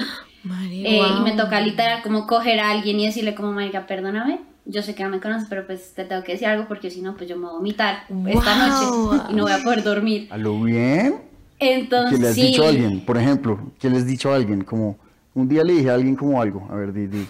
Eh, 0.45 1.01
Y 1.17 1.21
me 1.21 1.33
toca 1.33 1.59
literal 1.61 2.01
como 2.03 2.25
coger 2.27 2.59
a 2.59 2.71
alguien 2.71 2.99
y 2.99 3.05
decirle 3.05 3.35
como, 3.35 3.51
marica, 3.51 3.85
perdóname, 3.85 4.39
yo 4.65 4.81
sé 4.81 4.95
que 4.95 5.03
no 5.03 5.09
me 5.09 5.19
conoces, 5.19 5.47
pero 5.49 5.65
pues 5.65 5.93
te 5.93 6.05
tengo 6.05 6.23
que 6.23 6.33
decir 6.33 6.47
algo 6.47 6.67
porque 6.67 6.89
si 6.89 7.01
no, 7.01 7.15
pues 7.15 7.29
yo 7.29 7.35
me 7.37 7.43
voy 7.45 7.51
a 7.51 7.57
vomitar 7.57 8.03
esta 8.27 8.55
noche 8.55 8.85
y 9.29 9.33
no 9.33 9.43
voy 9.43 9.51
a 9.51 9.59
poder 9.63 9.83
dormir. 9.83 10.27
¿A 10.29 10.37
lo 10.37 10.61
bien? 10.61 11.15
Entonces, 11.59 12.17
¿Qué 12.17 12.23
le 12.23 12.29
has 12.29 12.35
sí, 12.35 12.41
dicho 12.47 12.63
a 12.65 12.69
alguien? 12.69 13.01
Por 13.01 13.17
ejemplo, 13.17 13.59
¿qué 13.79 13.89
le 13.89 13.97
has 13.97 14.05
dicho 14.05 14.31
a 14.31 14.35
alguien? 14.35 14.63
Como, 14.63 14.97
un 15.33 15.47
día 15.47 15.63
le 15.63 15.73
dije 15.73 15.89
a 15.89 15.95
alguien 15.95 16.15
como 16.15 16.41
algo. 16.41 16.67
A 16.71 16.75
ver, 16.75 16.93
di, 16.93 17.07
di. 17.07 17.25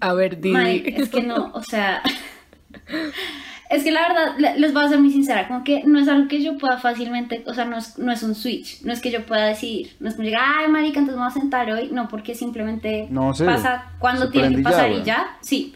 A 0.00 0.12
ver, 0.14 0.40
di. 0.40 0.50
marica, 0.50 0.90
es 1.02 1.08
que 1.08 1.22
no, 1.22 1.50
o 1.54 1.62
sea, 1.62 2.02
es 3.72 3.84
que 3.84 3.90
la 3.90 4.02
verdad, 4.08 4.34
le- 4.38 4.58
les 4.58 4.72
voy 4.72 4.84
a 4.84 4.88
ser 4.88 5.00
muy 5.00 5.10
sincera, 5.10 5.48
como 5.48 5.64
que 5.64 5.82
no 5.84 5.98
es 5.98 6.08
algo 6.08 6.28
que 6.28 6.42
yo 6.42 6.58
pueda 6.58 6.78
fácilmente, 6.78 7.42
o 7.46 7.54
sea, 7.54 7.64
no 7.64 7.78
es, 7.78 7.98
no 7.98 8.12
es 8.12 8.22
un 8.22 8.34
switch, 8.34 8.82
no 8.82 8.92
es 8.92 9.00
que 9.00 9.10
yo 9.10 9.24
pueda 9.26 9.46
decidir, 9.46 9.96
no 10.00 10.08
es 10.08 10.14
como 10.14 10.26
llegar, 10.26 10.44
ay, 10.46 10.68
marica, 10.70 10.98
entonces 11.00 11.16
me 11.18 11.24
voy 11.26 11.30
a 11.30 11.40
sentar 11.40 11.70
hoy, 11.70 11.90
no, 11.92 12.08
porque 12.08 12.34
simplemente 12.34 13.08
No, 13.10 13.32
pasa 13.32 13.92
cuando 13.98 14.26
Se 14.26 14.32
tiene 14.32 14.48
que 14.54 14.60
y 14.60 14.64
ya, 14.64 14.70
pasar 14.70 14.92
y 14.92 15.02
ya, 15.02 15.36
sí. 15.40 15.74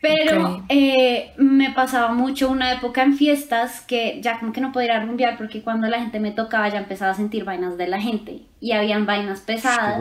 Pero 0.00 0.62
eh, 0.68 1.32
me 1.38 1.70
pasaba 1.70 2.12
mucho 2.12 2.50
una 2.50 2.72
época 2.72 3.02
en 3.02 3.14
fiestas 3.16 3.80
que 3.80 4.20
ya 4.22 4.38
como 4.38 4.52
que 4.52 4.60
no 4.60 4.70
podía 4.70 4.86
ir 4.86 4.92
a 4.92 5.00
rumbear 5.04 5.38
porque 5.38 5.62
cuando 5.62 5.88
la 5.88 5.98
gente 5.98 6.20
me 6.20 6.30
tocaba 6.30 6.68
ya 6.68 6.78
empezaba 6.80 7.12
a 7.12 7.14
sentir 7.14 7.44
vainas 7.44 7.78
de 7.78 7.88
la 7.88 7.98
gente 7.98 8.42
y 8.60 8.72
habían 8.72 9.06
vainas 9.06 9.40
pesadas. 9.40 9.96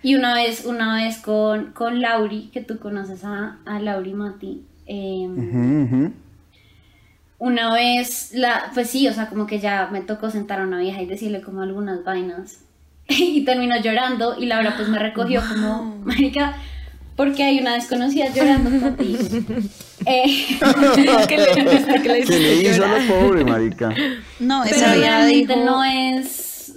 Y 0.00 0.14
una 0.14 0.32
vez, 0.34 0.64
una 0.64 0.94
vez 0.94 1.18
con, 1.18 1.72
con 1.72 2.00
Lauri, 2.00 2.48
que 2.52 2.62
tú 2.62 2.78
conoces 2.78 3.24
a, 3.24 3.58
a 3.66 3.78
Lauri 3.80 4.14
Mati, 4.14 4.62
eh, 4.88 5.28
ujú. 5.28 6.12
una 7.38 7.72
vez, 7.72 8.30
la, 8.32 8.70
pues 8.74 8.90
sí, 8.90 9.06
o 9.06 9.12
sea, 9.12 9.28
como 9.28 9.46
que 9.46 9.60
ya 9.60 9.88
me 9.92 10.00
tocó 10.00 10.30
sentar 10.30 10.60
a 10.60 10.64
una 10.64 10.78
vieja 10.78 11.02
y 11.02 11.06
decirle 11.06 11.40
como 11.42 11.62
algunas 11.62 12.02
vainas. 12.04 12.60
y 13.08 13.44
terminó 13.44 13.76
llorando 13.80 14.36
y 14.38 14.46
Laura 14.46 14.74
pues 14.76 14.88
me 14.88 14.98
recogió 14.98 15.40
como, 15.46 15.96
marica, 16.04 16.56
porque 17.16 17.42
hay 17.42 17.58
una 17.58 17.74
desconocida 17.74 18.32
llorando 18.34 18.70
por 18.80 18.96
ti. 18.96 19.16
Eh, 20.06 20.56
¿Qué 20.94 21.02
le 21.02 21.12
le 21.12 22.24
¿Qué 22.24 22.38
le 22.38 22.54
hizo 22.62 22.84
a 22.84 22.86
la 22.86 23.06
pobre, 23.08 23.44
marica? 23.44 23.92
No, 24.38 24.64
esa 24.64 24.94
realmente 24.94 25.54
dijo... 25.54 25.64
no 25.66 25.84
es... 25.84 26.72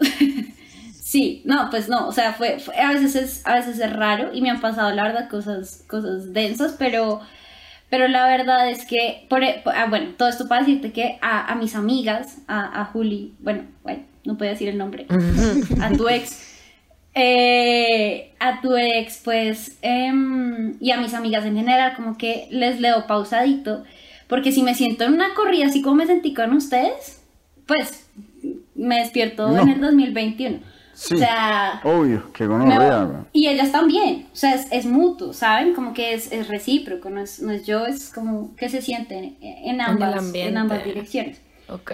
sí, 1.00 1.42
no, 1.44 1.70
pues 1.70 1.88
no, 1.88 2.08
o 2.08 2.12
sea, 2.12 2.34
fue, 2.34 2.58
fue- 2.58 2.76
a, 2.76 2.92
veces 2.92 3.14
es, 3.14 3.46
a 3.46 3.54
veces 3.54 3.78
es 3.78 3.92
raro 3.92 4.34
y 4.34 4.42
me 4.42 4.50
han 4.50 4.60
pasado, 4.60 4.90
la 4.90 5.04
verdad, 5.04 5.28
cosas, 5.28 5.84
cosas 5.86 6.32
densas, 6.32 6.74
pero... 6.76 7.20
Pero 7.90 8.08
la 8.08 8.26
verdad 8.26 8.68
es 8.68 8.84
que, 8.84 9.26
por, 9.28 9.44
e- 9.44 9.62
ah, 9.66 9.86
bueno, 9.88 10.10
todo 10.18 10.28
esto 10.28 10.48
para 10.48 10.62
decirte 10.62 10.92
que 10.92 11.18
a, 11.22 11.52
a 11.52 11.54
mis 11.54 11.74
amigas, 11.76 12.38
a, 12.48 12.80
a 12.80 12.84
Juli, 12.86 13.34
bueno, 13.40 13.62
bueno, 13.84 14.02
no 14.24 14.36
puedo 14.36 14.50
decir 14.50 14.68
el 14.68 14.76
nombre, 14.78 15.06
a 15.80 15.90
tu 15.92 16.08
ex, 16.08 16.58
eh, 17.14 18.32
a 18.40 18.60
tu 18.60 18.76
ex, 18.76 19.20
pues, 19.24 19.78
em, 19.82 20.76
y 20.80 20.90
a 20.90 20.98
mis 21.00 21.14
amigas 21.14 21.44
en 21.46 21.56
general, 21.56 21.94
como 21.96 22.18
que 22.18 22.48
les 22.50 22.80
leo 22.80 23.06
pausadito, 23.06 23.84
porque 24.26 24.52
si 24.52 24.62
me 24.62 24.74
siento 24.74 25.04
en 25.04 25.14
una 25.14 25.34
corrida 25.34 25.66
así 25.66 25.80
como 25.82 25.96
me 25.96 26.06
sentí 26.06 26.34
con 26.34 26.52
ustedes, 26.52 27.22
pues 27.66 28.08
me 28.74 28.98
despierto 28.98 29.48
No. 29.48 29.62
en 29.62 29.68
el 29.70 29.80
2021. 29.80 30.58
Sí, 30.98 31.14
O 31.14 31.18
sea, 31.18 31.80
obvio, 31.84 32.32
que 32.32 32.46
gonorrea, 32.46 33.26
y 33.32 33.48
ellas 33.48 33.70
también, 33.70 34.26
o 34.32 34.36
sea, 34.36 34.54
es, 34.54 34.66
es 34.70 34.86
mutuo, 34.86 35.34
¿saben? 35.34 35.74
Como 35.74 35.92
que 35.92 36.14
es, 36.14 36.32
es 36.32 36.48
recíproco, 36.48 37.10
no 37.10 37.20
es, 37.20 37.40
no 37.42 37.52
es 37.52 37.66
yo, 37.66 37.84
es 37.84 38.08
como 38.08 38.56
que 38.56 38.70
se 38.70 38.80
sienten 38.80 39.36
en 39.42 39.80
ambas, 39.82 40.34
en, 40.34 40.56
ambas 40.56 40.82
direcciones. 40.84 41.38
Ok. 41.68 41.92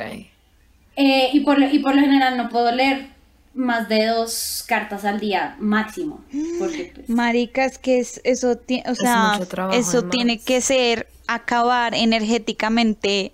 Eh, 0.95 1.31
y, 1.33 1.41
por, 1.41 1.59
lo- 1.59 1.69
y 1.69 1.79
por 1.81 1.95
lo 1.95 2.01
general 2.01 2.37
no 2.37 2.49
puedo 2.49 2.71
leer 2.71 3.07
más 3.55 3.89
de 3.89 4.07
dos 4.07 4.65
cartas 4.69 5.05
al 5.05 5.19
día 5.21 5.57
máximo, 5.59 6.21
porque 6.59 6.93
pues, 6.95 7.09
Marica, 7.11 7.65
es 7.65 7.79
que 7.79 7.99
es, 7.99 8.21
eso, 8.25 8.57
ti- 8.57 8.83
o 8.87 8.95
sea, 8.95 9.33
mucho 9.33 9.49
trabajo, 9.49 9.79
eso 9.79 10.05
tiene 10.05 10.39
que 10.39 10.61
ser 10.61 11.09
acabar 11.27 11.95
energéticamente 11.95 13.33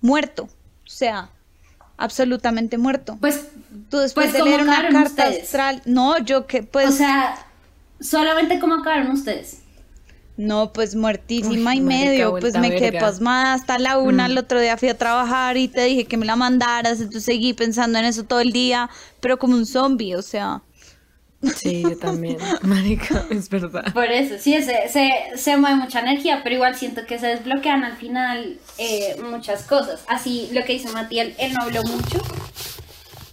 muerto. 0.00 0.44
O 0.44 0.90
sea, 0.90 1.30
absolutamente 1.96 2.78
muerto. 2.78 3.18
pues, 3.20 3.48
Tú 3.90 3.98
después 3.98 4.30
pues, 4.30 4.32
de 4.32 4.40
¿cómo 4.40 4.44
leer 4.44 4.62
una 4.62 4.86
carta 4.88 5.02
ustedes? 5.02 5.38
astral, 5.42 5.82
no, 5.86 6.18
yo 6.18 6.46
que 6.46 6.62
pues 6.62 6.88
o 6.88 6.92
sea, 6.92 7.46
solamente 8.00 8.58
cómo 8.58 8.76
acabaron 8.76 9.10
ustedes. 9.12 9.62
no, 10.36 10.72
pues 10.72 10.94
muertísima 10.94 11.72
Uy, 11.72 11.78
y 11.78 11.80
medio, 11.80 12.36
pues 12.38 12.56
me 12.56 12.74
quedé 12.74 12.92
verga. 12.92 13.00
pasmada 13.00 13.54
hasta 13.54 13.78
la 13.78 13.98
una, 13.98 14.26
el 14.26 14.38
otro 14.38 14.60
día 14.60 14.76
fui 14.76 14.88
a 14.88 14.96
trabajar 14.98 15.56
y 15.56 15.68
te 15.68 15.82
dije 15.84 16.06
que 16.06 16.16
me 16.16 16.26
la 16.26 16.36
mandaras, 16.36 17.00
entonces 17.00 17.24
seguí 17.24 17.54
pensando 17.54 17.98
en 17.98 18.04
eso 18.04 18.24
todo 18.24 18.40
el 18.40 18.52
día, 18.52 18.88
pero 19.20 19.38
como 19.38 19.56
un 19.56 19.66
zombie, 19.66 20.14
o 20.14 20.22
sea, 20.22 20.62
Sí, 21.42 21.86
yo 21.88 21.96
también. 21.98 22.38
Marica, 22.62 23.26
es 23.30 23.48
verdad. 23.48 23.94
Por 23.94 24.06
eso, 24.10 24.34
sí, 24.38 24.60
se, 24.62 24.88
se, 24.88 25.10
se 25.36 25.56
mueve 25.56 25.76
mucha 25.76 26.00
energía, 26.00 26.42
pero 26.42 26.56
igual 26.56 26.74
siento 26.76 27.06
que 27.06 27.18
se 27.18 27.28
desbloquean 27.28 27.84
al 27.84 27.96
final 27.96 28.60
eh, 28.76 29.16
muchas 29.22 29.64
cosas. 29.64 30.02
Así 30.08 30.48
lo 30.52 30.64
que 30.64 30.74
dice 30.74 30.88
Matías, 30.90 31.28
él 31.38 31.52
no 31.54 31.62
habló 31.64 31.84
mucho. 31.84 32.18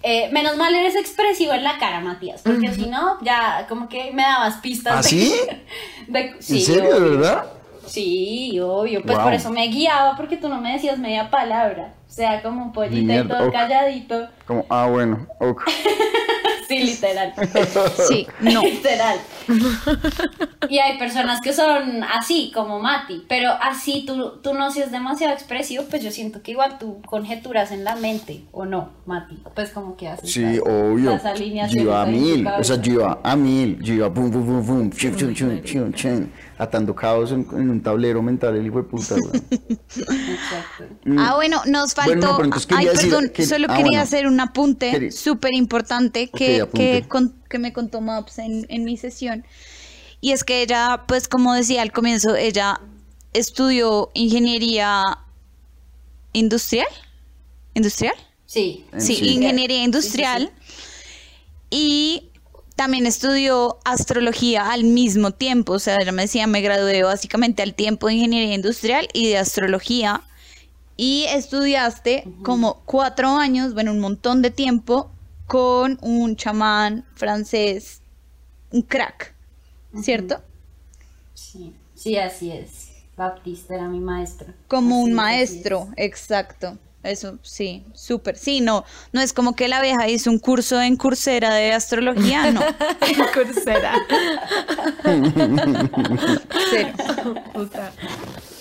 Eh, 0.08 0.30
menos 0.32 0.56
mal 0.56 0.74
eres 0.76 0.96
expresivo 0.96 1.52
en 1.54 1.64
la 1.64 1.80
cara, 1.80 2.00
Matías, 2.00 2.44
porque 2.44 2.72
si 2.72 2.86
no, 2.86 3.18
ya 3.24 3.66
como 3.68 3.90
que 3.90 4.12
me 4.14 4.22
dabas 4.22 4.58
pistas. 4.58 4.94
¿Ah, 4.94 5.02
de- 5.02 5.10
sí? 5.10 5.34
de- 6.08 6.20
¿En 6.28 6.42
serio, 6.44 6.96
obvio. 6.96 7.10
verdad? 7.18 7.46
Sí, 7.88 8.60
obvio. 8.60 9.02
Pues 9.02 9.16
Wow. 9.18 9.26
por 9.26 9.34
eso 9.34 9.50
me 9.50 9.66
guiaba, 9.68 10.16
porque 10.16 10.38
tú 10.38 10.48
no 10.48 10.62
me 10.62 10.74
decías 10.74 11.00
media 11.00 11.32
palabra. 11.32 11.94
O 12.08 12.12
sea, 12.12 12.42
como 12.44 12.62
un 12.66 12.72
pollito 12.72 13.14
y 13.14 13.28
todo 13.28 13.48
ok. 13.48 13.52
calladito. 13.52 14.28
Como, 14.46 14.66
ah, 14.70 14.86
bueno, 14.92 15.26
ok. 15.40 15.64
Sí, 16.68 16.80
literal. 16.80 17.34
sí, 18.08 18.28
no. 18.40 18.62
Literal. 18.64 19.18
Y 20.70 20.80
hay 20.80 20.98
personas 20.98 21.42
que 21.42 21.54
son 21.54 22.04
así, 22.04 22.52
como 22.54 22.80
Mati, 22.80 23.24
pero 23.28 23.52
así 23.62 24.04
tú, 24.06 24.40
tú 24.42 24.54
no 24.54 24.72
seas 24.72 24.92
demasiado 24.92 25.34
expresivo, 25.34 25.84
pues 25.90 26.04
yo 26.04 26.12
siento 26.12 26.42
que 26.42 26.52
igual 26.52 26.78
tú 26.80 27.02
conjeturas 27.06 27.72
en 27.72 27.84
la 27.84 27.96
mente, 27.96 28.42
¿o 28.52 28.66
no, 28.66 28.90
Mati? 29.06 29.38
Pues 29.54 29.70
como 29.72 29.96
que 29.96 30.08
haces 30.08 30.32
Sí, 30.32 30.42
las- 30.42 30.60
obvio. 30.60 31.12
las 31.12 31.24
Yo 31.24 31.30
alineaciones 31.30 31.84
iba 31.84 32.02
a 32.02 32.06
mil, 32.06 32.48
o 32.48 32.64
sea, 32.64 32.82
yo 32.82 32.94
iba 32.94 33.20
a 33.24 33.36
mil, 33.36 33.80
yo 33.82 33.94
iba 33.94 34.08
boom, 34.08 34.32
boom, 34.32 34.46
boom, 34.46 34.66
boom, 34.66 34.92
chun, 34.92 35.16
chun, 35.16 35.34
chun, 35.36 35.62
chun, 35.64 35.94
chun, 35.94 36.32
atando 36.58 36.96
caos 36.96 37.32
en, 37.32 37.46
en 37.52 37.70
un 37.70 37.82
tablero 37.82 38.22
mental, 38.22 38.56
el 38.56 38.66
hijo 38.66 38.78
de 38.78 38.84
puta. 38.84 39.16
Exacto. 39.96 40.86
Ah, 41.18 41.36
bueno, 41.36 41.62
nos 41.68 41.94
faltó. 41.94 42.36
Bueno, 42.38 42.56
no, 42.56 42.78
Ay, 42.78 42.88
perdón, 42.94 43.30
que- 43.30 43.46
solo 43.46 43.68
ah, 43.70 43.74
quería 43.76 43.90
bueno. 43.90 44.02
hacer 44.04 44.28
un 44.28 44.40
apunte 44.40 45.12
súper 45.12 45.54
importante 45.54 46.30
que, 46.30 46.68
que, 46.74 47.06
con- 47.08 47.36
que 47.50 47.60
me 47.60 47.74
contó 47.74 48.02
Maps 48.02 48.40
en, 48.40 48.66
en 48.70 48.84
mi 48.84 48.98
sesión. 48.98 49.46
Y 50.22 50.32
es 50.32 50.44
que 50.44 50.62
ella, 50.62 51.04
pues 51.08 51.28
como 51.28 51.54
decía 51.54 51.82
al 51.82 51.92
comienzo, 51.92 52.36
ella 52.36 52.80
estudió 53.34 54.12
ingeniería 54.14 55.04
industrial. 56.34 56.88
¿Industrial? 57.74 58.16
Sí. 58.46 58.86
Sí, 58.98 59.16
sí. 59.18 59.28
ingeniería 59.30 59.84
industrial. 59.84 60.52
Y 61.70 62.30
también 62.76 63.06
estudió 63.06 63.80
astrología 63.86 64.72
al 64.72 64.84
mismo 64.84 65.32
tiempo. 65.32 65.74
O 65.74 65.80
sea, 65.80 65.98
me 66.12 66.24
decía, 66.24 66.48
me 66.48 66.62
gradué 66.62 67.04
básicamente 67.04 67.64
al 67.64 67.74
tiempo 67.74 68.08
de 68.08 68.16
ingeniería 68.16 68.54
industrial 68.54 69.08
y 69.14 69.30
de 69.30 69.38
astrología. 69.38 70.22
Y 70.98 71.26
estudiaste 71.30 72.26
como 72.44 72.82
cuatro 72.86 73.30
años, 73.30 73.74
bueno, 73.74 73.92
un 73.92 74.00
montón 74.00 74.42
de 74.42 74.50
tiempo, 74.50 75.12
con 75.46 75.98
un 76.02 76.36
chamán 76.36 77.06
francés, 77.16 78.02
un 78.72 78.82
crack, 78.82 79.34
¿cierto? 80.02 80.42
Sí, 81.34 81.74
sí, 81.94 82.18
así 82.18 82.52
es. 82.52 82.90
Baptista 83.18 83.76
era 83.76 83.88
mi 83.88 84.00
maestro. 84.00 84.54
Como 84.68 84.96
Así 84.96 85.06
un 85.06 85.14
maestro, 85.14 85.88
exacto. 85.98 86.78
Eso 87.06 87.38
sí, 87.44 87.86
súper. 87.94 88.38
Sí, 88.38 88.62
no, 88.62 88.84
no 89.12 89.22
es 89.22 89.34
como 89.34 89.56
que 89.56 89.68
la 89.68 89.82
vieja 89.82 90.10
hizo 90.10 90.32
un 90.32 90.40
curso 90.40 90.82
en 90.82 90.98
Coursera 90.98 91.54
de 91.54 91.72
astrología, 91.72 92.52
no. 92.52 92.62
Coursera. 93.34 93.96
Cero. 96.70 96.94
Puta. 97.54 97.94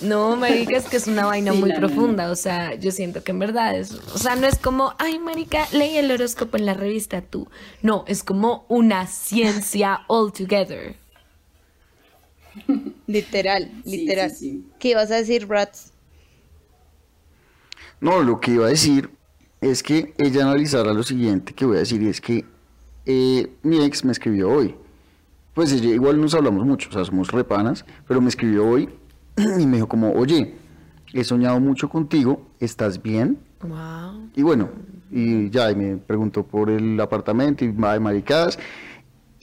No, 0.01 0.37
marica, 0.37 0.77
es 0.77 0.85
que 0.85 0.99
es 0.99 1.07
una 1.07 1.25
vaina 1.25 1.53
Sí, 1.53 1.59
muy 1.59 1.73
profunda, 1.73 2.31
o 2.31 2.37
sea, 2.37 2.75
yo 2.75 2.91
siento 2.91 3.25
que 3.25 3.33
en 3.33 3.39
verdad 3.39 3.75
es, 3.75 3.93
o 3.93 4.19
sea, 4.19 4.37
no 4.37 4.47
es 4.47 4.59
como, 4.59 4.95
ay, 4.99 5.19
marica, 5.19 5.67
leí 5.73 5.97
el 5.97 6.11
horóscopo 6.11 6.59
en 6.59 6.67
la 6.67 6.75
revista 6.75 7.23
tú. 7.23 7.49
No, 7.81 8.05
es 8.07 8.23
como 8.23 8.67
una 8.69 9.07
ciencia 9.07 10.01
all 10.09 10.33
together. 10.33 10.97
Literal, 13.07 13.71
literal. 13.85 14.31
sí, 14.31 14.37
sí. 14.37 14.65
¿Qué 14.79 14.91
ibas 14.91 15.11
a 15.11 15.17
decir, 15.17 15.49
Rats? 15.49 15.94
No, 18.01 18.23
lo 18.23 18.41
que 18.41 18.53
iba 18.53 18.67
a 18.67 18.69
decir 18.69 19.11
es 19.61 19.83
que 19.83 20.15
ella 20.19 20.43
analizara 20.43 20.93
lo 20.93 21.03
siguiente 21.03 21.55
que 21.55 21.65
voy 21.65 21.77
a 21.77 21.81
decir 21.81 22.03
y 22.03 22.09
es 22.09 22.21
que 22.21 22.45
eh, 23.07 23.51
mi 23.63 23.83
ex 23.83 24.05
me 24.05 24.13
escribió 24.13 24.51
hoy. 24.51 24.75
Pues 25.55 25.73
ella, 25.73 25.89
igual 25.89 26.21
nos 26.21 26.35
hablamos 26.35 26.67
mucho, 26.67 26.89
o 26.91 26.93
sea, 26.93 27.05
somos 27.05 27.31
repanas, 27.31 27.85
pero 28.09 28.21
me 28.21 28.29
escribió 28.29 28.67
hoy 28.67 28.89
y 29.37 29.67
me 29.67 29.77
dijo 29.77 29.89
como, 29.89 30.13
oye, 30.13 30.55
he 31.13 31.25
soñado 31.25 31.61
mucho 31.61 31.89
contigo, 31.89 32.43
¿estás 32.61 33.01
bien? 33.01 33.39
Wow. 33.63 34.31
Y 34.35 34.43
bueno, 34.43 34.69
y 35.11 35.49
ya, 35.51 35.71
y 35.71 35.77
me 35.77 35.97
preguntó 35.97 36.43
por 36.43 36.71
el 36.71 37.01
apartamento 37.01 37.65
y 37.65 37.71
va 37.71 37.93
de 37.93 38.01
maricadas. 38.01 38.59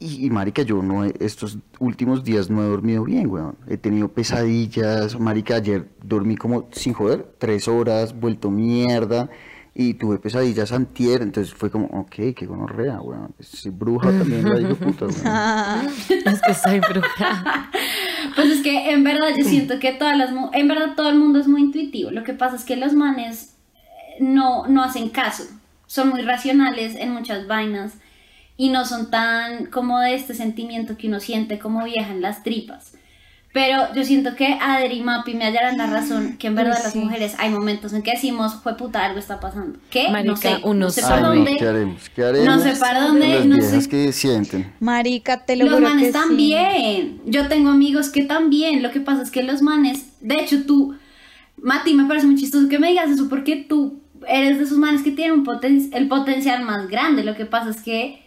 Y, 0.02 0.26
y 0.26 0.30
marica, 0.32 0.64
yo 0.64 0.82
no 0.82 1.04
estos 1.04 1.60
últimos 1.78 2.24
días 2.24 2.50
no 2.50 2.64
he 2.64 2.66
dormido 2.68 3.04
bien, 3.04 3.30
weón. 3.30 3.56
He 3.68 3.78
tenido 3.78 4.08
pesadillas, 4.08 5.20
marica, 5.20 5.58
ayer 5.58 5.90
dormí 6.02 6.38
como, 6.38 6.68
sin 6.72 6.94
joder, 6.94 7.36
tres 7.38 7.68
horas, 7.68 8.20
vuelto 8.20 8.50
mierda. 8.50 9.30
Y 9.76 9.94
tuve 9.94 10.18
pesadillas 10.18 10.72
antier, 10.72 11.22
entonces 11.22 11.54
fue 11.54 11.70
como, 11.70 11.86
ok, 11.86 12.34
qué 12.36 12.46
gonorrea, 12.48 13.00
weón. 13.00 13.36
Es 13.38 13.70
bruja 13.72 14.10
también, 14.10 14.50
la 14.50 14.58
digo 14.58 14.76
puta, 14.76 15.06
weón. 15.06 15.94
Es 16.10 16.42
que 16.42 16.54
soy 16.56 16.80
bruja. 16.80 17.70
Pues 18.36 18.50
es 18.50 18.62
que 18.64 18.92
en 18.92 19.04
verdad 19.04 19.30
yo 19.38 19.46
siento 19.46 19.78
que 19.78 19.92
todas 19.94 20.18
las 20.18 20.32
en 20.54 20.68
verdad 20.68 20.96
todo 20.96 21.10
el 21.10 21.20
mundo 21.20 21.40
es 21.40 21.48
muy 21.48 21.62
intuitivo. 21.62 22.10
Lo 22.10 22.24
que 22.24 22.34
pasa 22.34 22.56
es 22.56 22.64
que 22.64 22.76
los 22.76 22.94
manes 22.94 23.56
eh, 23.76 24.18
no, 24.20 24.66
no 24.68 24.84
hacen 24.84 25.10
caso. 25.10 25.44
Son 25.86 26.10
muy 26.10 26.24
racionales 26.24 26.96
en 26.96 27.12
muchas 27.12 27.46
vainas 27.46 27.94
y 28.62 28.70
no 28.70 28.86
son 28.86 29.10
tan 29.10 29.66
como 29.68 30.00
de 30.00 30.14
este 30.14 30.34
sentimiento 30.36 30.96
que 30.98 31.08
uno 31.08 31.20
siente 31.20 31.58
como 31.58 31.84
vieja 31.84 32.12
en 32.12 32.22
las 32.22 32.44
tripas. 32.44 32.94
Pero 33.54 33.94
yo 33.96 34.04
siento 34.06 34.36
que 34.36 34.56
Adri 34.62 35.00
y 35.00 35.02
Mapi 35.02 35.34
me 35.34 35.46
hallarán 35.46 35.78
la 35.78 35.88
razón 35.88 36.38
que 36.38 36.46
en 36.48 36.54
verdad 36.56 36.76
Uy, 36.78 36.84
las 36.84 36.94
sí. 36.94 37.00
mujeres 37.00 37.34
hay 37.40 37.50
momentos 37.50 37.92
en 37.92 38.04
que 38.04 38.12
decimos, 38.12 38.54
fue 38.62 38.78
puta, 38.78 39.04
algo 39.04 39.18
está 39.20 39.40
pasando. 39.40 39.80
¿Qué? 39.90 40.04
no 40.06 40.12
Marica, 40.12 40.36
sé. 40.38 40.58
uno 40.64 40.86
no 40.86 40.90
sé 40.92 41.02
sabe. 41.02 41.14
para 41.16 41.28
no, 41.28 41.36
dónde. 41.36 41.58
¿qué 41.58 41.68
haremos? 41.68 42.10
¿Qué 42.16 42.24
haremos? 42.24 42.46
No 42.48 42.60
sé 42.62 42.80
para 42.80 43.02
dónde, 43.08 43.46
no 43.46 43.56
sé. 43.62 43.90
que 43.90 44.14
sienten. 44.14 44.72
Marica, 44.80 45.44
te 45.44 45.56
lo 45.56 45.66
Los 45.66 45.74
juro 45.74 45.88
manes 45.90 46.04
que 46.06 46.14
sí. 46.14 46.20
también. 46.20 47.22
Yo 47.26 47.48
tengo 47.48 47.72
amigos 47.72 48.10
que 48.10 48.24
también. 48.24 48.84
Lo 48.84 48.92
que 48.92 49.02
pasa 49.02 49.24
es 49.24 49.32
que 49.32 49.42
los 49.44 49.62
manes, 49.64 50.06
de 50.22 50.36
hecho 50.36 50.66
tú, 50.68 50.96
Mati, 51.58 51.94
me 51.96 52.06
parece 52.06 52.28
muy 52.28 52.36
chistoso 52.36 52.70
que 52.70 52.80
me 52.80 52.90
digas 52.90 53.10
eso 53.10 53.28
porque 53.28 53.56
tú 53.68 54.02
eres 54.28 54.60
de 54.60 54.64
esos 54.66 54.78
manes 54.78 55.02
que 55.02 55.12
tienen 55.12 55.34
un 55.40 55.46
poten- 55.46 55.90
el 55.94 56.08
potencial 56.08 56.64
más 56.64 56.88
grande. 56.88 57.24
Lo 57.24 57.36
que 57.36 57.46
pasa 57.46 57.72
es 57.72 57.82
que 57.82 58.22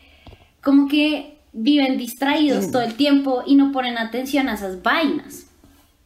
como 0.64 0.88
que 0.88 1.38
viven 1.52 1.96
distraídos 1.98 2.70
todo 2.70 2.82
el 2.82 2.94
tiempo 2.94 3.42
y 3.46 3.54
no 3.54 3.70
ponen 3.72 3.98
atención 3.98 4.48
a 4.48 4.54
esas 4.54 4.82
vainas. 4.82 5.46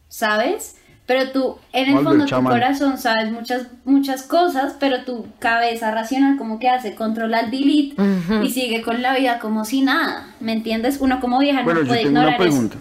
¿Sabes? 0.07 0.75
Pero 1.05 1.31
tú, 1.31 1.57
en 1.73 1.89
el 1.89 2.03
fondo 2.03 2.23
de 2.25 2.29
tu 2.29 2.43
corazón 2.43 2.99
sabes 2.99 3.31
muchas, 3.31 3.65
muchas 3.83 4.21
cosas, 4.21 4.75
pero 4.79 5.05
tu 5.05 5.25
cabeza 5.39 5.89
racional 5.89 6.37
como 6.37 6.59
que 6.59 6.69
hace 6.69 6.93
control 6.93 7.33
al 7.33 7.49
delete 7.49 7.95
y 8.43 8.49
sigue 8.51 8.83
con 8.83 9.01
la 9.01 9.15
vida 9.17 9.39
como 9.39 9.65
si 9.65 9.81
nada. 9.81 10.27
¿Me 10.39 10.53
entiendes? 10.53 10.97
Uno 10.99 11.19
como 11.19 11.39
vieja 11.39 11.63
Bueno, 11.63 11.79
no 11.79 11.85
yo 11.85 11.87
puede 11.87 12.03
tengo 12.03 12.11
una 12.11 12.19
ignorar 12.21 12.41
eso. 12.41 12.51
pregunta. 12.51 12.77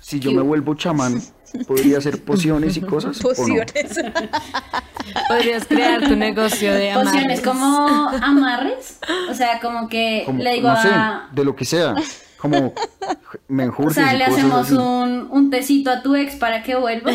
Si 0.00 0.18
yo 0.18 0.32
me 0.32 0.42
vuelvo 0.42 0.74
chamán, 0.74 1.20
¿podría 1.66 1.98
hacer 1.98 2.22
pociones 2.22 2.76
y 2.76 2.80
cosas? 2.80 3.22
o 3.24 3.28
no? 3.28 3.34
Pociones. 3.34 3.74
Podrías 5.28 5.66
crear 5.66 6.06
tu 6.06 6.16
negocio 6.16 6.72
de 6.72 6.90
amarres. 6.90 7.12
Pociones 7.12 7.40
como 7.40 8.08
amarres, 8.08 8.98
o 9.30 9.34
sea, 9.34 9.60
como 9.60 9.88
que 9.88 10.22
Como, 10.26 10.42
le 10.42 10.54
digo 10.54 10.68
no 10.68 10.82
sé, 10.82 10.88
a... 10.88 11.28
de 11.32 11.44
lo 11.44 11.54
que 11.54 11.64
sea. 11.64 11.94
Como 12.38 12.58
O 12.68 12.74
menjurjes 13.48 13.94
sea, 13.94 14.14
y 14.14 14.18
le 14.18 14.26
cosas 14.26 14.38
hacemos 14.38 14.70
un, 14.70 15.28
un 15.30 15.50
tecito 15.50 15.90
a 15.90 16.02
tu 16.02 16.14
ex 16.14 16.36
para 16.36 16.62
que 16.62 16.74
vuelva, 16.76 17.10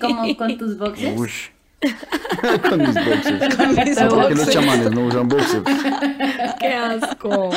como 0.00 0.36
con 0.36 0.56
tus 0.58 0.78
boxes. 0.78 1.18
Ush. 1.18 1.50
Con 2.68 2.78
mis 2.78 2.94
boxers. 2.94 3.56
Con 3.56 3.74
mis 3.74 3.96
No, 3.98 4.08
porque 4.08 4.34
los 4.34 4.46
boxers. 4.46 4.50
chamanes 4.52 4.90
no 4.92 5.00
usan 5.06 5.28
boxers. 5.28 5.64
Qué 6.60 6.68
asco. 6.68 7.50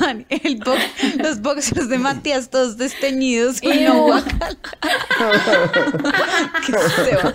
Man, 0.00 0.26
el 0.28 0.56
box- 0.58 1.16
los 1.18 1.40
boxers 1.40 1.88
de 1.88 1.98
Matías 1.98 2.50
todos 2.50 2.76
desteñidos 2.76 3.62
Ew. 3.62 3.88
agua. 3.92 4.24
Qué 6.66 6.72
feo. 6.72 7.34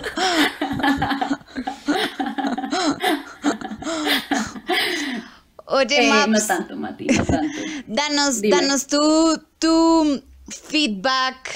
Oye, 5.66 6.06
Eh, 6.06 6.08
no 6.08 6.26
Maps, 6.28 6.46
tanto, 6.46 6.76
Mati, 6.76 7.06
no 7.06 7.24
tanto. 7.24 7.58
danos, 7.86 8.40
Dime. 8.40 8.56
danos 8.56 8.86
tu, 8.86 9.42
tu 9.58 10.22
feedback 10.48 11.50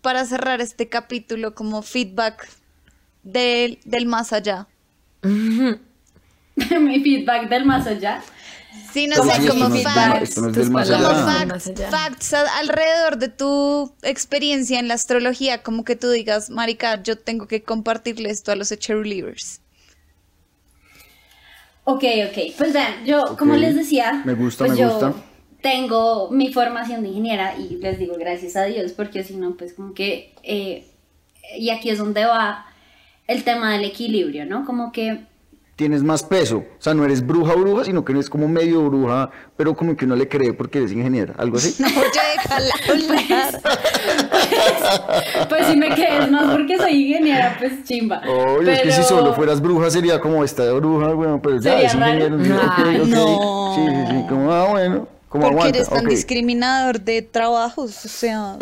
para 0.00 0.24
cerrar 0.24 0.60
este 0.60 0.88
capítulo 0.88 1.54
como 1.54 1.82
feedback 1.82 2.48
del, 3.22 3.78
del 3.84 4.06
más 4.06 4.32
allá. 4.32 4.66
Mi 5.22 7.00
feedback 7.00 7.48
del 7.48 7.64
más 7.64 7.86
allá. 7.86 8.22
Sí, 8.92 9.06
no 9.06 9.16
¿Cómo 9.16 9.30
sé, 9.32 9.48
como 9.48 9.70
facts. 9.70 10.36
no 10.38 10.52
Como 10.52 11.58
facts, 11.90 12.34
alrededor 12.34 13.16
de 13.18 13.28
tu 13.28 13.94
experiencia 14.02 14.78
en 14.78 14.88
la 14.88 14.94
astrología, 14.94 15.62
como 15.62 15.84
que 15.84 15.96
tú 15.96 16.10
digas, 16.10 16.50
marica, 16.50 17.02
yo 17.02 17.16
tengo 17.18 17.46
que 17.46 17.62
compartirle 17.62 18.30
esto 18.30 18.52
a 18.52 18.56
los 18.56 18.68
cheerleaders. 18.78 19.60
Ok, 21.84 22.04
ok. 22.28 22.38
Pues 22.56 22.72
vean, 22.72 23.04
yo, 23.04 23.36
como 23.38 23.56
les 23.56 23.74
decía, 23.74 24.22
Me 24.24 24.34
gusta, 24.34 24.66
pues 24.66 24.72
me 24.72 24.78
yo 24.78 24.90
gusta. 24.90 25.14
tengo 25.60 26.30
mi 26.30 26.52
formación 26.52 27.02
de 27.02 27.08
ingeniera 27.08 27.56
y 27.58 27.76
les 27.76 27.98
digo 27.98 28.14
gracias 28.18 28.56
a 28.56 28.64
Dios, 28.64 28.92
porque 28.92 29.24
si 29.24 29.36
no, 29.36 29.56
pues 29.56 29.72
como 29.74 29.92
que, 29.94 30.34
eh, 30.42 30.86
y 31.58 31.70
aquí 31.70 31.90
es 31.90 31.98
donde 31.98 32.24
va 32.24 32.66
el 33.26 33.44
tema 33.44 33.72
del 33.72 33.84
equilibrio, 33.84 34.44
¿no? 34.46 34.64
Como 34.64 34.92
que 34.92 35.30
Tienes 35.74 36.02
más 36.02 36.22
peso. 36.22 36.58
O 36.58 36.82
sea, 36.82 36.92
no 36.92 37.02
eres 37.04 37.26
bruja 37.26 37.54
bruja, 37.54 37.82
sino 37.84 38.04
que 38.04 38.12
eres 38.12 38.28
como 38.28 38.46
medio 38.46 38.82
bruja, 38.88 39.30
pero 39.56 39.74
como 39.74 39.96
que 39.96 40.04
uno 40.04 40.14
le 40.14 40.28
cree 40.28 40.52
porque 40.52 40.78
eres 40.78 40.92
ingeniera. 40.92 41.34
Algo 41.38 41.56
así. 41.56 41.82
Oye, 41.82 42.20
déjala 42.36 42.74
hablar. 42.90 43.62
Pues 45.48 45.66
si 45.66 45.76
me 45.76 45.88
quedes 45.94 46.30
más 46.30 46.52
porque 46.54 46.76
soy 46.76 47.06
ingeniera, 47.06 47.56
pues 47.58 47.84
chimba. 47.84 48.20
Oye, 48.28 48.72
es 48.74 48.80
que 48.82 48.90
si 48.92 48.96
Pero- 48.98 49.08
solo 49.08 49.34
fueras 49.34 49.60
bruja 49.60 49.90
sería 49.90 50.20
como 50.20 50.44
esta 50.44 50.70
bruja, 50.72 51.08
bueno, 51.14 51.40
pero 51.42 51.58
ya 51.60 51.80
es 51.80 51.98
raro. 51.98 52.26
ingeniero. 52.26 52.44
sí, 52.44 52.52
ok, 52.52 52.72
Ay, 52.86 53.00
ok. 53.00 53.06
no. 53.08 53.74
Sí, 53.74 53.80
sí, 53.88 54.06
sí, 54.10 54.26
como, 54.28 54.52
ah, 54.52 54.68
bueno, 54.70 55.08
como 55.28 55.42
¿Por 55.44 55.50
qué 55.52 55.56
aguanta. 55.58 55.78
eres 55.78 55.88
tan 55.88 56.04
discriminador 56.04 57.00
de 57.00 57.22
trabajos? 57.22 58.04
O 58.04 58.08
sea, 58.08 58.56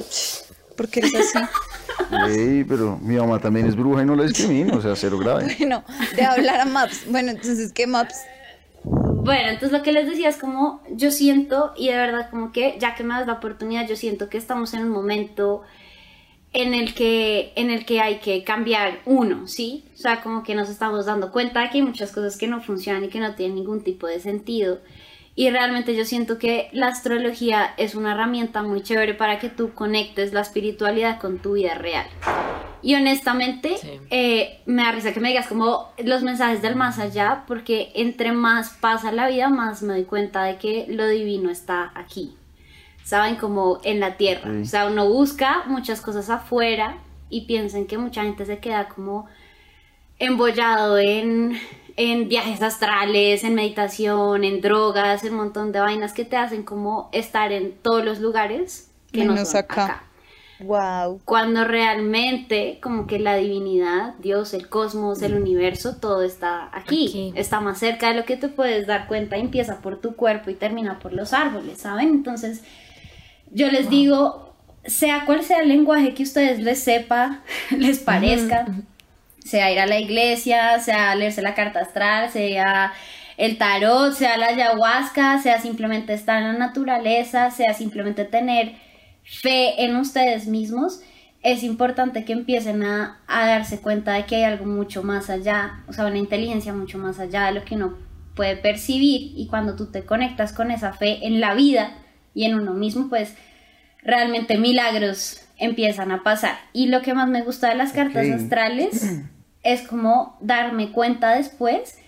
¿por 0.81 0.89
qué 0.89 1.01
eres 1.01 1.15
así? 1.15 1.39
Ey, 2.31 2.65
pero 2.65 2.99
mi 3.03 3.17
mamá 3.17 3.39
también 3.39 3.67
es 3.67 3.77
bruja 3.77 4.03
y 4.03 4.07
no 4.07 4.17
la 4.17 4.25
discrimino, 4.25 4.79
o 4.79 4.81
sea, 4.81 4.97
cero 4.97 5.19
grave. 5.19 5.55
Bueno, 5.59 5.85
de 6.17 6.23
hablar 6.23 6.61
a 6.61 6.65
Maps. 6.65 7.05
Bueno, 7.07 7.33
entonces, 7.33 7.71
¿qué 7.71 7.87
Maps? 7.87 8.17
Bueno, 8.83 9.51
entonces 9.51 9.73
lo 9.73 9.83
que 9.83 9.93
les 9.93 10.09
decía 10.09 10.31
es 10.31 10.39
como 10.39 10.81
yo 10.91 11.11
siento 11.11 11.75
y 11.77 11.89
de 11.89 11.97
verdad 11.97 12.31
como 12.31 12.51
que 12.51 12.79
ya 12.81 12.95
que 12.95 13.05
me 13.05 13.13
das 13.13 13.27
la 13.27 13.35
oportunidad 13.35 13.87
yo 13.87 13.95
siento 13.95 14.31
que 14.31 14.39
estamos 14.39 14.73
en 14.73 14.85
un 14.85 14.89
momento 14.89 15.61
en 16.55 16.73
el 16.73 16.95
que 16.95 17.53
en 17.57 17.71
el 17.71 17.85
que 17.85 18.01
hay 18.01 18.21
que 18.21 18.43
cambiar 18.43 19.01
uno, 19.05 19.47
¿sí? 19.49 19.85
O 19.93 19.99
sea, 19.99 20.23
como 20.23 20.43
que 20.43 20.55
nos 20.55 20.71
estamos 20.71 21.05
dando 21.05 21.31
cuenta 21.31 21.61
de 21.61 21.69
que 21.69 21.77
hay 21.77 21.83
muchas 21.83 22.11
cosas 22.11 22.39
que 22.39 22.47
no 22.47 22.63
funcionan 22.63 23.05
y 23.05 23.09
que 23.09 23.21
no 23.21 23.35
tienen 23.35 23.57
ningún 23.57 23.85
tipo 23.85 24.07
de 24.07 24.19
sentido. 24.19 24.79
Y 25.41 25.49
realmente 25.49 25.97
yo 25.97 26.05
siento 26.05 26.37
que 26.39 26.69
la 26.73 26.89
astrología 26.89 27.73
es 27.79 27.95
una 27.95 28.13
herramienta 28.13 28.63
muy 28.63 28.83
chévere 28.83 29.15
para 29.15 29.39
que 29.39 29.49
tú 29.49 29.73
conectes 29.73 30.35
la 30.35 30.43
espiritualidad 30.43 31.19
con 31.19 31.39
tu 31.39 31.55
vida 31.55 31.73
real. 31.77 32.05
Y 32.83 32.95
honestamente, 32.95 33.79
Sí. 33.79 33.89
eh, 34.11 34.61
me 34.67 34.83
da 34.83 34.93
risa 34.93 35.15
que 35.15 35.21
me 35.21 35.29
digas 35.29 35.47
como 35.47 35.89
los 35.97 36.23
mensajes 36.23 36.61
del 36.61 36.77
más 36.77 36.99
allá, 36.99 37.45
porque 37.47 37.91
entre 37.95 38.33
más 38.33 38.77
pasa 38.83 39.13
la 39.13 39.29
vida, 39.29 39.49
más 39.49 39.81
me 39.83 39.95
doy 39.95 40.05
cuenta 40.05 40.43
de 40.45 40.59
que 40.59 40.85
lo 40.91 41.09
divino 41.09 41.49
está 41.49 41.91
aquí. 41.95 42.37
Saben, 43.03 43.37
como 43.37 43.81
en 43.83 43.99
la 43.99 44.19
tierra. 44.19 44.51
Sí. 44.53 44.61
O 44.61 44.65
sea, 44.67 44.89
uno 44.89 45.09
busca 45.09 45.63
muchas 45.67 46.03
cosas 46.03 46.29
afuera 46.29 46.99
y 47.31 47.47
piensen 47.47 47.87
que 47.87 47.97
mucha 47.97 48.25
gente 48.25 48.45
se 48.45 48.59
queda 48.59 48.89
como 48.89 49.27
embollado 50.19 50.99
en, 50.99 51.59
en 52.03 52.29
viajes 52.29 52.63
astrales, 52.63 53.45
en 53.45 53.55
meditación, 53.55 54.43
en 54.45 54.61
drogas, 54.63 55.23
en 55.25 55.33
un 55.33 55.39
montón 55.39 55.71
de 55.73 55.81
vainas 55.81 56.15
que 56.15 56.25
te 56.25 56.37
hacen 56.37 56.63
como 56.63 57.11
estar 57.13 57.53
en 57.53 57.77
todos 57.83 58.05
los 58.05 58.21
lugares 58.21 58.91
que 59.13 59.25
no 59.27 59.35
Menos 59.35 59.51
son 59.51 59.59
acá. 59.59 59.85
acá 59.85 60.05
Wow. 60.59 61.23
cuando 61.25 61.65
realmente 61.65 62.79
como 62.83 63.07
que 63.07 63.19
la 63.19 63.37
divinidad, 63.37 64.15
Dios, 64.19 64.53
el 64.55 64.69
cosmos, 64.69 65.23
el 65.23 65.35
universo, 65.35 65.97
todo 65.97 66.23
está 66.23 66.69
aquí, 66.77 67.09
Aquí. 67.09 67.33
está 67.35 67.61
más 67.61 67.79
cerca 67.79 68.09
de 68.11 68.15
lo 68.17 68.25
que 68.27 68.37
te 68.37 68.49
puedes 68.49 68.87
dar 68.87 69.07
cuenta, 69.09 69.37
empieza 69.39 69.81
por 69.81 70.01
tu 70.01 70.17
cuerpo 70.17 70.51
y 70.51 70.55
termina 70.55 70.99
por 70.99 71.13
los 71.15 71.33
árboles, 71.33 71.79
¿saben? 71.81 72.09
Entonces, 72.09 72.63
yo 73.51 73.71
les 73.71 73.89
digo, 73.91 74.55
sea 74.85 75.25
cual 75.27 75.43
sea 75.45 75.61
el 75.63 75.69
lenguaje 75.69 76.15
que 76.15 76.23
ustedes 76.25 76.61
les 76.61 76.83
sepa, 76.83 77.43
les 77.71 77.99
parezca, 78.01 78.67
sea 79.45 79.71
ir 79.73 79.79
a 79.81 79.87
la 79.87 79.99
iglesia, 79.99 80.79
sea 80.81 81.15
leerse 81.15 81.43
la 81.43 81.55
carta 81.55 81.81
astral, 81.81 82.31
sea 82.31 82.93
el 83.37 83.57
tarot, 83.59 84.13
sea 84.15 84.37
la 84.37 84.49
ayahuasca, 84.49 85.39
sea 85.39 85.61
simplemente 85.61 86.13
estar 86.13 86.43
en 86.43 86.53
la 86.53 86.59
naturaleza, 86.59 87.51
sea 87.51 87.75
simplemente 87.75 88.25
tener 88.25 88.75
fe 89.25 89.85
en 89.85 89.97
ustedes 89.97 90.47
mismos, 90.47 91.01
es 91.43 91.63
importante 91.63 92.25
que 92.25 92.33
empiecen 92.33 92.83
a, 92.83 93.21
darse 93.27 93.81
cuenta 93.81 94.13
de 94.13 94.27
que 94.27 94.37
hay 94.37 94.43
algo 94.45 94.67
mucho 94.67 95.03
más 95.03 95.31
allá, 95.31 95.85
o 95.89 95.93
sea, 95.93 96.07
una 96.07 96.19
inteligencia 96.19 96.73
mucho 96.73 96.99
más 96.99 97.19
allá 97.19 97.47
de 97.47 97.53
lo 97.53 97.65
que 97.65 97.77
uno 97.77 97.97
puede 98.35 98.57
percibir. 98.57 99.33
Y 99.37 99.47
cuando 99.49 99.75
tú 99.75 99.91
te 99.91 100.05
conectas 100.05 100.53
con 100.53 100.71
esa 100.71 100.93
fe 100.93 101.27
en 101.27 101.41
la 101.41 101.55
vida 101.55 101.95
y 102.35 102.45
en 102.45 102.57
uno 102.57 102.75
mismo, 102.75 103.09
pues 103.09 103.37
realmente 104.03 104.59
milagros 104.59 105.43
empiezan 105.61 106.11
a 106.11 106.23
pasar. 106.23 106.59
Y 106.73 106.89
lo 106.89 107.03
que 107.03 107.15
más 107.15 107.29
me 107.29 107.43
gusta 107.43 107.69
de 107.69 107.77
las 107.77 107.93
cartas 107.93 108.27
astrales 108.29 109.21
es 109.63 109.87
como 109.87 110.37
darme 110.41 110.91
cuenta 110.91 111.37
después 111.37 111.99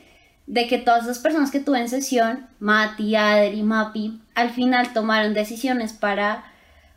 de 0.46 0.66
que 0.66 0.78
todas 0.78 1.06
las 1.06 1.18
personas 1.18 1.50
que 1.50 1.60
tuve 1.60 1.78
en 1.78 1.88
sesión, 1.88 2.46
Mati, 2.58 3.14
Ader 3.14 3.54
y 3.54 3.62
Mapi, 3.62 4.20
al 4.34 4.50
final 4.50 4.92
tomaron 4.92 5.34
decisiones 5.34 5.92
para 5.92 6.44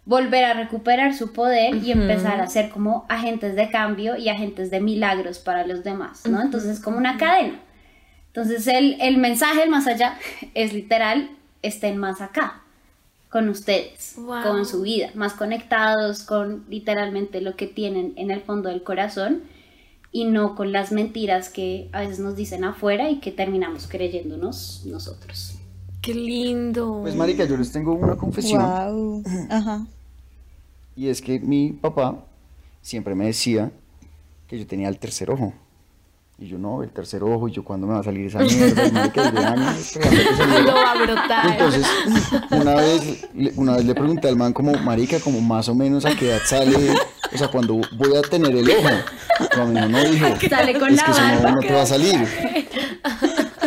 volver 0.06 0.46
a 0.46 0.54
recuperar 0.54 1.14
su 1.14 1.34
poder 1.34 1.76
y 1.76 1.92
empezar 1.92 2.40
a 2.40 2.48
ser 2.48 2.70
como 2.70 3.06
agentes 3.10 3.56
de 3.56 3.70
cambio 3.70 4.16
y 4.18 4.30
agentes 4.30 4.70
de 4.70 4.80
milagros 4.80 5.40
para 5.40 5.66
los 5.66 5.84
demás, 5.84 6.26
¿no? 6.28 6.42
Entonces 6.42 6.78
es 6.78 6.80
como 6.80 6.98
una 6.98 7.18
cadena. 7.18 7.60
Entonces 8.28 8.68
el, 8.68 8.98
el 9.02 9.18
mensaje 9.18 9.62
del 9.62 9.70
más 9.70 9.88
allá 9.88 10.18
es 10.54 10.74
literal, 10.74 11.32
estén 11.62 11.98
más 11.98 12.22
acá, 12.22 12.62
con 13.36 13.50
ustedes, 13.50 14.14
Wow. 14.16 14.44
con 14.44 14.66
su 14.66 14.82
vida, 14.84 15.10
más 15.14 15.34
conectados 15.34 16.24
con 16.24 16.64
literalmente 16.70 17.42
lo 17.42 17.58
que 17.58 17.68
tienen 17.68 18.14
en 18.16 18.32
el 18.32 18.40
fondo 18.40 18.70
del 18.70 18.82
corazón 18.82 19.42
y 20.14 20.24
no 20.24 20.56
con 20.56 20.72
las 20.72 20.94
mentiras 20.94 21.50
que 21.50 21.90
a 21.92 22.00
veces 22.00 22.20
nos 22.20 22.38
dicen 22.38 22.64
afuera 22.64 23.10
y 23.10 23.20
que 23.20 23.34
terminamos 23.34 23.88
creyéndonos 23.88 24.84
nosotros. 24.86 25.56
Qué 26.02 26.16
lindo. 26.16 27.00
Pues, 27.02 27.14
marica, 27.14 27.44
yo 27.44 27.58
les 27.58 27.74
tengo 27.74 27.92
una 27.92 28.16
confesión. 28.16 28.62
Wow. 28.64 29.24
Ajá. 29.50 29.86
Y 30.96 31.10
es 31.10 31.22
que 31.22 31.38
mi 31.42 31.74
papá 31.74 32.24
siempre 32.82 33.16
me 33.16 33.26
decía 33.26 33.70
que 34.48 34.58
yo 34.58 34.66
tenía 34.66 34.88
el 34.88 34.98
tercer 34.98 35.30
ojo. 35.30 35.52
Y 36.38 36.48
yo 36.48 36.58
no, 36.58 36.84
el 36.84 36.90
tercer 36.90 37.24
ojo, 37.24 37.48
y 37.48 37.54
yo 37.54 37.64
cuándo 37.64 37.88
me 37.88 37.94
va 37.94 38.00
a 38.02 38.04
salir 38.04 38.26
esa 38.28 38.40
mierda, 38.40 38.84
va 40.76 40.92
a 40.92 40.96
brotar. 41.06 41.48
Entonces, 41.52 41.88
una 42.52 42.76
vez, 42.76 43.26
una 43.56 43.78
vez 43.78 43.86
le 43.86 43.96
pregunté 43.96 44.28
al 44.28 44.36
man 44.36 44.52
como, 44.52 44.74
marica, 44.74 45.18
como 45.22 45.40
más 45.40 45.70
o 45.70 45.76
menos 45.76 46.04
a 46.06 46.14
qué 46.14 46.28
edad 46.32 46.42
sale, 46.46 46.76
o 47.34 47.38
sea, 47.38 47.48
cuando 47.48 47.76
voy 47.94 48.18
a 48.18 48.22
tener 48.22 48.54
el 48.54 48.70
ojo. 48.70 48.90
Cuando 49.56 49.80
mi 49.88 49.92
no 49.94 50.04
dijo, 50.04 50.28
Sale 50.50 50.78
con 50.78 50.90
es 50.94 51.04
que 51.04 51.12
eso 51.12 51.22
no, 51.42 51.52
no 51.52 51.60
te 51.60 51.74
va 51.74 51.82
a 51.84 51.86
salir. 51.86 52.16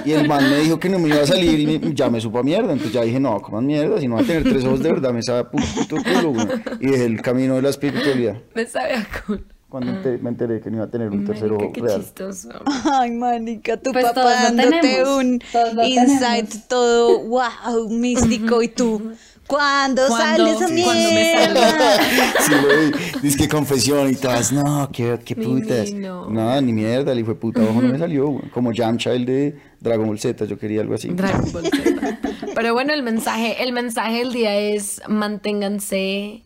Y 0.04 0.12
el 0.12 0.28
man 0.28 0.48
me 0.50 0.58
dijo 0.58 0.78
que 0.78 0.88
no 0.90 0.98
me 0.98 1.08
iba 1.08 1.22
a 1.22 1.26
salir 1.26 1.60
y 1.60 1.78
me- 1.78 1.94
ya 1.94 2.08
me 2.10 2.20
supo 2.20 2.38
a 2.38 2.42
mierda. 2.42 2.72
Entonces 2.72 2.92
ya 2.92 3.02
dije, 3.02 3.18
no, 3.20 3.40
coman 3.40 3.64
mierda, 3.66 3.98
si 3.98 4.08
no 4.08 4.16
va 4.16 4.20
a 4.22 4.24
tener 4.24 4.42
tres 4.44 4.64
ojos 4.64 4.80
de 4.82 4.90
verdad, 4.92 5.12
me 5.12 5.22
sabe 5.22 5.40
a 5.40 5.50
pu- 5.50 5.74
puto 5.74 5.96
culo. 6.02 6.46
Y 6.80 6.86
dejé 6.86 7.04
el 7.06 7.20
camino 7.22 7.56
de 7.56 7.62
la 7.62 7.70
espiritualidad. 7.70 8.36
Me 8.54 8.66
sabe 8.66 8.94
a 8.96 9.06
culo. 9.26 9.40
Cuando 9.68 9.92
ente- 9.92 10.18
me 10.22 10.30
enteré 10.30 10.60
que 10.60 10.70
no 10.70 10.76
iba 10.76 10.86
a 10.86 10.90
tener 10.90 11.10
un 11.10 11.26
tercer 11.26 11.52
ojo 11.52 11.70
qué 11.72 11.80
real. 11.82 12.00
chistoso. 12.00 12.48
Ay, 12.90 13.10
manica, 13.10 13.76
tu 13.76 13.92
Pues 13.92 14.04
papá 14.06 14.22
dándote 14.44 14.80
tenemos, 14.80 15.08
un 15.16 15.42
insight 15.84 16.48
tenemos. 16.48 16.68
todo 16.68 17.18
wow, 17.28 17.88
místico 17.90 18.62
y 18.62 18.68
tú. 18.68 19.12
¿Cuándo 19.46 20.02
¿Cuándo? 20.08 20.44
sale 20.46 20.50
esa 20.52 20.68
Sí. 20.68 20.82
¿Cuándo 20.82 21.10
me? 21.10 21.34
Sí, 22.40 22.52
vi. 22.52 23.20
Dice 23.22 23.38
que 23.38 23.48
confesión 23.48 24.10
y 24.10 24.14
todas, 24.16 24.52
no, 24.52 24.90
qué, 24.92 25.18
qué 25.24 25.34
putas. 25.36 25.86
Divino. 25.86 26.28
Nada, 26.30 26.60
ni 26.60 26.72
mierda, 26.74 27.14
hijo 27.14 27.28
de 27.28 27.34
puta 27.34 27.62
ojo 27.62 27.80
no 27.80 27.88
me 27.92 27.98
salió. 27.98 28.40
Como 28.52 28.72
Yamcha, 28.72 29.12
el 29.12 29.24
de 29.24 29.58
Dragon 29.80 30.06
Ball 30.06 30.18
Z, 30.18 30.44
yo 30.44 30.58
quería 30.58 30.82
algo 30.82 30.94
así. 30.94 31.08
Dragon 31.08 31.50
Ball 31.52 31.64
Z. 31.64 32.18
Pero 32.54 32.74
bueno, 32.74 32.92
el 32.92 33.02
mensaje, 33.02 33.62
el 33.62 33.72
mensaje 33.72 34.18
del 34.18 34.32
día 34.32 34.54
es 34.54 35.00
manténganse 35.08 36.42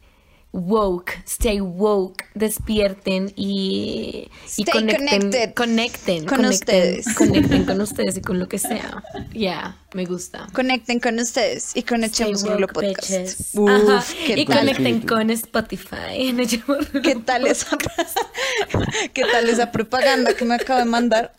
woke, 0.52 1.12
stay 1.26 1.60
woke, 1.60 2.24
despierten 2.34 3.32
y, 3.36 4.28
y 4.58 4.62
Stay 4.62 4.64
conecten, 4.66 5.08
connected 5.08 5.54
conecten, 5.54 6.24
con 6.26 6.38
conecten- 6.40 6.50
ustedes. 6.50 7.14
conecten 7.14 7.64
con 7.64 7.80
ustedes 7.80 8.16
y 8.18 8.20
con 8.20 8.38
lo 8.38 8.48
que 8.48 8.58
sea. 8.58 9.02
Yeah, 9.32 9.78
me 9.94 10.04
gusta. 10.04 10.46
Conecten 10.52 11.00
con 11.00 11.18
ustedes 11.18 11.72
y 11.74 11.82
con 11.82 12.04
Echemos 12.04 12.46
Rulo 12.46 12.66
Podcast. 12.68 13.40
Uf, 13.54 13.70
Ajá, 13.70 14.04
¿qué 14.26 14.40
y 14.40 14.44
tal? 14.44 14.58
conecten 14.58 15.00
con 15.00 15.30
Spotify. 15.30 15.96
en 16.28 16.40
Echemos 16.40 16.92
Rulo 16.92 17.02
¿Qué 17.02 17.14
tal 17.16 17.46
esa 17.46 17.76
¿Qué 19.14 19.22
tal 19.22 19.48
esa 19.48 19.72
propaganda 19.72 20.34
que 20.34 20.44
me 20.44 20.54
acabo 20.56 20.78
de 20.80 20.84
mandar? 20.84 21.32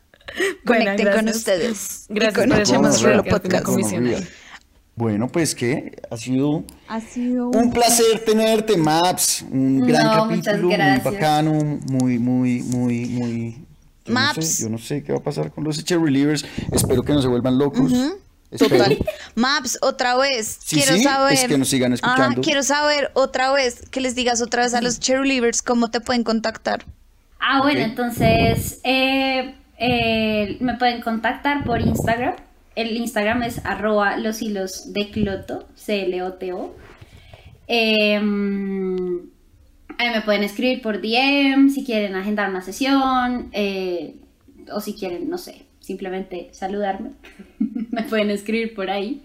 Bueno, 0.63 0.85
Conecten 0.85 1.05
con 1.13 1.25
gracias. 1.25 1.35
ustedes. 1.37 2.05
y 2.09 2.13
Gracias 2.15 2.39
con 2.39 2.49
por 2.49 2.59
Echemos 2.61 3.01
Rulo 3.03 3.23
Podcast. 3.23 4.42
Bueno, 4.95 5.27
pues 5.27 5.55
que 5.55 5.99
ha 6.11 6.17
sido 6.17 6.63
Ha 6.87 7.01
sido 7.01 7.49
un 7.49 7.71
placer 7.71 8.23
tenerte, 8.25 8.77
Maps. 8.77 9.43
Un 9.49 9.87
gran 9.87 10.05
No, 10.05 10.27
capítulo, 10.29 10.67
muy 10.69 10.99
bacano, 11.03 11.53
muy, 11.89 12.19
muy, 12.19 12.61
muy, 12.61 13.05
muy. 13.05 13.65
Yo 14.05 14.13
Maps. 14.13 14.37
No 14.37 14.43
sé, 14.43 14.63
yo 14.63 14.69
no 14.69 14.77
sé 14.77 15.03
qué 15.03 15.11
va 15.13 15.19
a 15.19 15.23
pasar 15.23 15.51
con 15.51 15.63
los 15.63 15.83
Cherry 15.83 16.03
Relievers. 16.03 16.45
Espero 16.71 17.01
que 17.03 17.13
no 17.13 17.21
se 17.21 17.27
vuelvan 17.27 17.57
locos. 17.57 17.91
Espero. 18.51 18.77
Total. 18.77 18.97
Maps, 19.33 19.79
otra 19.81 20.15
vez. 20.15 20.59
Sí, 20.63 20.75
quiero 20.75 20.95
sí, 20.95 21.03
saber. 21.03 21.33
es 21.33 21.45
que 21.47 21.57
nos 21.57 21.69
sigan 21.69 21.93
Ajá, 21.93 22.11
escuchando. 22.11 22.41
quiero 22.41 22.61
saber 22.61 23.09
otra 23.15 23.51
vez 23.51 23.81
que 23.89 23.99
les 23.99 24.13
digas 24.13 24.41
otra 24.43 24.61
vez 24.61 24.75
a 24.75 24.81
los 24.81 24.99
cheerleaders 24.99 25.63
cómo 25.63 25.89
te 25.89 26.01
pueden 26.01 26.23
contactar. 26.23 26.85
Ah, 27.39 27.61
bueno, 27.63 27.79
entonces 27.79 28.79
eh, 28.83 29.55
eh, 29.79 30.57
me 30.59 30.77
pueden 30.77 31.01
contactar 31.01 31.63
por 31.63 31.81
Instagram. 31.81 32.35
El 32.75 32.95
Instagram 32.97 33.43
es 33.43 33.63
arroba 33.65 34.17
los 34.17 34.41
hilos 34.41 34.93
de 34.93 35.09
Cloto, 35.11 35.67
C-L-O-T-O. 35.75 36.75
Em, 37.67 39.19
ahí 39.97 40.09
me 40.09 40.21
pueden 40.21 40.43
escribir 40.43 40.81
por 40.81 41.01
DM 41.01 41.69
si 41.69 41.85
quieren 41.85 42.15
agendar 42.15 42.49
una 42.49 42.61
sesión 42.61 43.49
eh, 43.53 44.15
o 44.71 44.79
si 44.81 44.93
quieren, 44.93 45.29
no 45.29 45.37
sé, 45.37 45.65
simplemente 45.79 46.49
saludarme. 46.51 47.11
me 47.59 48.03
pueden 48.03 48.31
escribir 48.31 48.73
por 48.73 48.89
ahí 48.89 49.21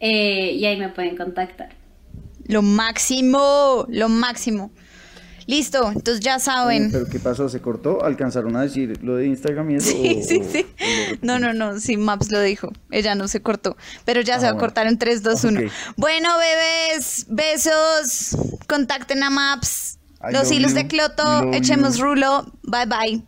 eh, 0.00 0.52
y 0.52 0.64
ahí 0.64 0.78
me 0.78 0.88
pueden 0.88 1.16
contactar. 1.16 1.70
Lo 2.46 2.62
máximo, 2.62 3.86
lo 3.88 4.08
máximo. 4.08 4.70
Listo, 5.46 5.90
entonces 5.90 6.20
ya 6.20 6.38
saben. 6.38 6.90
¿Pero 6.92 7.06
qué 7.06 7.18
pasó? 7.18 7.48
¿Se 7.48 7.60
cortó? 7.60 8.04
¿Alcanzaron 8.04 8.56
a 8.56 8.62
decir 8.62 9.02
lo 9.02 9.16
de 9.16 9.26
Instagram 9.26 9.70
y 9.70 9.74
eso? 9.76 9.90
Sí, 9.90 10.18
o- 10.20 10.26
sí, 10.28 10.40
o- 10.40 10.52
sí. 10.52 10.66
No, 11.22 11.38
no, 11.38 11.52
no, 11.52 11.78
sí, 11.80 11.96
Maps 11.96 12.30
lo 12.30 12.40
dijo. 12.40 12.70
Ella 12.90 13.14
no 13.14 13.28
se 13.28 13.40
cortó. 13.42 13.76
Pero 14.04 14.20
ya 14.20 14.38
se 14.38 14.46
va 14.46 14.52
a 14.52 14.56
cortar 14.56 14.86
en 14.86 14.98
3, 14.98 15.22
2, 15.22 15.44
1. 15.44 15.60
Ok. 15.60 15.66
Bueno, 15.96 16.28
bebés, 16.38 17.26
besos. 17.28 18.36
Contacten 18.68 19.22
a 19.22 19.30
Maps. 19.30 19.98
Los 20.30 20.50
hilos 20.52 20.70
you. 20.72 20.76
de 20.78 20.86
Cloto. 20.86 21.52
Echemos 21.52 21.96
you. 21.96 22.04
rulo. 22.04 22.52
Bye, 22.62 22.86
bye. 22.86 23.22